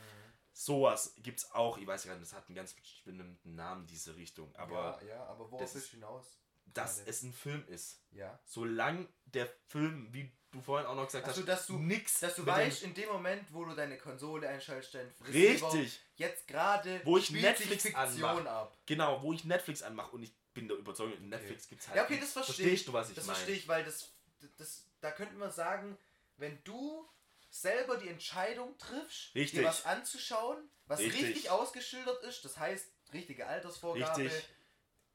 [0.56, 4.56] Sowas gibt's auch, ich weiß gar nicht, das hat einen ganz bestimmten Namen, diese Richtung.
[4.56, 6.40] Aber ja, ja, aber worauf das ist- hinaus?
[6.66, 8.02] Dass es ein Film ist.
[8.12, 8.40] Ja.
[8.46, 12.36] Solange der Film, wie du vorhin auch noch gesagt Also, hast, dass du, nix dass
[12.36, 16.00] du weißt, in dem Moment, wo du deine Konsole einschaltest, dein Richtig.
[16.16, 18.46] jetzt gerade Wo ich Netflix sich Fiktion anmach.
[18.46, 18.78] ab.
[18.86, 21.98] Genau, wo ich Netflix anmache und ich bin der Überzeugung, in Netflix gibt es halt.
[21.98, 22.58] Ja, okay, das verstehe ich.
[22.62, 24.12] Verstehst du, was ich das verstehe ich, weil das,
[24.58, 25.98] das, da könnten wir sagen,
[26.38, 27.10] wenn du
[27.50, 29.60] selber die Entscheidung triffst, Richtig.
[29.60, 31.24] dir was anzuschauen, was Richtig.
[31.24, 34.24] richtig, ausgeschildert ist, das heißt richtige Altersvorgabe.
[34.24, 34.50] Richtig.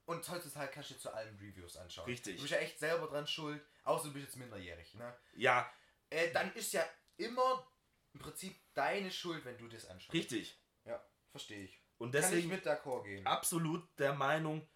[0.09, 2.05] Und heutzutage kannst du dir zu allen Reviews anschauen.
[2.05, 2.35] Richtig.
[2.37, 4.95] Du bist ja echt selber dran schuld, außer du bist jetzt minderjährig.
[4.95, 5.15] Ne?
[5.33, 5.71] Ja,
[6.09, 6.83] Äh, dann ist ja
[7.17, 7.67] immer
[8.13, 10.13] im Prinzip deine Schuld, wenn du das anschaust.
[10.13, 10.59] richtig.
[10.83, 10.99] Ja,
[11.29, 11.79] verstehe ich.
[11.99, 13.27] Und Kann ich deswegen mit d'accord gehen.
[13.27, 14.67] absolut der Meinung,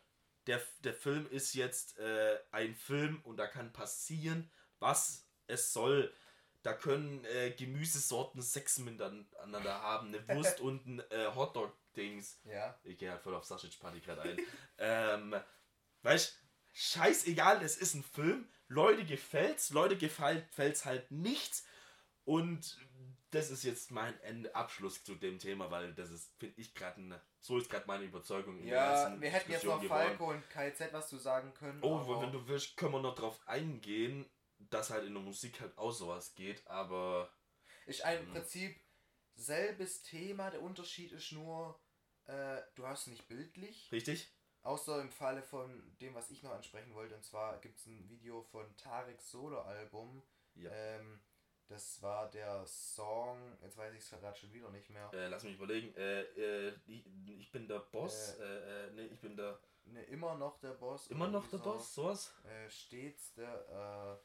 [0.46, 6.14] der, der Film ist jetzt äh, ein Film und da kann passieren, was es soll.
[6.62, 11.26] Da können äh, Gemüsesorten Sex miteinander haben, eine Wurst und ein äh,
[11.94, 12.40] Hotdog-Dings.
[12.46, 12.78] Ja.
[12.84, 14.38] Ich gehe halt voll auf Sausage Party gerade ein.
[14.78, 15.36] ähm,
[16.02, 16.40] weißt
[16.74, 18.50] scheißegal, es ist ein Film.
[18.68, 21.64] Leute gefällt's, Leute gefällt's halt nicht.
[22.26, 22.78] Und
[23.32, 26.98] das ist jetzt mein Ende Abschluss zu dem Thema, weil das ist, finde ich, gerade
[26.98, 27.22] eine.
[27.40, 28.64] So ist gerade meine Überzeugung.
[28.64, 30.08] Ja, wir hätten jetzt noch geworden.
[30.18, 31.80] Falco und KZ was zu sagen können.
[31.84, 35.78] Oh, wenn du willst, können wir noch drauf eingehen, dass halt in der Musik halt
[35.78, 37.30] auch sowas geht, aber.
[37.86, 38.34] ist ein im Mhm.
[38.34, 38.80] Prinzip
[39.36, 40.50] selbes Thema.
[40.52, 41.78] Der Unterschied ist nur,
[42.28, 43.92] äh, du hast nicht bildlich.
[43.92, 44.30] Richtig?
[44.62, 47.16] Außer im Falle von dem, was ich noch ansprechen wollte.
[47.16, 50.24] Und zwar gibt es ein Video von Tareks Solo-Album.
[50.56, 50.72] Ja.
[50.72, 51.20] Ähm,
[51.68, 55.10] das war der Song, jetzt weiß ich es gerade schon wieder nicht mehr.
[55.14, 55.94] Äh, lass mich überlegen.
[55.96, 57.06] Äh, äh, ich,
[57.40, 58.38] ich bin der Boss.
[58.40, 59.60] Äh, äh, nee, ich bin der.
[59.86, 61.08] Ne, immer noch der Boss.
[61.08, 61.66] Immer noch der so.
[61.66, 61.94] Boss?
[61.94, 62.34] Sowas?
[62.46, 64.20] Äh, stets der,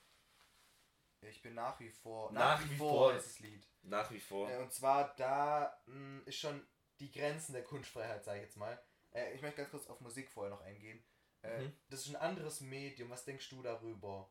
[1.22, 3.12] äh, ich bin nach wie vor, Nach wie vor.
[3.14, 3.66] ist das Lied.
[3.82, 4.48] Nach wie vor.
[4.58, 6.64] Und zwar da mh, ist schon
[7.00, 8.80] die Grenzen der Kunstfreiheit, sage ich jetzt mal.
[9.12, 11.02] Äh, ich möchte ganz kurz auf Musik vorher noch eingehen.
[11.42, 11.72] Äh, Mhm.
[11.88, 13.10] Das ist ein anderes Medium.
[13.10, 14.30] Was denkst du darüber?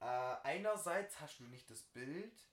[0.00, 2.48] Äh, einerseits hast du nicht das Bild,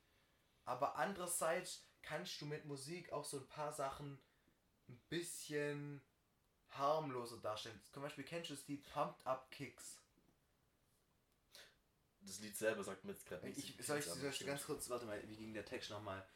[0.65, 4.21] aber andererseits kannst du mit Musik auch so ein paar Sachen
[4.87, 6.01] ein bisschen
[6.69, 7.81] harmloser darstellen.
[7.91, 9.99] Zum Beispiel kennst du das Lied Pumped Up Kicks.
[12.21, 13.63] Das Lied selber sagt mir jetzt gerade nichts.
[13.63, 16.27] Ich, soll ich, soll ich ganz kurz, warte mal, wie ging der Text nochmal?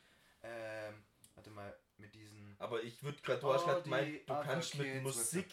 [0.42, 1.04] Ähm,
[1.36, 2.56] warte mal, mit diesen.
[2.60, 5.48] Aber ich würde gerade, du hast gerade the gemeint, du kannst mit Musik.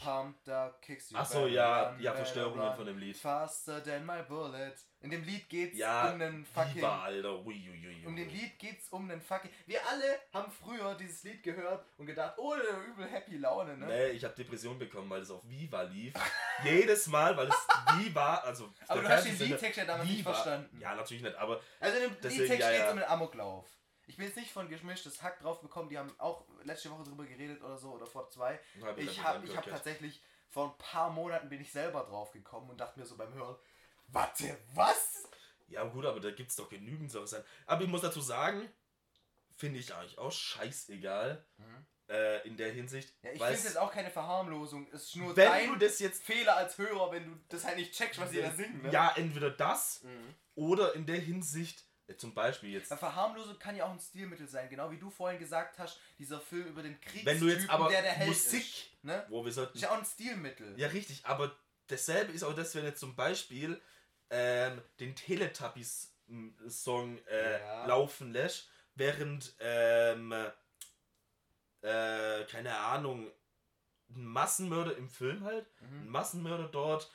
[1.15, 3.17] Achso, ja, ja, Verstörungen run, von dem Lied.
[3.17, 4.75] Faster than my bullet.
[5.01, 6.77] In dem Lied geht's Ja, um einen fucking.
[6.77, 7.39] Viva, Alter.
[7.45, 8.29] Ui, ui, ui, Um den.
[8.29, 9.51] Lied geht's um einen fucking.
[9.67, 13.87] Wir alle haben früher dieses Lied gehört und gedacht, oh, der übel happy Laune, ne?
[13.87, 16.13] Nee, ich habe Depression bekommen, weil es auf Viva lief.
[16.65, 18.73] Jedes Mal, weil es Viva, also.
[18.87, 20.79] Aber du hast den Liedtext ja damals nicht Viva- verstanden.
[20.81, 23.67] Ja, natürlich nicht, aber Also in dem Liedtext ja, geht's um einen Amoklauf.
[24.11, 27.25] Ich bin jetzt nicht von gemischtes Hack drauf bekommen, die haben auch letzte Woche drüber
[27.25, 28.59] geredet oder so, oder vor zwei.
[28.83, 32.69] hab Ich habe ich hab tatsächlich vor ein paar Monaten bin ich selber drauf gekommen
[32.71, 33.57] und dachte mir so beim Hören,
[34.09, 35.23] warte, was?
[35.69, 37.45] Ja, gut, aber da gibt es doch genügend Sachen.
[37.67, 38.69] Aber ich muss dazu sagen,
[39.55, 41.47] finde ich eigentlich auch scheißegal
[42.09, 43.15] äh, in der Hinsicht.
[43.23, 44.89] Ja, ich finde es- auch keine Verharmlosung.
[44.93, 46.25] Es ist nur wenn dein du das jetzt.
[46.25, 48.83] Fehler als Hörer, wenn du das halt nicht checkst, was die da singen.
[48.83, 48.91] Ne?
[48.91, 50.35] Ja, entweder das Mhm.
[50.57, 52.93] oder in der Hinsicht, äh, zum Beispiel jetzt.
[52.93, 56.67] Verharmlosung kann ja auch ein Stilmittel sein, genau wie du vorhin gesagt hast, dieser Film
[56.67, 59.05] über den Kriegstypen, Wenn du jetzt aber der der Held Musik, ist.
[59.05, 59.25] Ne?
[59.29, 59.77] wo wir sollten.
[59.77, 60.79] Ist ja auch ein Stilmittel.
[60.79, 61.55] Ja, richtig, aber
[61.87, 63.81] dasselbe ist auch das, wenn jetzt zum Beispiel
[64.31, 67.87] ähm, den Teletubbies-Song äh, Ja.
[67.87, 70.33] laufen lässt, während, ähm,
[71.83, 73.31] äh, keine Ahnung,
[74.11, 76.11] ein Massenmörder im Film halt, ein Mhm.
[76.11, 77.11] Massenmörder dort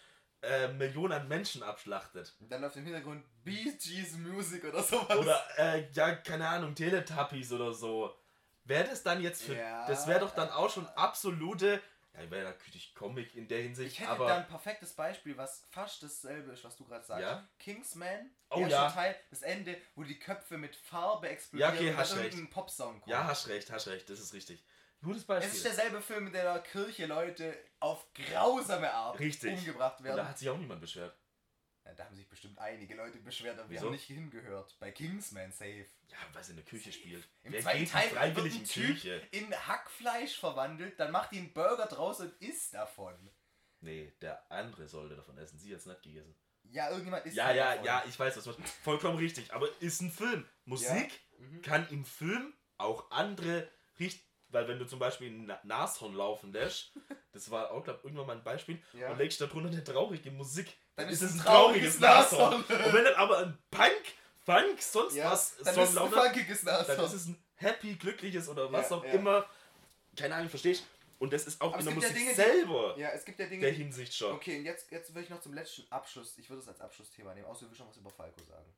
[0.45, 2.35] äh, Millionen an Menschen abschlachtet.
[2.39, 5.17] Und dann läuft im Hintergrund Bee Gees Music oder sowas.
[5.17, 8.15] Oder, äh, ja, keine Ahnung, Teletubbies oder so.
[8.63, 9.55] Wäre das dann jetzt für.
[9.55, 9.87] Ja.
[9.87, 11.81] Das wäre doch dann auch schon absolute.
[12.17, 14.27] Ja, wäre natürlich Comic in der Hinsicht, Ich hätte aber.
[14.27, 17.21] da ein perfektes Beispiel, was fast dasselbe ist, was du gerade sagst.
[17.21, 17.45] Ja?
[17.59, 18.89] Kingsman, Oh erster ja.
[18.91, 22.31] Teil, das Ende, wo die Köpfe mit Farbe explodieren Ja, okay, und hast dann recht.
[22.33, 23.11] irgendein Popsound kommt.
[23.11, 24.63] Ja, hast recht, hast recht, das ist richtig.
[25.03, 25.53] Gutes es Beispiel.
[25.53, 29.53] ist derselbe Film, in der Kirche Leute auf grausame Art Richtig.
[29.59, 30.17] umgebracht Und werden.
[30.17, 31.15] da hat sich auch niemand beschwert.
[31.85, 33.85] Ja, da haben sich bestimmt einige Leute beschwert, aber wir Wieso?
[33.87, 34.75] haben nicht hingehört.
[34.79, 35.85] Bei Kingsman Safe.
[36.09, 37.27] Ja, weil es in der Küche spielt.
[37.43, 39.27] Im Wer zweiten geht Teil wird in ein Typ Küche?
[39.31, 43.13] in Hackfleisch verwandelt, dann macht die einen Burger draus und isst davon.
[43.81, 45.59] Nee, der andere sollte davon essen.
[45.59, 46.35] Sie jetzt nicht gegessen.
[46.63, 47.85] Ja, irgendjemand isst Ja, ja, davon.
[47.85, 48.73] ja, ich weiß, was du meinst.
[48.77, 49.53] Vollkommen richtig.
[49.53, 50.49] Aber ist ein Film.
[50.63, 51.61] Musik Mhm.
[51.61, 53.69] kann im Film auch andere
[53.99, 54.25] richten.
[54.55, 56.93] Weil wenn du zum Beispiel ein Na- Nashorn laufen lässt,
[57.33, 59.11] das war auch, glaube irgendwann mal ein Beispiel, Ja.
[59.11, 62.61] und legst da drunter eine traurige Musik, Dann dann ist es ein trauriges trauriges Nashorn.
[62.61, 62.85] Nashorn.
[62.85, 63.91] Und wenn dann aber ein Punk,
[64.45, 66.03] Funk, sonst Ja, was dann Song ist es ein
[66.87, 69.45] dann ist es ein happy, glückliches oder was Ja, auch immer.
[70.15, 70.85] Keine Ahnung, verstehst
[71.19, 73.47] Und das ist auch Aber in der Musik Dinge, die- selber Ja, es gibt ja
[73.47, 73.61] Dinge.
[73.61, 74.31] der die- Hinsicht schon.
[74.33, 77.33] Okay, und jetzt, jetzt will ich noch zum letzten Abschluss, ich würde es als Abschlussthema
[77.33, 78.73] nehmen, außer willst schon was über Falco sagen.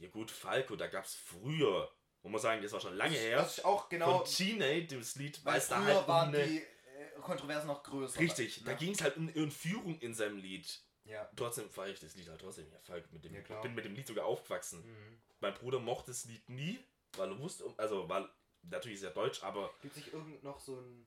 [0.00, 1.88] Ja gut, Falco, da gab es früher,
[2.22, 5.16] muss man sagen, das war schon lange her, Was ich auch genau, von G-Nate, das
[5.16, 8.20] Lied, weil es da halt um waren eine, die äh, Kontroversen noch größer.
[8.20, 8.66] Richtig, ne?
[8.66, 10.80] da ging es halt um eine Führung in seinem Lied.
[11.04, 11.28] Ja.
[11.34, 12.70] Trotzdem feiere ich das Lied halt trotzdem.
[12.70, 14.84] Ja, Falco, mit dem, Ja, ich bin mit dem Lied sogar aufgewachsen.
[14.86, 15.20] Mhm.
[15.40, 16.78] Mein Bruder mochte das Lied nie,
[17.16, 18.28] weil er wusste, um- also weil
[18.62, 21.06] natürlich ist er deutsch, aber Gibt es nicht irgend noch so ein.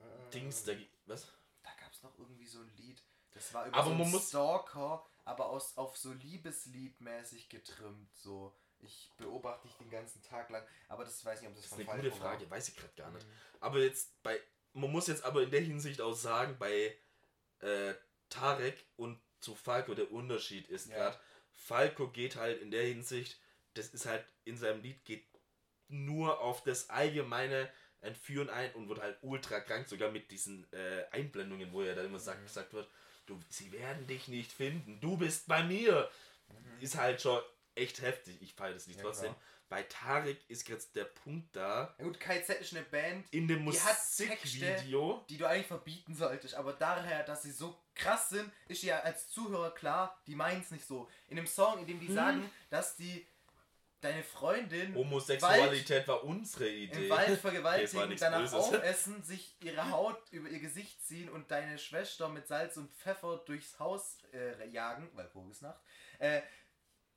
[0.00, 0.76] Äh, Dings, der,
[1.06, 1.32] was?
[1.62, 3.00] Da gab es noch irgendwie so ein Lied.
[3.32, 8.12] Das war über Aber so einen man muss- Stalker, aber aus, auf so Liebesliedmäßig getrimmt.
[8.16, 8.52] So,
[8.86, 10.66] ich beobachte dich den ganzen Tag lang.
[10.88, 12.30] Aber das weiß ich nicht, ob das, Das ist von eine Falco gute war.
[12.32, 13.26] Frage, weiß ich gerade gar nicht.
[13.26, 13.32] Mhm.
[13.60, 14.40] Aber jetzt bei,
[14.72, 16.96] man muss jetzt aber in der Hinsicht auch sagen, bei
[17.60, 17.94] äh,
[18.28, 20.96] Tarek und zu Falco der Unterschied ist Ja.
[20.96, 21.20] gerade,
[21.54, 23.40] Falco geht halt in der Hinsicht,
[23.74, 25.26] das ist halt in seinem Lied geht
[25.88, 31.04] nur auf das allgemeine Entführen ein und wird halt ultra krank, sogar mit diesen äh,
[31.12, 32.44] Einblendungen, wo er da immer sagt, Mhm.
[32.46, 32.88] gesagt wird,
[33.26, 36.10] du, sie werden dich nicht finden, du bist bei mir.
[36.80, 37.42] Ist halt schon
[37.76, 38.40] echt heftig.
[38.42, 39.32] Ich feiere das Lied Ja, trotzdem.
[39.32, 39.42] klar.
[39.68, 43.68] Bei Tarek ist jetzt der Punkt da, Ja gut, KZ ist eine Band, in dem
[43.68, 45.24] Die hat Musikvideo.
[45.28, 46.54] die du eigentlich verbieten solltest.
[46.54, 50.70] Aber daher, dass sie so krass sind, ist ja als Zuhörer klar, die meinen es
[50.70, 51.08] nicht so.
[51.28, 52.14] In dem Song, in dem die Hm.
[52.14, 53.26] sagen, dass die
[54.02, 57.04] deine Freundin Homosexualität war unsere Idee.
[57.06, 58.54] im Wald vergewaltigen, danach Böses.
[58.54, 63.38] aufessen, sich ihre Haut über ihr Gesicht ziehen und deine Schwester mit Salz und Pfeffer
[63.46, 65.80] durchs Haus äh, jagen, weil Vogelsnacht.
[66.20, 66.42] Äh,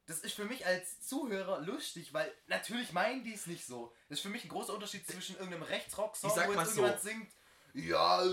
[0.09, 3.93] das ist für mich als Zuhörer lustig, weil natürlich meinen die es nicht so.
[4.09, 6.59] Das ist für mich ein großer Unterschied zwischen irgendeinem Rechtsrock-Song, wo jetzt so.
[6.61, 7.31] irgendjemand singt,
[7.73, 8.23] ja,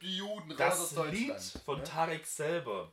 [0.00, 1.12] die Juden raus aus Das Deutschland.
[1.14, 1.84] Lied von ne?
[1.84, 2.92] Tarek selber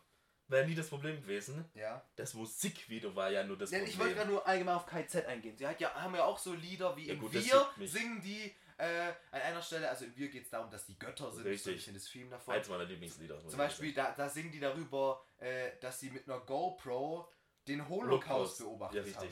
[0.49, 1.63] wäre nie das Problem gewesen.
[1.73, 2.03] Ja.
[2.17, 3.93] Das Musikvideo war ja nur das Ja, Problem.
[3.93, 5.55] ich wollte gerade nur allgemein auf KZ eingehen.
[5.55, 8.21] Sie hat ja, haben ja auch so Lieder wie Ja, in gut, das Wir singen
[8.21, 11.45] die äh, an einer Stelle, also in Wir geht es darum, dass die Götter sind,
[11.45, 11.63] Richtig.
[11.63, 12.53] so ein bisschen das Theme davon.
[12.53, 13.47] Eins meiner Lieblingslieder.
[13.47, 17.29] Zum Beispiel, da, da singen die darüber, äh, dass sie mit einer GoPro
[17.69, 17.87] den.
[17.89, 19.29] Holocaust beobachtet Ja, haben.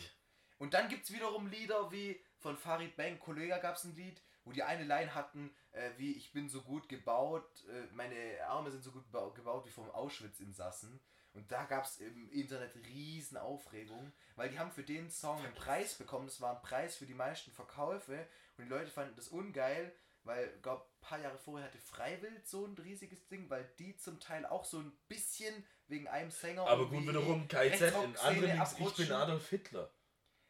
[0.60, 4.22] Und dann gibt es wiederum Lieder wie von Farid Bang, Kollega gab es ein Lied,
[4.44, 8.16] wo die eine Line hatten, äh, wie ich bin so gut gebaut, äh, meine
[8.48, 11.00] Arme sind so gut bau- gebaut wie vom Auschwitz-Insassen.
[11.34, 15.54] Und da gab es im Internet riesen Aufregung, weil die haben für den Song einen
[15.54, 16.26] Preis bekommen.
[16.26, 18.28] Das war ein Preis für die meisten Verkäufe
[18.58, 19.94] und die Leute fanden das ungeil,
[20.24, 24.20] weil, glaube ein paar Jahre vorher hatte Freiwild so ein riesiges Ding, weil die zum
[24.20, 28.76] Teil auch so ein bisschen wegen einem Sänger Aber gut, wiederum KZ in anderen Links,
[28.80, 29.12] ich bin.
[29.12, 29.90] Adolf Hitler.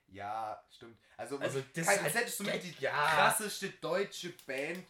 [0.07, 0.97] Ja, stimmt.
[1.17, 2.91] Also, Also, das KZ ist halt- ist somit die ja.
[2.91, 4.85] krasseste deutsche Band.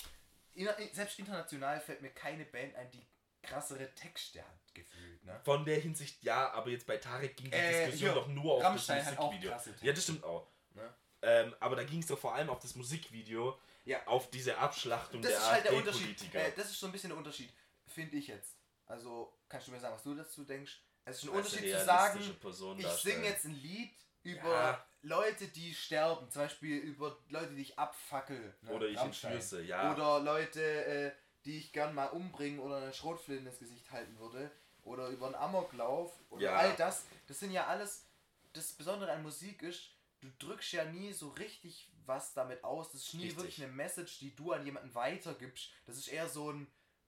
[0.54, 3.06] In, selbst international fällt mir keine Band ein, die
[3.42, 5.24] krassere Texte hat, gefühlt.
[5.24, 5.40] Ne?
[5.44, 8.64] Von der Hinsicht ja, aber jetzt bei Tarek ging die Äh, Diskussion doch nur auf
[8.64, 9.52] Rammstein das Musikvideo.
[9.82, 10.48] Ja, das stimmt auch.
[10.74, 10.94] Ne?
[11.24, 14.06] Ähm, aber da ging es doch vor allem auf das Musikvideo, Ja.
[14.06, 16.10] auf diese Abschlachtung Das der ist halt der Unterschied.
[16.10, 16.40] AfD-Politiker.
[16.48, 17.50] Äh, das ist so ein bisschen der Unterschied,
[17.88, 18.57] finde ich jetzt.
[18.88, 20.82] Also, kannst du mir sagen, was du dazu denkst?
[21.06, 23.92] Es ist ein Unterschied zu sagen, Person ich singe jetzt ein Lied
[24.24, 24.86] über Ja.
[25.02, 26.30] Leute, die sterben.
[26.30, 28.56] Zum Beispiel über Leute, die ich abfackel.
[28.62, 28.72] Ne?
[28.72, 29.94] Oder ich entschlüsse, ja.
[29.94, 31.12] Oder Leute, äh,
[31.46, 34.52] die ich gern mal umbringen oder eine Schrotflinte ins Gesicht halten würde.
[34.84, 36.14] Oder über einen Amoklauf.
[36.30, 36.56] Oder Ja.
[36.58, 37.06] all das.
[37.28, 38.06] Das sind ja alles.
[38.54, 42.92] Das Besondere an Musik ist, du drückst ja nie so richtig was damit aus.
[42.92, 43.38] Das ist nie Richtig.
[43.38, 45.72] wirklich eine Message, die du an jemanden weitergibst.
[45.86, 46.68] Das ist eher so ein.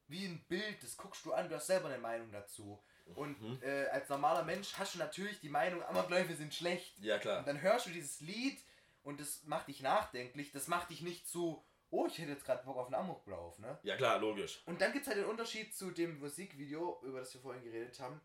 [0.09, 2.81] Wie ein Bild, das guckst du an, du hast selber eine Meinung dazu.
[3.15, 3.59] Und Mhm.
[3.63, 6.99] äh, als normaler Mensch hast du natürlich die Meinung, Amokläufe sind schlecht.
[6.99, 7.39] Ja, klar.
[7.39, 8.59] Und dann hörst du dieses Lied
[9.03, 10.51] und das macht dich nachdenklich.
[10.51, 13.79] Das macht dich nicht zu, oh, ich hätte jetzt gerade Bock auf einen Amoklauf, ne?
[13.83, 14.61] Ja, klar, logisch.
[14.65, 17.99] Und dann gibt es halt den Unterschied zu dem Musikvideo, über das wir vorhin geredet
[17.99, 18.21] haben.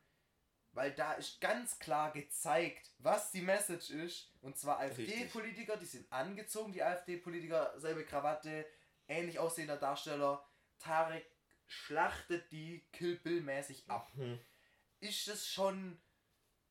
[0.73, 4.33] Weil da ist ganz klar gezeigt, was die Message ist.
[4.43, 8.67] Und zwar AfD-Politiker, die sind angezogen, die AfD-Politiker, selbe Krawatte,
[9.07, 10.45] ähnlich aussehender Darsteller.
[10.81, 11.25] Tarek
[11.67, 14.11] schlachtet die Kill Bill-mäßig ab.
[14.15, 14.39] Hm,
[15.01, 16.01] Ist es schon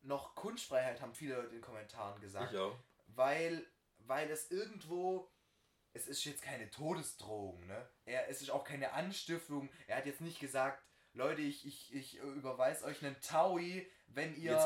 [0.02, 2.78] noch Kunstfreiheit, haben viele Leute in den Kommentaren gesagt ich auch.
[3.08, 3.66] weil,
[4.00, 5.32] weil es irgendwo,
[5.94, 7.88] es ist jetzt keine Todesdrohung, ne?
[8.06, 9.70] Er, es ist auch keine Anstiftung.
[9.88, 10.84] Er hat jetzt nicht gesagt,
[11.14, 14.58] Leute, ich, ich, ich überweise euch einen Taui, wenn ihr,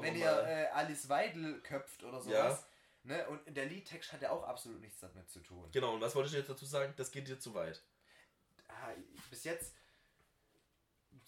[0.00, 2.66] wenn ihr äh, Alice Weidel köpft oder sowas.
[3.02, 3.28] Ne?
[3.28, 5.70] Und der Liedtext hat ja auch absolut nichts damit zu tun.
[5.72, 6.94] Genau, und was wollte ich jetzt dazu sagen?
[6.96, 7.82] Das geht dir zu weit.
[9.30, 9.74] Bis jetzt,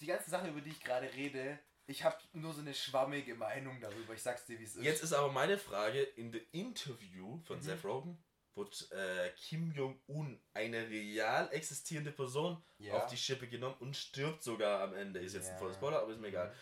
[0.00, 3.80] die ganzen Sachen, über die ich gerade rede, ich habe nur so eine schwammige Meinung
[3.80, 4.12] darüber.
[4.14, 4.84] Ich sag's dir, wie es ist.
[4.84, 7.62] Jetzt ist aber meine Frage, in dem Interview von Mhm.
[7.62, 8.18] Seth Rogen
[8.56, 12.94] wird äh, Kim Jong-un, eine real existierende Person, Ja.
[12.94, 15.20] auf die Schippe genommen und stirbt sogar am Ende.
[15.20, 15.52] Ist jetzt Ja.
[15.54, 16.48] ein voller Spoiler, aber ist mir egal.
[16.48, 16.54] Mhm.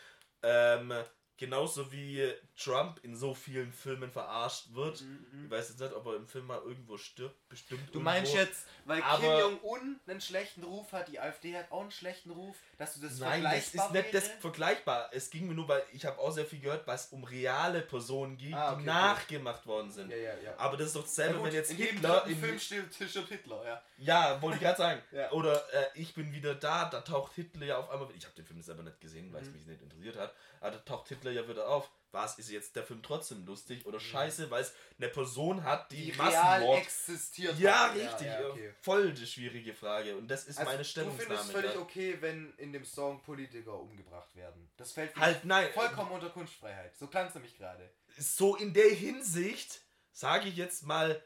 [0.91, 1.05] Ähm,
[1.37, 5.01] genauso wie Trump in so vielen Filmen verarscht wird.
[5.03, 5.45] Mhm.
[5.47, 7.81] Ich weiß jetzt nicht, ob er im Film mal irgendwo stirbt, bestimmt.
[7.81, 8.01] Du irgendwo.
[8.01, 11.91] meinst jetzt, weil Kim Aber- Jong-un einen schlechten Ruf hat, die AfD hat auch einen
[11.91, 15.09] schlechten Ruf, dass du das Nein, das vergleichbar ist nicht das vergleichbar.
[15.13, 18.37] Es ging mir nur, weil ich habe auch sehr viel gehört, was um reale Personen
[18.37, 18.99] geht, Ah, okay, die okay.
[18.99, 20.11] nachgemacht worden sind.
[20.11, 20.55] Ja, ja, ja.
[20.57, 23.83] Aber das ist doch dasselbe, wenn jetzt in Hitler in Film stirbt Hitler, ja.
[23.99, 25.03] Ja, wollte ich gerade sagen.
[25.33, 28.09] Oder äh, ich bin wieder da, da taucht Hitler ja auf einmal.
[28.17, 29.55] Ich habe den Film selber nicht gesehen, weil es Mhm.
[29.55, 30.33] mich nicht interessiert hat.
[30.65, 31.91] Aber da taucht Hitler ja wieder auf.
[32.11, 36.07] Was ist jetzt der Film trotzdem lustig oder scheiße, weil es eine Person hat, die,
[36.07, 36.13] Mhm.
[36.13, 36.79] Die Massenmord.
[36.79, 37.59] existiert.
[37.59, 37.95] Ja, hat.
[37.97, 38.27] richtig.
[38.29, 38.73] Ja, okay.
[38.81, 40.17] Voll die schwierige Frage.
[40.17, 41.21] Und das ist Also, meine du Stellungnahme.
[41.27, 41.81] findest völlig gell?
[41.83, 44.71] okay, wenn in dem Song Politiker umgebracht werden.
[44.77, 45.71] Das fällt Halt, nein.
[45.75, 46.97] vollkommen unter Kunstfreiheit.
[46.97, 47.93] So klang es nämlich gerade.
[48.17, 49.83] So in der Hinsicht
[50.13, 51.21] sage ich jetzt mal,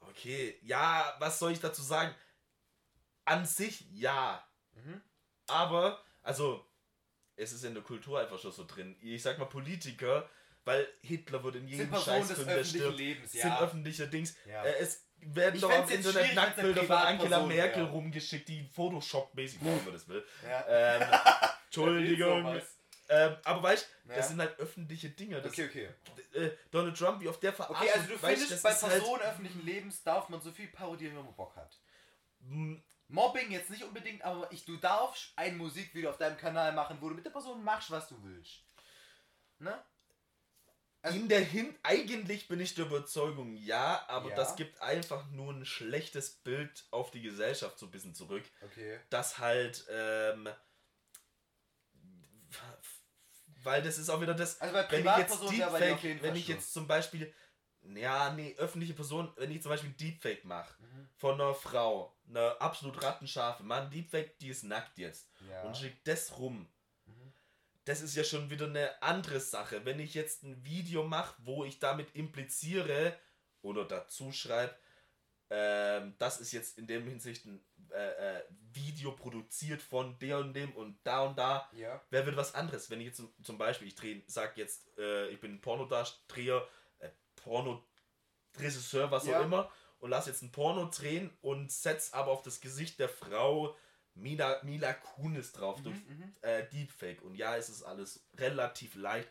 [0.00, 2.14] okay, ja, was soll ich dazu sagen?
[3.24, 4.46] An sich ja.
[4.72, 5.00] Mhm.
[5.46, 6.66] Aber, also,
[7.36, 8.96] es ist in der Kultur einfach schon so drin.
[9.00, 10.28] Ich sag mal Politiker,
[10.64, 13.60] weil Hitler wird in jedem Sind des Scheißfilm, der stirbt, Lebens, sind ja.
[13.60, 14.34] öffentliche Dings.
[14.46, 14.64] Ja.
[14.64, 17.92] Äh, es werden Ich doch auf Internet Nacktbilder von Angela Merkel wäre.
[17.92, 20.24] rumgeschickt, die Photoshop-mäßig, wie man das will.
[20.42, 20.64] Ja.
[20.68, 21.02] Ähm,
[21.66, 22.60] Entschuldigung.
[23.08, 24.16] Ähm, aber weißt du, Ja.
[24.16, 25.40] das sind halt öffentliche Dinge.
[25.42, 25.88] Das, Okay, okay.
[26.40, 29.22] äh, Donald Trump, wie auf der verarscht Okay, also du weißt findest, bei halt- Personen
[29.22, 31.78] öffentlichen Lebens darf man so viel parodieren, wie man Bock hat.
[33.08, 37.08] Mobbing jetzt nicht unbedingt, aber ich, du darfst ein Musikvideo auf deinem Kanal machen, wo
[37.08, 38.64] du mit der Person machst, was du willst.
[39.58, 39.82] Ne?
[41.02, 44.36] Also- in der Hin eigentlich bin ich der Überzeugung, ja, aber Ja.
[44.36, 48.44] das gibt einfach nur ein schlechtes Bild auf die Gesellschaft so ein bisschen zurück.
[48.62, 48.98] Okay.
[49.10, 50.48] dass halt, ähm,
[53.62, 56.86] weil das ist auch wieder das, Also wenn ich jetzt Deepfake, wenn ich jetzt zum
[56.86, 57.34] Beispiel,
[57.94, 61.08] ja, nee, öffentliche Person, wenn ich zum Beispiel ein Deepfake mache Mhm.
[61.16, 65.62] von einer Frau, einer absolut rattenscharfe, Mann, Deepfake, die ist nackt jetzt Ja.
[65.62, 66.68] und schickt das rum.
[67.06, 67.32] Mhm.
[67.84, 69.84] Das ist ja schon wieder eine andere Sache.
[69.84, 73.18] Wenn ich jetzt ein Video mache, wo ich damit impliziere
[73.62, 74.74] oder dazu schreibe,
[75.50, 78.42] ähm, das ist jetzt in dem Hinsicht ein äh, äh,
[78.72, 82.00] Video produziert von der und dem und da und da, Ja.
[82.10, 82.90] wer wird was anderes?
[82.90, 86.06] Wenn ich jetzt zum- Beispiel, ich drehe, sag jetzt, äh, ich bin Pornodreher,
[86.56, 86.60] äh,
[87.36, 89.38] Pornoregisseur, was Ja.
[89.40, 93.08] auch immer, und lass jetzt ein Porno drehen und setz aber auf das Gesicht der
[93.08, 93.76] Frau
[94.16, 97.22] Mila, Mila Kunis drauf durch Mhm, äh, Deepfake.
[97.22, 99.28] Und ja, es ist alles relativ leicht.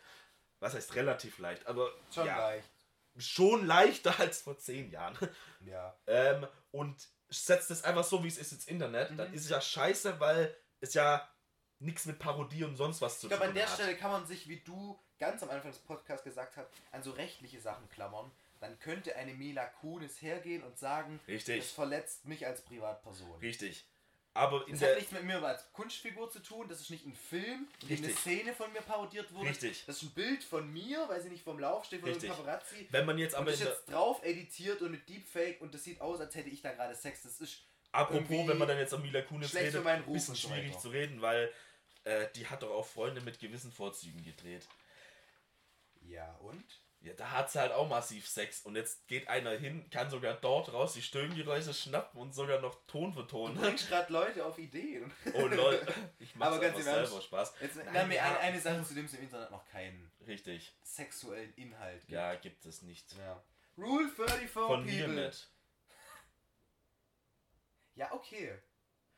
[0.60, 1.66] Was heißt relativ leicht?
[1.68, 2.70] Aber Schon ja, leicht.
[3.18, 5.18] schon leichter als vor zehn Jahren.
[5.62, 5.98] Ja.
[6.08, 9.18] Ähm, und setzt es einfach so, wie es ist ins Internet, Mhm.
[9.18, 11.30] dann ist es ja scheiße, weil es ja
[11.80, 13.74] nichts mit Parodie und sonst was zu Ich glaube, tun an der hat.
[13.76, 17.12] Stelle kann man sich, wie du ganz am Anfang des Podcasts gesagt hast, an so
[17.12, 18.30] rechtliche Sachen klammern.
[18.60, 21.60] Dann könnte eine Mila Kunis hergehen und sagen, Richtig.
[21.60, 23.40] das verletzt mich als Privatperson.
[23.40, 23.86] Richtig.
[24.34, 27.68] Aber Das hat nichts mit mir als Kunstfigur zu tun, das ist nicht ein Film,
[27.84, 28.14] in dem eine.
[28.14, 29.50] Szene von mir parodiert wurde.
[29.50, 29.84] Richtig.
[29.86, 32.20] Das ist ein Bild von mir, weil sie nicht vom Lauf steht, von einem.
[32.22, 32.88] Paparazzi.
[32.90, 35.74] Wenn man jetzt Und aber das in ist jetzt drauf editiert und mit Deepfake und
[35.74, 37.22] das sieht aus, als hätte ich da gerade Sex.
[37.24, 39.84] Das ist Apropos, wenn man dann jetzt an Mila Kunis redet, Ruf
[40.14, 40.80] bisschen und so schwierig weiter.
[40.80, 41.54] zu reden, weil
[42.06, 44.68] äh, die hat doch auch Freunde mit gewissen Vorzügen gedreht.
[46.06, 46.64] Ja, und?
[47.02, 48.62] Ja, da hat sie halt auch massiv Sex.
[48.62, 52.86] Und jetzt geht einer hin, kann sogar dort raus die Stöhngeräusche schnappen und sogar noch
[52.88, 53.56] Ton für Du Ton.
[53.56, 55.12] bringst gerade Leute auf Ideen.
[55.34, 55.86] Oh lol.
[56.20, 57.54] Ich mach's Aber ganz im Ernst, selber Spaß.
[57.60, 58.24] Jetzt Nein, mir ja.
[58.24, 60.74] eine, eine Sache, zu dem es im Internet noch keinen Richtig.
[60.82, 62.12] sexuellen Inhalt gibt.
[62.14, 63.14] Ja, gibt es nicht.
[63.18, 63.44] Ja.
[63.78, 65.26] Rule 34 Von mir people.
[65.26, 65.50] nicht.
[67.96, 68.58] Ja, okay.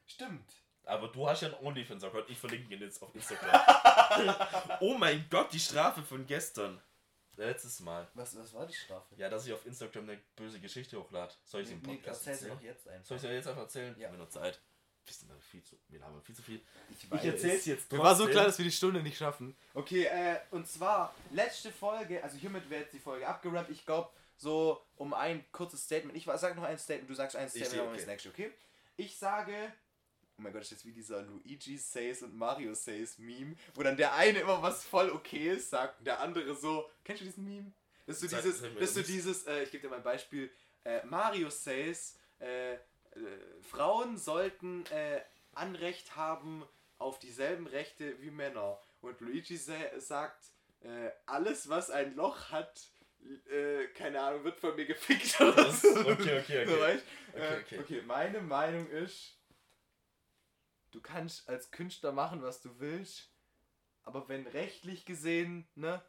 [0.07, 0.51] Stimmt.
[0.85, 2.29] Aber du hast ja einen OnlyFans-Account.
[2.29, 3.59] Ich verlinke ihn jetzt auf Instagram.
[4.81, 6.79] oh mein Gott, die Strafe von gestern.
[7.37, 8.07] Letztes Mal.
[8.13, 9.13] Was, was war die Strafe?
[9.17, 11.33] Ja, dass ich auf Instagram eine böse Geschichte hochlade.
[11.43, 12.51] Soll ich sie im Nee, Podcast sie erzählen?
[12.51, 13.05] doch jetzt einfach.
[13.05, 13.95] Soll ich sie jetzt einfach erzählen?
[13.99, 14.07] Ja.
[14.07, 14.59] Haben wir noch Zeit?
[15.05, 15.75] Wissen wir viel zu.
[15.89, 16.61] Wir haben viel zu viel.
[16.89, 19.55] Ich, Ich erzähl's jetzt Mir war so klar, dass wir die Stunde nicht schaffen.
[19.73, 23.69] Okay, äh, und zwar letzte Folge, also hiermit wird jetzt die Folge abgerappt.
[23.69, 26.17] Ich glaube, so um ein kurzes Statement.
[26.17, 27.97] Ich sag noch ein Statement, du sagst ein Statement, wir okay.
[27.97, 28.51] das nächste, okay?
[28.97, 29.53] Ich sage,
[30.37, 33.83] oh mein Gott, das ist jetzt wie dieser Luigi Says und Mario Says Meme, wo
[33.83, 37.25] dann der eine immer was voll okay ist, sagt und der andere so, kennst du
[37.25, 37.71] diesen Meme?
[38.05, 39.13] Das ist so Sag- dieses, sag mir das ist so nichts.
[39.13, 40.51] dieses, äh, ich gebe dir mal ein Beispiel,
[40.83, 42.77] äh, Mario Says, äh, äh,
[43.61, 45.21] Frauen sollten äh,
[45.53, 46.63] Anrecht haben
[46.97, 48.79] auf dieselben Rechte wie Männer.
[49.01, 50.51] Und Luigi sa sagt,
[50.81, 52.89] äh, alles was ein Loch hat,
[53.49, 55.87] äh, keine Ahnung, wird von mir gefickt oder so.
[56.01, 56.81] okay, okay, So, okay.
[56.81, 57.03] weißt?
[57.33, 57.79] Okay, okay.
[57.79, 59.37] okay, meine Meinung ist,
[60.95, 63.31] du kannst als Künstler machen, was du willst,
[64.03, 66.03] aber wenn rechtlich gesehen, ne,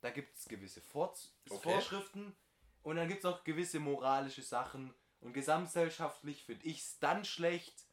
[0.00, 1.62] da gibt es gewisse Vorz Okay.
[1.62, 2.36] Vorschriften
[2.82, 7.86] und dann gibt es auch gewisse moralische Sachen und gesamtgesellschaftlich finde ich es dann schlecht,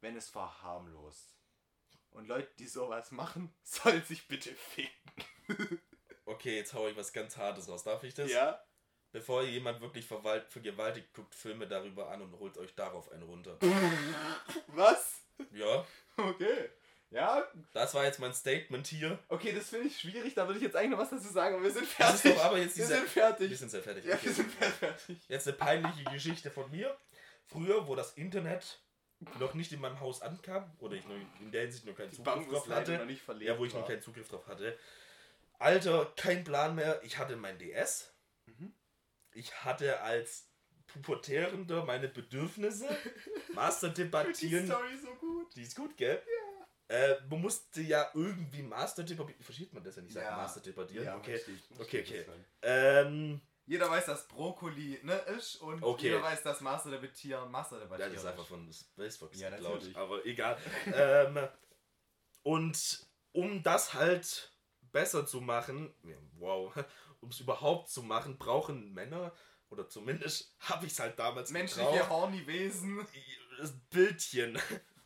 [0.00, 1.36] wenn es verharmlost.
[2.10, 5.12] Und Leute, die sowas machen, sollen sich bitte ficken.
[6.28, 7.84] Okay, jetzt hau ich was ganz Hartes raus.
[7.84, 8.32] Darf ich das?
[8.32, 8.60] Ja.
[9.12, 13.56] Bevor jemand wirklich vergewaltigt, guckt Filme darüber an und holt euch darauf einen runter.
[14.66, 15.25] Was?
[15.52, 15.86] Ja,
[16.16, 16.70] Okay.
[17.10, 19.18] Ja, das war jetzt mein Statement hier.
[19.28, 21.64] okay, das finde ich schwierig, da würde ich jetzt eigentlich noch was dazu sagen, aber
[21.64, 22.34] wir sind Das ist fertig.
[22.38, 22.98] doch aber jetzt wir dieser.
[22.98, 23.50] sind fertig.
[23.50, 24.04] Wir sind sehr fertig.
[24.04, 24.26] ja, Okay.
[24.26, 25.18] wir sind fertig.
[25.28, 26.96] Jetzt eine peinliche Geschichte von mir.
[27.46, 28.80] Früher, wo das Internet
[29.38, 32.16] noch nicht in meinem Haus ankam, oder ich noch in der Hinsicht noch keinen Die
[32.16, 33.86] Zugriff drauf hatte, noch ja, wo ich noch war.
[33.88, 34.76] keinen Zugriff drauf hatte.
[35.58, 37.00] Alter, kein Plan mehr.
[37.04, 38.12] Ich hatte mein DS.
[38.46, 38.74] Mhm.
[39.32, 40.48] Ich hatte als
[40.88, 42.88] Pubertärender meine Bedürfnisse.
[43.54, 44.66] Master Die debattieren.
[44.66, 45.25] Story so gut.
[45.54, 46.22] Die ist gut, gell?
[46.88, 49.42] Äh, man musste ja irgendwie Master debattieren.
[49.42, 50.26] Versteht man das ja nicht sagen?
[50.26, 50.36] Ja.
[50.36, 51.08] Master debattieren.
[51.16, 51.34] okay.
[51.34, 51.80] ich.
[51.80, 52.24] Okay, Verstehe okay.
[52.24, 52.44] schon.
[52.62, 56.04] Ähm, Jeder weiß, dass Brokkoli ne, ist und Okay.
[56.06, 59.74] jeder weiß, dass Master debattieren Master ja, debattieren das ist einfach von Spacefox Ja, geklaut.
[59.74, 59.96] natürlich.
[59.96, 60.56] Aber egal.
[60.94, 61.48] ähm,
[62.44, 64.52] und um das halt
[64.92, 66.72] besser zu machen, ja, wow,
[67.20, 69.32] um es überhaupt zu machen, brauchen Männer,
[69.70, 73.04] oder zumindest habe ich es halt damals Menschliche gebraucht, horny Wesen.
[73.58, 74.56] das Bildchen.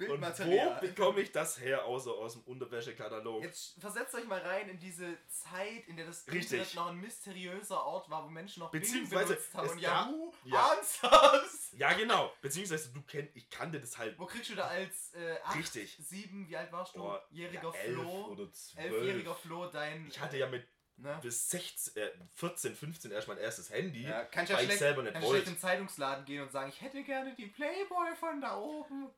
[0.00, 0.76] Und Bildmaterial.
[0.76, 3.42] wo bekomme ich das her, außer aus dem Unterwäschekatalog?
[3.42, 6.52] Jetzt versetzt euch mal rein in diese Zeit, in der das Richtig.
[6.58, 10.70] Internet noch ein mysteriöser Ort war, wo Menschen noch Beziehungsweise benutzt haben und Yahoo ja.
[10.72, 11.72] Answers.
[11.76, 12.32] Ja, genau.
[12.40, 15.96] Beziehungsweise du kennst, ich kannte das halt Wo kriegst du da als äh, 8, Richtig.
[16.00, 17.02] 7, wie alt warst du?
[17.02, 18.24] oh, Jähriger ja, elf Flo.
[18.26, 18.86] oder zwölf.
[18.86, 20.06] Elfjähriger Flo, dein.
[20.08, 20.66] Ich hatte ja mit
[21.02, 21.18] Ne?
[21.22, 24.02] bis 16, äh, 14, 15 erst mein erstes Handy.
[24.02, 25.48] Ja, kannst ja weil ich schlecht, selber nicht schlecht wollte.
[25.48, 29.08] in den Zeitungsladen gehen und sagen, ich hätte gerne die Playboy von da oben.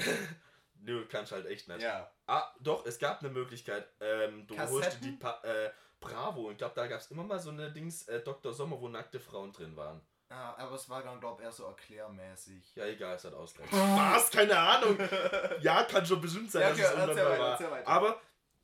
[0.82, 1.82] Nö, kannst halt echt nicht.
[1.82, 2.10] Ja.
[2.26, 3.86] Ah, doch, es gab eine Möglichkeit.
[4.00, 5.70] Ähm, du holst die pa äh,
[6.00, 6.50] Bravo.
[6.50, 8.54] Ich glaube, da gab es immer mal so eine Dings, äh, Dr.
[8.54, 10.00] Sommer, wo nackte Frauen drin waren.
[10.30, 10.54] ja.
[10.56, 12.74] Aber es war dann, glaube ich, eher so erklärmäßig.
[12.76, 13.68] Ja, egal, es hat ausgleich.
[13.72, 14.30] Was?
[14.30, 14.96] Keine Ahnung.
[15.60, 17.70] ja, kann schon bestimmt sein, Ja, dass okay, es irgendwann erzähl mal weiter, war.
[17.72, 17.88] weiter.
[17.88, 18.20] Aber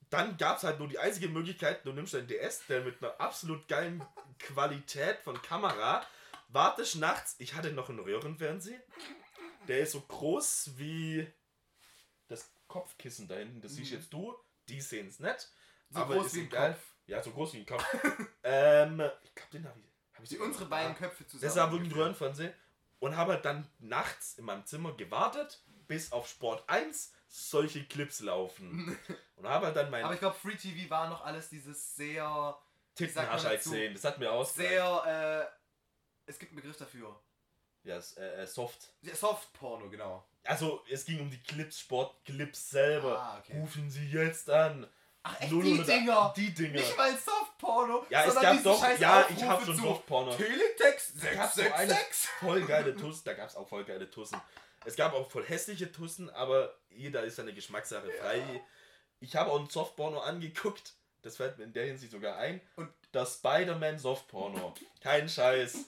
[0.09, 3.21] dann gab es halt nur die einzige Möglichkeit, du nimmst deinen DS, der mit einer
[3.21, 4.03] absolut geilen
[4.39, 6.03] Qualität von Kamera,
[6.49, 8.81] wartest nachts, ich hatte noch einen Röhrenfernseher,
[9.69, 11.27] der ist so groß wie
[12.29, 13.99] das Kopfkissen da hinten, das siehst Mhm.
[13.99, 14.35] jetzt du,
[14.69, 15.49] die sehen es nicht.
[15.91, 16.73] So aber groß ist wie ein egal.
[16.75, 16.83] Kopf.
[17.07, 17.85] Ja, so groß wie ein Kopf.
[18.43, 19.87] ähm, ich glaube, den habe ich.
[20.17, 20.97] Hab ich unsere noch beiden.
[20.97, 21.43] Köpfe zusammen.
[21.49, 22.53] Das war wirklich ein Röhrenfernseher.
[22.99, 28.21] Und habe halt dann nachts in meinem Zimmer gewartet, bis auf Sport 1 solche Clips
[28.21, 28.99] laufen.
[29.37, 32.59] Und habe halt dann Aber mein ich glaube, Free TV war noch alles dieses sehr,
[32.95, 33.93] Tittenhasch man halt gesehen.
[33.95, 34.71] Das hat mir ausgereicht.
[34.71, 37.21] sehr, äh, es gibt einen Begriff dafür.
[37.87, 38.91] Ja, es, äh, äh, soft.
[39.01, 40.25] Sehr Soft-Porno, genau.
[40.45, 43.19] Also, es ging um die Clips, Sport-Clips selber.
[43.19, 43.59] Ah, okay.
[43.61, 44.87] Rufen Sie jetzt an.
[45.23, 46.33] Ach, echt, die Dinger?
[46.37, 46.73] Die Dinger.
[46.75, 50.35] Nicht mal Soft-Porno, Ja, es gab doch, scheiß ja, ich Aufrufe hab schon zu Softporno.
[50.35, 52.29] Teletext Da gab's so eine 666.
[52.41, 54.41] voll geile Tussen, da gab es auch voll geile Tussen.
[54.85, 58.63] Es gab auch voll hässliche Tussen, aber jeder ist seine Geschmackssache frei.
[59.19, 62.61] Ich habe auch ein Softporno angeguckt, das fällt mir in der Hinsicht sogar ein.
[62.77, 64.75] Und- das Spider-Man Softporno.
[65.01, 65.87] Kein Scheiß.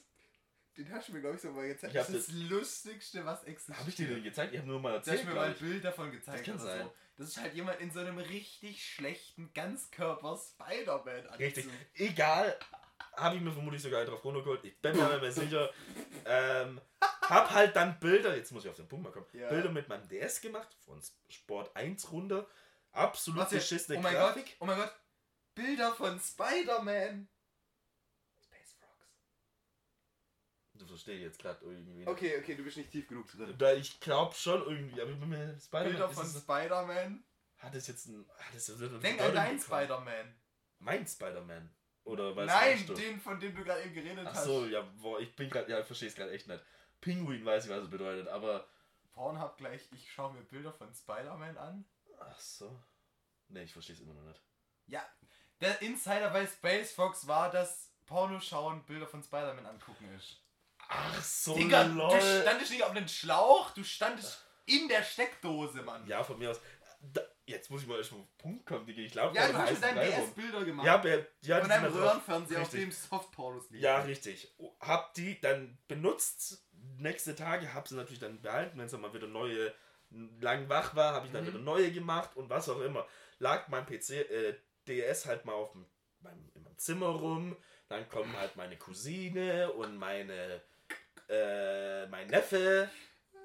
[0.79, 1.95] Den hast du mir, glaube ich, so mal gezeigt.
[1.95, 3.79] Das ist das Lustigste, was existiert.
[3.81, 4.53] Habe ich dir den gezeigt?
[4.53, 5.29] Ich habe nur mal Du hast erzählt.
[5.29, 5.55] mir mal ein.
[5.59, 6.83] Bild davon gezeigt Das kann sein.
[6.85, 6.95] so.
[7.17, 11.67] Das ist halt jemand in so einem richtig schlechten Ganzkörper-Spider-Man Richtig.
[11.95, 12.57] Egal.
[13.17, 14.65] Habe ich mir vermutlich sogar drauf runtergeholt.
[14.65, 15.71] Ich bin mir nicht mehr sicher.
[16.31, 16.79] Ähm,
[17.23, 19.49] hab halt dann Bilder, jetzt muss ich auf den Punkt mal kommen, Ja.
[19.49, 21.01] Bilder mit meinem DS gemacht, von
[21.31, 22.47] Sport 1 runter.
[22.93, 24.45] Absolut beschissene Oh mein Grafik.
[24.45, 24.95] Gott, oh mein Gott.
[25.55, 27.29] Bilder von Spider-Man.
[28.45, 29.07] Space Frogs.
[30.79, 31.93] Du verstehst jetzt gerade irgendwie.
[31.93, 32.09] nicht.
[32.09, 33.55] Okay, okay, du bist nicht tief genug drin.
[33.59, 37.25] Da ich glaube schon irgendwie, aber ich bin mir Spider-Man Bilder ist von Spider-Man.
[37.59, 39.83] hat es jetzt ein hat es jetzt eine Denk an deinen bekommen?
[39.83, 40.35] Spider-Man.
[40.81, 41.71] Mein Spider-Man
[42.05, 44.45] oder was Nein, den, von dem du gerade eben geredet Ach hast.
[44.45, 46.63] so, ja, boah, ich bin gerade ja, ich verstehe es gerade echt nicht.
[47.01, 48.67] Pinguin weiß ich, was es bedeutet, aber
[49.13, 51.85] Pornhub gleich, ich schaue mir Bilder von Spider-Man an.
[52.21, 52.81] ach so.
[53.49, 54.41] Nee, ich verstehe es immer noch nicht.
[54.87, 55.05] Ja,
[55.61, 60.41] der Insider bei Space Fox war, dass Porno schauen Bilder von Spider-Man angucken ist.
[60.89, 62.11] Ach so, Digga, lol.
[62.19, 66.07] du standest nicht auf einem Schlauch, du standest in der Steckdose, Mann.
[66.07, 66.61] Ja, von mir aus.
[67.01, 69.03] Da, jetzt muss ich mal erst mal auf den Punkt kommen, Digga.
[69.03, 70.87] Ich glaube, Ja, du hast mit deinem DS Bilder gemacht.
[70.87, 71.03] Ja,
[71.43, 71.95] ja, von drauf.
[71.95, 73.85] Röhrenfernseher, auf dem Softpornos liegen.
[73.85, 74.53] Ja, richtig.
[74.81, 76.65] Hab die dann benutzt.
[76.97, 79.73] Nächste Tage hab sie natürlich dann behalten, wenn es dann mal wieder neue
[80.41, 81.49] lang wach war, habe ich dann Mhm.
[81.49, 83.07] wieder neue gemacht und was auch immer.
[83.39, 84.55] Lag mein PC, äh,
[84.87, 85.85] DS halt mal auf dem,
[86.21, 87.57] meinem, in meinem Zimmer rum.
[87.89, 90.63] Dann kommen halt meine Cousine und meine
[91.29, 92.91] äh, mein Neffe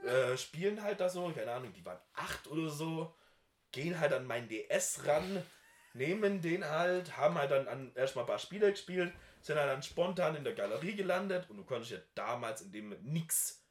[0.05, 3.15] äh, spielen halt da so, keine Ahnung, die waren acht oder so,
[3.71, 5.43] gehen halt an meinen DS ran,
[5.93, 9.83] nehmen den halt, haben halt dann an, erstmal ein paar Spiele gespielt, sind halt dann
[9.83, 13.63] spontan in der Galerie gelandet und du konntest ja damals in dem nix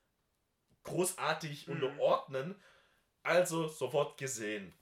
[0.84, 1.74] großartig Mhm.
[1.74, 2.62] unterordnen,
[3.22, 4.74] also sofort gesehen.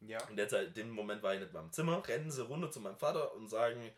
[0.00, 0.22] Ja.
[0.28, 2.70] Und jetzt halt, in dem Moment war ich nicht mehr im Zimmer, rennen sie runter
[2.70, 3.90] zu meinem Vater und sagen,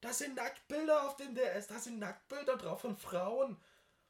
[0.00, 3.56] das sind Nacktbilder auf dem DS, das sind Nacktbilder drauf von Frauen.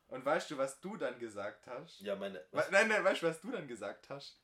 [0.09, 2.01] Und weißt du, was du dann gesagt hast?
[2.01, 2.45] Ja, meine.
[2.53, 4.41] We- Nein, nein, weißt du, was du dann gesagt hast?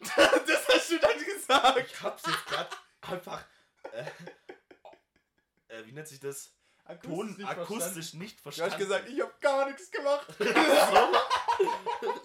[0.00, 1.78] das hast du dann gesagt.
[1.90, 3.44] Ich hab's jetzt grad einfach.
[3.92, 4.04] Äh,
[5.68, 6.52] äh, wie nennt sich das?
[7.02, 8.78] Ton nicht akustisch nicht Du hast verstanden.
[8.78, 10.26] gesagt, ich hab gar nichts gemacht.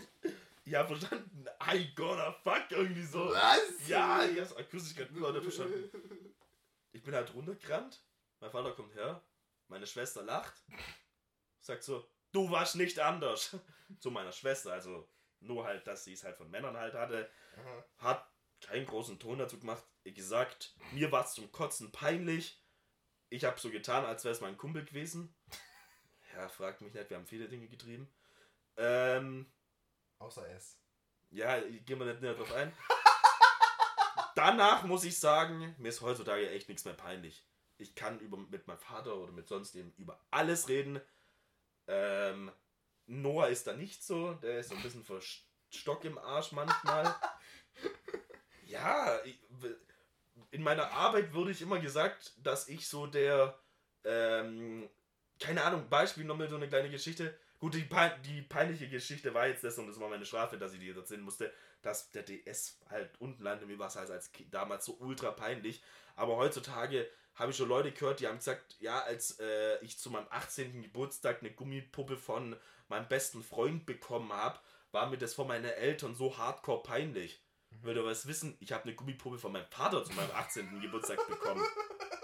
[0.65, 1.47] Ja, verstanden.
[1.73, 3.29] I gonna fuck irgendwie so.
[3.31, 3.87] Was?
[3.87, 6.30] Ja, ich hab's akustisch gerade nicht verstanden.
[6.91, 8.03] Ich bin halt runtergerannt.
[8.39, 9.23] Mein Vater kommt her.
[9.67, 10.61] Meine Schwester lacht.
[11.61, 13.57] Sagt so, du warst nicht anders.
[13.99, 15.07] Zu meiner Schwester, also
[15.39, 17.29] nur halt, dass sie es halt von Männern halt hatte.
[17.97, 18.29] Hat
[18.61, 19.83] keinen großen Ton dazu gemacht.
[20.03, 22.61] Gesagt, mir war es zum Kotzen peinlich.
[23.29, 25.35] Ich habe so getan, als wäre es mein Kumpel gewesen.
[26.33, 28.09] Ja, fragt mich nicht, wir haben viele Dinge getrieben.
[28.77, 29.51] Ähm,
[30.17, 30.79] Außer es.
[31.29, 32.71] ja, gehen wir nicht näher drauf ein.
[34.35, 37.45] Danach muss ich sagen, mir ist heutzutage echt nichts mehr peinlich.
[37.77, 41.01] Ich kann über, mit meinem Vater oder mit sonst dem über alles reden.
[41.87, 42.51] Ähm,
[43.07, 45.05] Noah ist da nicht so, der ist so ein bisschen
[45.69, 47.15] Stock im Arsch manchmal.
[48.65, 49.39] ja, ich,
[50.51, 53.57] in meiner Arbeit wurde ich immer gesagt, dass ich so der,
[54.03, 54.89] ähm,
[55.39, 57.37] keine Ahnung, Beispiel nochmal so eine kleine Geschichte.
[57.59, 57.87] Gut, die,
[58.25, 60.97] die peinliche Geschichte war jetzt das und das war meine Strafe, dass ich die jetzt
[60.97, 63.67] erzählen musste, dass der DS halt unten landete.
[63.67, 65.83] Mir war es halt als Kind damals so ultra peinlich.
[66.15, 70.09] Aber heutzutage habe ich schon Leute gehört, die haben gesagt, ja, als äh, ich zu
[70.11, 70.81] meinem 18.
[70.81, 72.55] Geburtstag eine Gummipuppe von
[72.89, 74.59] meinem besten Freund bekommen habe,
[74.91, 77.41] war mir das von meinen Eltern so hardcore peinlich.
[77.81, 78.57] Will ihr was wissen?
[78.59, 80.81] Ich habe eine Gummipuppe von meinem Vater zu meinem 18.
[80.81, 81.63] Geburtstag bekommen.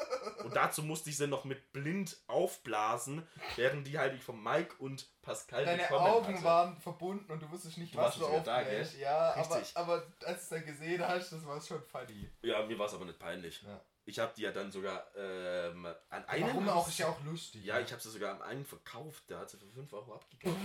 [0.47, 4.75] Und dazu musste ich sie noch mit blind aufblasen, während die halt ich von Mike
[4.79, 6.43] und Pascal Deine Augen hatte.
[6.43, 8.93] waren verbunden und du wusstest nicht, Du was du da, aufbläst.
[8.93, 9.01] gell?
[9.01, 9.77] Ja, aber, Richtig.
[9.77, 9.93] aber
[10.25, 12.29] als du es dann gesehen hast, das war schon funny.
[12.41, 13.61] Ja, mir war es aber nicht peinlich.
[13.63, 13.81] Ja.
[14.05, 16.47] Ich habe die ja dann sogar ähm, an einem.
[16.47, 16.87] Warum auch?
[16.87, 17.65] Ist ja auch lustig.
[17.65, 19.29] Ja, ich habe sie sogar an einen verkauft.
[19.29, 20.55] Der hat sie für 5 Euro abgekauft.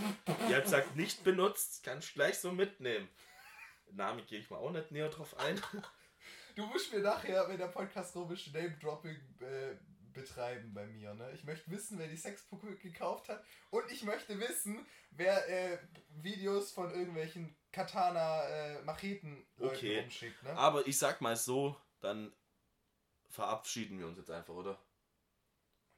[0.48, 3.09] Die hat gesagt, nicht benutzt, kannst du gleich so mitnehmen.
[3.90, 5.60] Name gehe ich mal auch nicht näher drauf ein.
[6.55, 9.77] Du musst mir nachher, wenn der Podcast rum ist, Name-Dropping äh,
[10.12, 11.15] betreiben bei mir.
[11.15, 11.31] Ne?
[11.33, 13.43] Ich möchte wissen, wer die Sexpuppe gekauft hat.
[13.70, 15.79] Und ich möchte wissen, wer äh,
[16.11, 20.01] Videos von irgendwelchen Katana-Macheten-Leuten Okay.
[20.01, 20.43] rumschickt.
[20.43, 20.51] Ne?
[20.57, 22.33] Aber ich sag mal so, dann
[23.31, 24.79] verabschieden wir uns jetzt einfach, oder?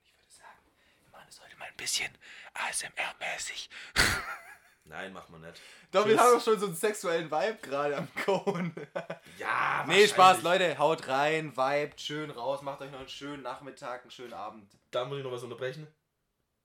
[0.05, 0.59] Ich würde sagen,
[1.03, 2.13] wir machen es heute mal ein bisschen
[2.55, 3.69] ASMR-mäßig.
[4.85, 5.61] Nein, machen wir nicht.
[5.91, 8.75] Doch, wir haben doch schon so einen sexuellen Vibe gerade am Cohen.
[9.39, 10.43] Ja, nee, Spaß.
[10.43, 10.79] Leute.
[10.79, 14.71] Haut rein, vibet schön raus, macht euch noch einen schönen Nachmittag, einen schönen Abend.
[14.93, 15.89] Da muss ich noch was unterbrechen.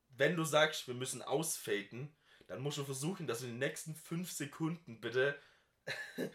[0.10, 2.16] Wenn du sagst, wir müssen ausfaden,
[2.48, 5.40] dann musst du versuchen, dass du in den nächsten 5 Sekunden bitte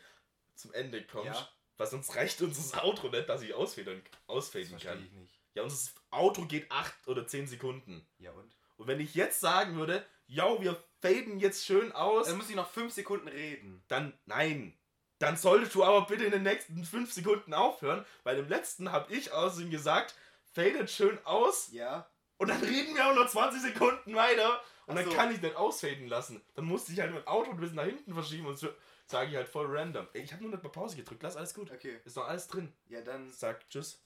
[0.55, 1.27] zum Ende kommst.
[1.27, 1.49] Ja.
[1.77, 5.05] Weil sonst reicht uns das Outro nicht, dass ich ausfaden, ausfaden verstehe kann.
[5.05, 5.41] ich nicht.
[5.55, 8.07] Ja, unser Outro geht 8 oder 10 Sekunden.
[8.19, 8.57] Ja und?
[8.77, 12.57] Und wenn ich jetzt sagen würde, ja, wir faden jetzt schön aus, Dann muss ich
[12.57, 13.83] noch 5 Sekunden reden.
[13.89, 14.77] dann nein.
[15.19, 19.13] Dann solltest du aber bitte in den nächsten 5 Sekunden aufhören, weil im letzten habe
[19.13, 20.15] ich außerdem gesagt,
[20.53, 22.09] fadet schön aus Ja.
[22.39, 25.17] und dann reden wir auch noch 20 Sekunden weiter und Ach dann so.
[25.17, 26.43] kann ich nicht ausfaden lassen.
[26.55, 28.69] Dann musste ich halt mein Auto ein bisschen nach hinten verschieben und so
[29.07, 30.07] sage ich halt voll random.
[30.15, 31.71] Ey, ich habe nur nicht mal Pause gedrückt, lass alles gut.
[31.71, 32.01] Okay.
[32.05, 32.73] Ist noch alles drin.
[32.89, 34.01] Ja, dann Sag tschüss.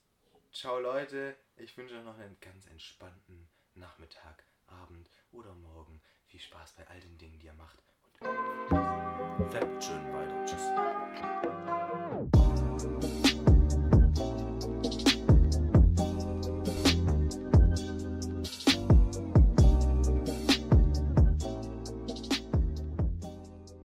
[0.52, 1.36] ciao Leute.
[1.56, 6.00] Ich wünsche euch noch einen ganz entspannten Nachmittag, Abend oder Morgen
[6.38, 7.78] viel Spaß bei all den Dingen, die ihr macht.
[8.20, 10.44] Und bleibt schön weiter.
[10.44, 10.70] Tschüss.